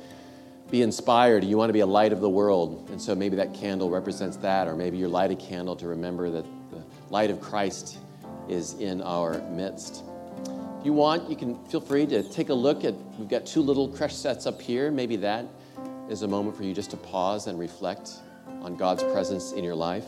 be 0.71 0.81
inspired. 0.81 1.43
You 1.43 1.57
want 1.57 1.69
to 1.69 1.73
be 1.73 1.81
a 1.81 1.85
light 1.85 2.11
of 2.11 2.21
the 2.21 2.29
world. 2.29 2.89
And 2.89 3.01
so 3.01 3.15
maybe 3.15 3.35
that 3.37 3.53
candle 3.53 3.89
represents 3.89 4.37
that, 4.37 4.67
or 4.67 4.75
maybe 4.75 4.97
you 4.97 5.07
light 5.07 5.31
a 5.31 5.35
candle 5.35 5.75
to 5.77 5.87
remember 5.87 6.29
that 6.31 6.45
the 6.71 6.83
light 7.09 7.29
of 7.29 7.39
Christ 7.39 7.99
is 8.49 8.73
in 8.75 9.01
our 9.01 9.39
midst. 9.49 10.03
If 10.79 10.85
you 10.85 10.93
want, 10.93 11.29
you 11.29 11.35
can 11.35 11.63
feel 11.65 11.81
free 11.81 12.05
to 12.07 12.23
take 12.23 12.49
a 12.49 12.53
look 12.53 12.83
at, 12.83 12.93
we've 13.17 13.29
got 13.29 13.45
two 13.45 13.61
little 13.61 13.87
creche 13.87 14.15
sets 14.15 14.45
up 14.45 14.61
here. 14.61 14.91
Maybe 14.91 15.15
that 15.17 15.45
is 16.09 16.21
a 16.21 16.27
moment 16.27 16.55
for 16.55 16.63
you 16.63 16.73
just 16.73 16.91
to 16.91 16.97
pause 16.97 17.47
and 17.47 17.59
reflect 17.59 18.11
on 18.61 18.75
God's 18.75 19.03
presence 19.03 19.51
in 19.51 19.63
your 19.63 19.75
life. 19.75 20.05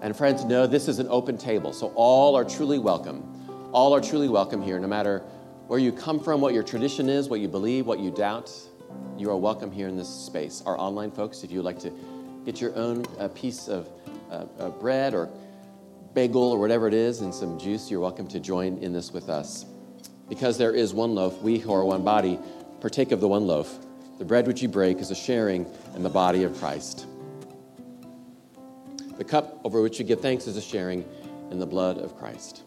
And 0.00 0.16
friends, 0.16 0.44
know 0.44 0.66
this 0.66 0.88
is 0.88 0.98
an 0.98 1.06
open 1.08 1.38
table, 1.38 1.72
so 1.72 1.92
all 1.94 2.34
are 2.34 2.44
truly 2.44 2.80
welcome. 2.80 3.41
All 3.72 3.94
are 3.94 4.02
truly 4.02 4.28
welcome 4.28 4.60
here, 4.60 4.78
no 4.78 4.86
matter 4.86 5.20
where 5.66 5.78
you 5.78 5.92
come 5.92 6.20
from, 6.20 6.42
what 6.42 6.52
your 6.52 6.62
tradition 6.62 7.08
is, 7.08 7.30
what 7.30 7.40
you 7.40 7.48
believe, 7.48 7.86
what 7.86 8.00
you 8.00 8.10
doubt. 8.10 8.52
You 9.16 9.30
are 9.30 9.36
welcome 9.38 9.72
here 9.72 9.88
in 9.88 9.96
this 9.96 10.10
space. 10.10 10.62
Our 10.66 10.78
online 10.78 11.10
folks, 11.10 11.42
if 11.42 11.50
you 11.50 11.60
would 11.60 11.64
like 11.64 11.78
to 11.78 11.90
get 12.44 12.60
your 12.60 12.76
own 12.76 13.06
uh, 13.18 13.28
piece 13.28 13.68
of 13.68 13.88
uh, 14.30 14.44
uh, 14.58 14.68
bread 14.68 15.14
or 15.14 15.30
bagel 16.12 16.42
or 16.52 16.58
whatever 16.58 16.86
it 16.86 16.92
is 16.92 17.22
and 17.22 17.34
some 17.34 17.58
juice, 17.58 17.90
you're 17.90 18.00
welcome 18.00 18.28
to 18.28 18.38
join 18.38 18.76
in 18.76 18.92
this 18.92 19.10
with 19.10 19.30
us. 19.30 19.64
Because 20.28 20.58
there 20.58 20.74
is 20.74 20.92
one 20.92 21.14
loaf, 21.14 21.40
we 21.40 21.58
who 21.58 21.72
are 21.72 21.82
one 21.82 22.04
body 22.04 22.38
partake 22.82 23.10
of 23.10 23.22
the 23.22 23.28
one 23.28 23.46
loaf. 23.46 23.78
The 24.18 24.24
bread 24.26 24.46
which 24.46 24.60
you 24.60 24.68
break 24.68 24.98
is 24.98 25.10
a 25.10 25.14
sharing 25.14 25.64
in 25.96 26.02
the 26.02 26.10
body 26.10 26.42
of 26.44 26.54
Christ. 26.58 27.06
The 29.16 29.24
cup 29.24 29.62
over 29.64 29.80
which 29.80 29.98
you 29.98 30.04
give 30.04 30.20
thanks 30.20 30.46
is 30.46 30.58
a 30.58 30.62
sharing 30.62 31.06
in 31.50 31.58
the 31.58 31.66
blood 31.66 31.96
of 31.96 32.18
Christ. 32.18 32.64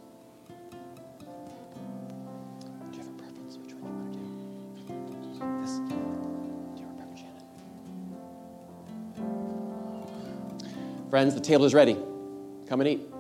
Friends, 11.15 11.33
the 11.33 11.39
table 11.39 11.63
is 11.63 11.73
ready. 11.73 11.93
Come 12.67 12.81
and 12.81 12.89
eat. 12.89 13.14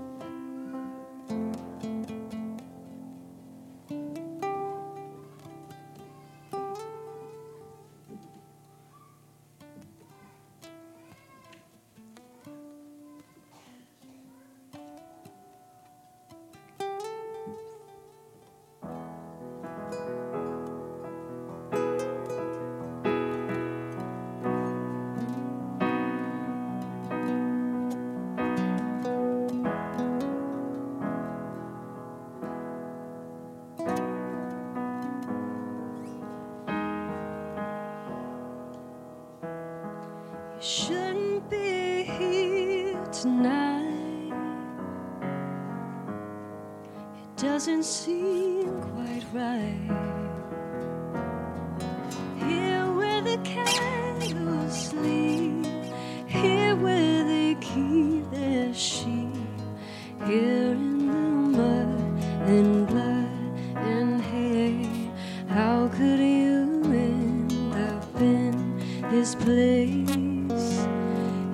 This 69.11 69.35
place? 69.35 70.85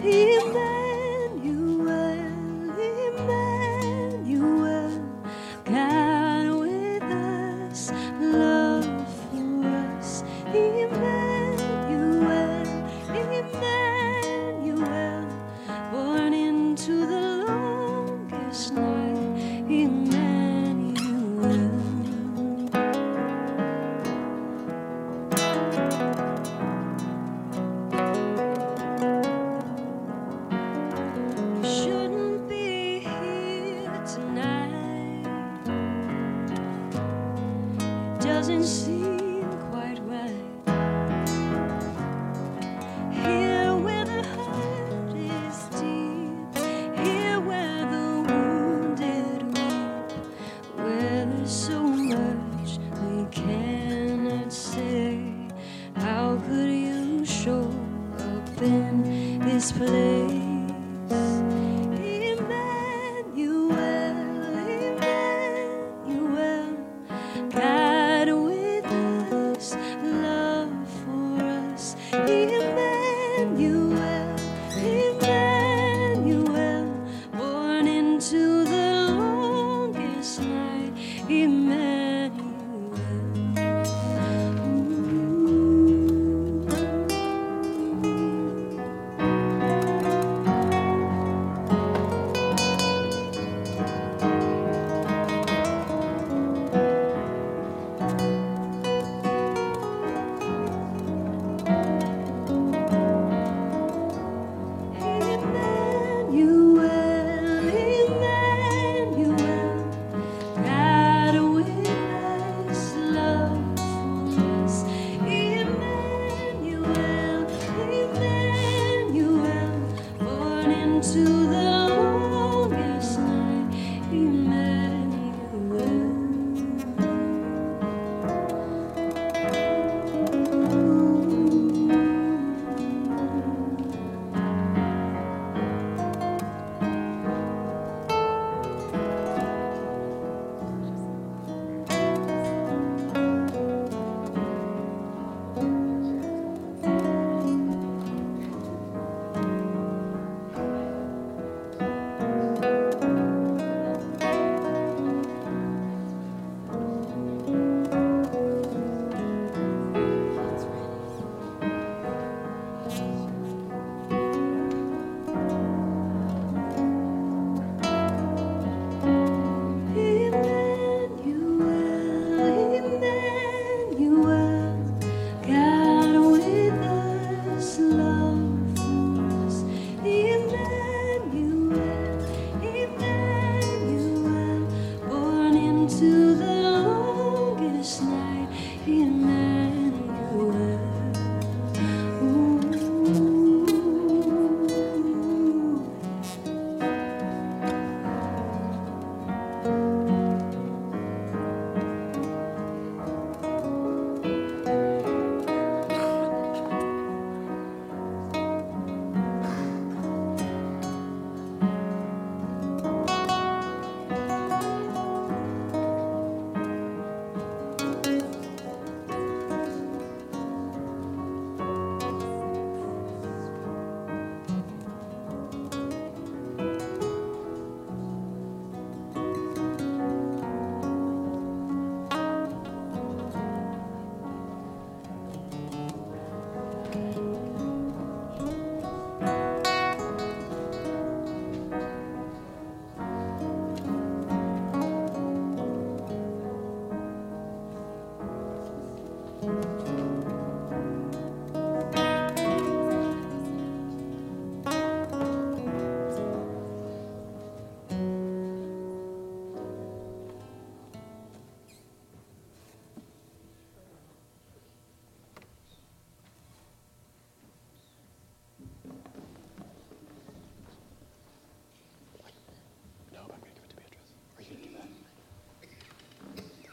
Emmanuel, 0.03 0.90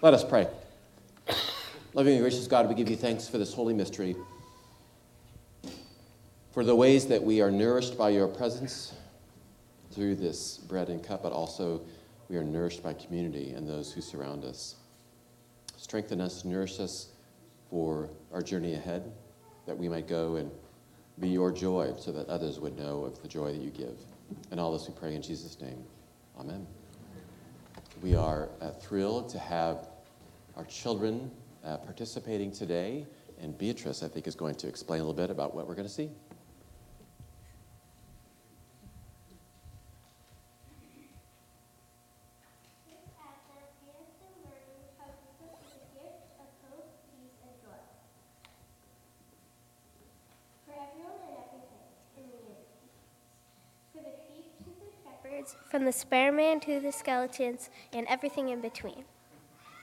Let 0.00 0.14
us 0.14 0.22
pray. 0.22 0.46
Loving 1.92 2.12
and 2.12 2.22
gracious 2.22 2.46
God, 2.46 2.68
we 2.68 2.76
give 2.76 2.88
you 2.88 2.94
thanks 2.94 3.26
for 3.26 3.36
this 3.36 3.52
holy 3.52 3.74
mystery, 3.74 4.14
for 6.52 6.62
the 6.62 6.76
ways 6.76 7.08
that 7.08 7.20
we 7.20 7.40
are 7.40 7.50
nourished 7.50 7.98
by 7.98 8.10
your 8.10 8.28
presence 8.28 8.94
through 9.90 10.14
this 10.14 10.58
bread 10.58 10.88
and 10.88 11.02
cup, 11.02 11.24
but 11.24 11.32
also 11.32 11.80
we 12.28 12.36
are 12.36 12.44
nourished 12.44 12.80
by 12.80 12.92
community 12.92 13.50
and 13.54 13.68
those 13.68 13.92
who 13.92 14.00
surround 14.00 14.44
us. 14.44 14.76
Strengthen 15.76 16.20
us, 16.20 16.44
nourish 16.44 16.78
us 16.78 17.08
for 17.68 18.08
our 18.32 18.40
journey 18.40 18.74
ahead, 18.74 19.10
that 19.66 19.76
we 19.76 19.88
might 19.88 20.06
go 20.06 20.36
and 20.36 20.48
be 21.18 21.28
your 21.28 21.50
joy 21.50 21.92
so 21.98 22.12
that 22.12 22.28
others 22.28 22.60
would 22.60 22.78
know 22.78 23.02
of 23.02 23.20
the 23.20 23.26
joy 23.26 23.50
that 23.50 23.60
you 23.60 23.70
give. 23.70 23.98
And 24.52 24.60
all 24.60 24.72
this 24.72 24.86
we 24.86 24.94
pray 24.94 25.16
in 25.16 25.22
Jesus' 25.22 25.60
name. 25.60 25.82
Amen. 26.38 26.64
We 28.00 28.14
are 28.14 28.48
uh, 28.60 28.70
thrilled 28.70 29.28
to 29.30 29.40
have 29.40 29.87
our 30.58 30.64
children 30.64 31.30
uh, 31.64 31.76
participating 31.76 32.50
today, 32.50 33.06
and 33.40 33.56
Beatrice, 33.56 34.02
I 34.02 34.08
think, 34.08 34.26
is 34.26 34.34
going 34.34 34.56
to 34.56 34.66
explain 34.66 35.00
a 35.00 35.04
little 35.04 35.14
bit 35.14 35.30
about 35.30 35.54
what 35.54 35.68
we're 35.68 35.76
going 35.76 35.86
to 35.86 35.94
see. 35.94 36.10
from 55.70 55.84
the 55.84 55.92
Spider-Man 55.92 56.60
to 56.60 56.80
the 56.80 56.90
skeletons 56.90 57.70
and 57.92 58.06
everything 58.08 58.48
in 58.48 58.60
between. 58.60 59.04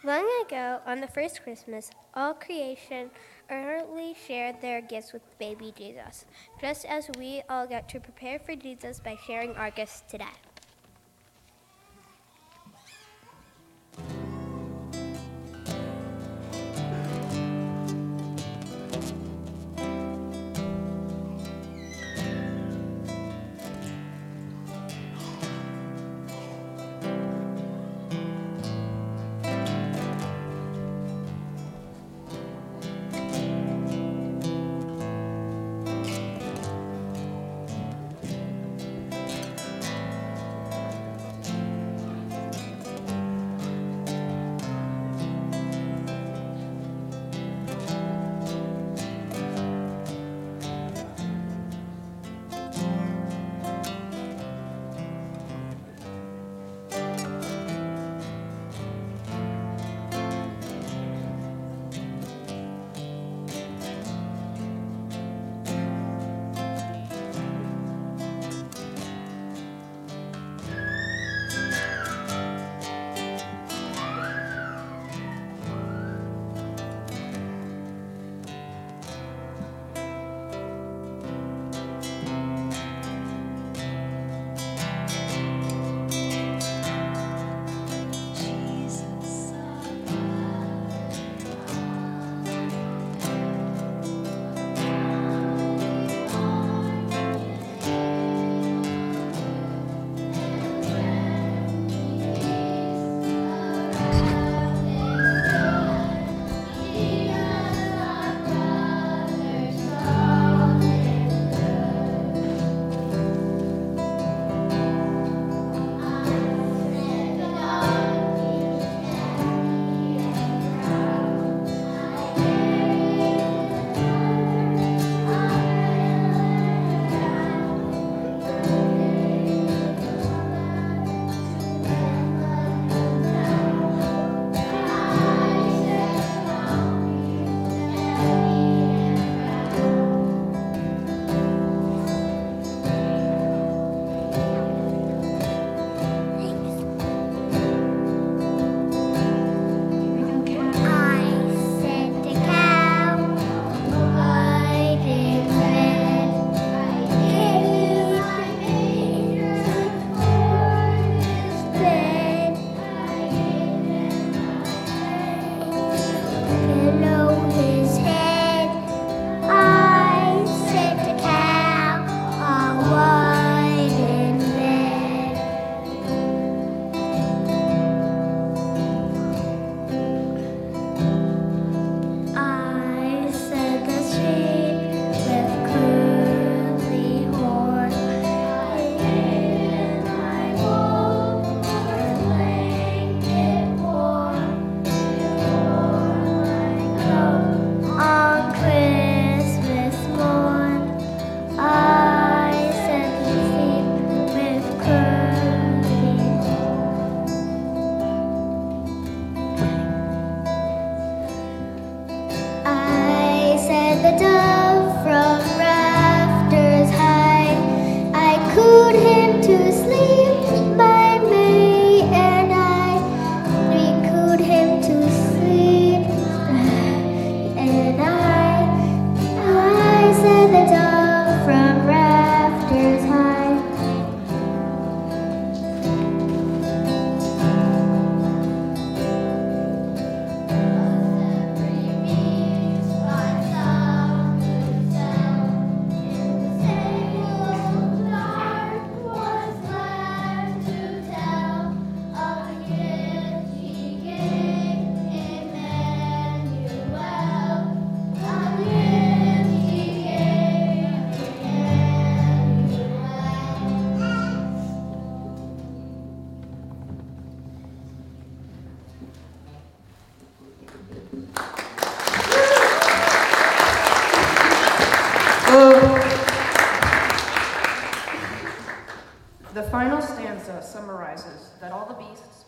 Long 0.05 0.29
ago, 0.45 0.81
on 0.85 1.01
the 1.01 1.07
first 1.07 1.41
Christmas, 1.41 1.89
all 2.13 2.35
creation 2.35 3.09
earnestly 3.49 4.15
shared 4.27 4.61
their 4.61 4.79
gifts 4.79 5.13
with 5.13 5.23
baby 5.39 5.73
Jesus, 5.75 6.25
just 6.61 6.85
as 6.85 7.09
we 7.17 7.41
all 7.49 7.65
get 7.65 7.89
to 7.89 7.99
prepare 7.99 8.37
for 8.37 8.55
Jesus 8.55 8.99
by 8.99 9.17
sharing 9.25 9.55
our 9.55 9.71
gifts 9.71 10.03
today. 10.07 10.25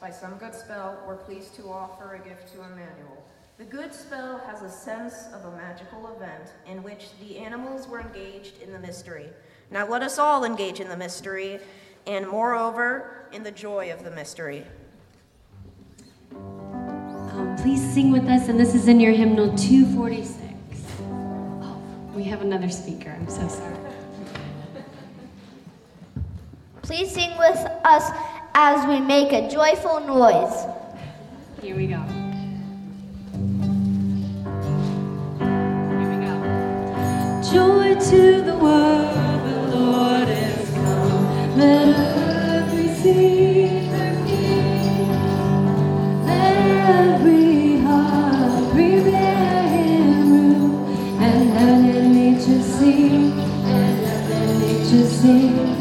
By 0.07 0.13
some 0.13 0.37
good 0.37 0.55
spell, 0.55 0.97
were 1.05 1.17
pleased 1.17 1.53
to 1.53 1.63
offer 1.63 2.15
a 2.15 2.19
gift 2.25 2.53
to 2.53 2.61
Emmanuel. 2.61 3.25
The 3.57 3.65
good 3.65 3.93
spell 3.93 4.37
has 4.47 4.61
a 4.61 4.69
sense 4.69 5.25
of 5.33 5.43
a 5.43 5.57
magical 5.57 6.15
event 6.15 6.53
in 6.65 6.81
which 6.81 7.09
the 7.19 7.37
animals 7.37 7.89
were 7.89 7.99
engaged 7.99 8.61
in 8.61 8.71
the 8.71 8.79
mystery. 8.79 9.27
Now 9.69 9.85
let 9.85 10.03
us 10.03 10.17
all 10.17 10.45
engage 10.45 10.79
in 10.79 10.87
the 10.87 10.95
mystery, 10.95 11.59
and 12.05 12.25
moreover, 12.25 13.27
in 13.33 13.43
the 13.43 13.51
joy 13.51 13.91
of 13.91 14.05
the 14.05 14.11
mystery. 14.11 14.63
Um, 16.31 17.57
please 17.61 17.81
sing 17.93 18.13
with 18.13 18.29
us, 18.29 18.47
and 18.47 18.57
this 18.57 18.75
is 18.75 18.87
in 18.87 19.01
your 19.01 19.11
hymnal 19.11 19.57
246. 19.57 20.41
Oh, 21.01 21.81
we 22.15 22.23
have 22.23 22.41
another 22.41 22.69
speaker. 22.69 23.09
I'm 23.09 23.27
so 23.27 23.45
sorry. 23.49 23.75
Please 26.81 27.11
sing 27.11 27.37
with 27.37 27.57
us 27.83 28.09
as 28.59 28.87
we 28.87 28.99
make 28.99 29.31
a 29.33 29.47
joyful 29.47 29.99
noise. 29.99 30.65
Here 31.61 31.75
we 31.75 31.85
go. 31.85 32.01
Here 35.37 36.09
we 36.11 36.17
go. 36.25 36.35
Joy 37.53 37.93
to 38.09 38.41
the 38.41 38.57
world, 38.57 39.41
the 39.45 39.77
Lord 39.77 40.27
is 40.27 40.71
come. 40.71 41.55
Let 41.55 41.99
earth 41.99 42.73
receive 42.73 43.91
her 43.91 44.25
King. 44.25 45.11
Let 46.25 46.57
every 47.05 47.77
heart 47.81 48.71
prepare 48.73 49.67
Him 49.67 50.31
room, 50.31 50.87
and 51.21 51.53
let 51.53 52.05
nature 52.05 52.63
sing, 52.63 53.39
and 53.39 54.01
let 54.01 54.49
nature 54.57 55.05
sing, 55.07 55.76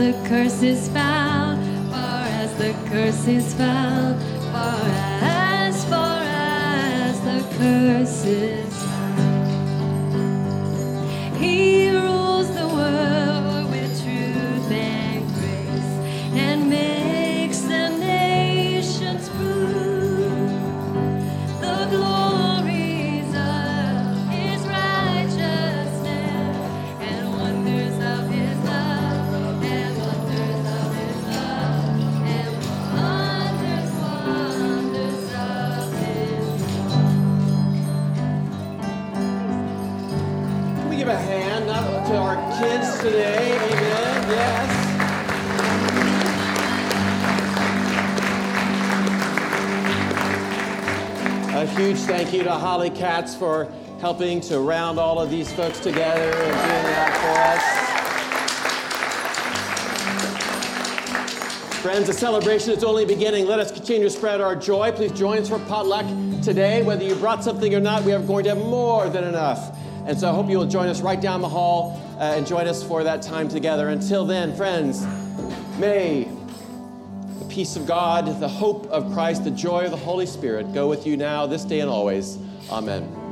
the 0.00 0.12
curse 0.26 0.62
is 0.62 0.88
found, 0.88 1.60
far 1.90 2.24
as 2.24 2.56
the 2.56 2.72
curse 2.88 3.28
is 3.28 3.52
found, 3.52 4.18
far 4.50 4.80
as, 5.20 5.84
far 5.84 6.22
as 6.22 7.20
the 7.20 7.56
curse 7.58 8.24
is 8.24 8.59
huge 51.80 51.96
thank 52.00 52.30
you 52.34 52.42
to 52.42 52.52
Holly 52.52 52.90
Katz 52.90 53.34
for 53.34 53.72
helping 54.00 54.42
to 54.42 54.60
round 54.60 54.98
all 54.98 55.18
of 55.18 55.30
these 55.30 55.50
folks 55.50 55.80
together 55.80 56.30
and 56.30 56.34
doing 56.34 56.84
that 56.92 57.16
for 57.22 57.30
us. 61.70 61.80
Friends, 61.80 62.06
the 62.08 62.12
celebration 62.12 62.74
is 62.74 62.84
only 62.84 63.06
beginning. 63.06 63.46
Let 63.46 63.60
us 63.60 63.72
continue 63.72 64.02
to 64.02 64.10
spread 64.10 64.42
our 64.42 64.54
joy. 64.54 64.92
Please 64.92 65.12
join 65.12 65.38
us 65.38 65.48
for 65.48 65.58
potluck 65.60 66.04
today. 66.42 66.82
Whether 66.82 67.04
you 67.04 67.14
brought 67.14 67.42
something 67.42 67.74
or 67.74 67.80
not, 67.80 68.04
we 68.04 68.12
are 68.12 68.20
going 68.20 68.44
to 68.44 68.50
have 68.50 68.58
more 68.58 69.08
than 69.08 69.24
enough. 69.24 69.74
And 70.04 70.20
so 70.20 70.28
I 70.28 70.34
hope 70.34 70.50
you 70.50 70.58
will 70.58 70.66
join 70.66 70.88
us 70.88 71.00
right 71.00 71.18
down 71.18 71.40
the 71.40 71.48
hall 71.48 71.98
uh, 72.18 72.34
and 72.36 72.46
join 72.46 72.66
us 72.66 72.82
for 72.82 73.02
that 73.04 73.22
time 73.22 73.48
together. 73.48 73.88
Until 73.88 74.26
then, 74.26 74.54
friends, 74.54 75.06
may 75.78 76.28
peace 77.50 77.76
of 77.76 77.86
God, 77.86 78.40
the 78.40 78.48
hope 78.48 78.86
of 78.86 79.12
Christ, 79.12 79.44
the 79.44 79.50
joy 79.50 79.84
of 79.84 79.90
the 79.90 79.96
Holy 79.96 80.26
Spirit 80.26 80.72
go 80.72 80.88
with 80.88 81.06
you 81.06 81.16
now, 81.16 81.46
this 81.46 81.64
day, 81.64 81.80
and 81.80 81.90
always. 81.90 82.38
Amen. 82.70 83.29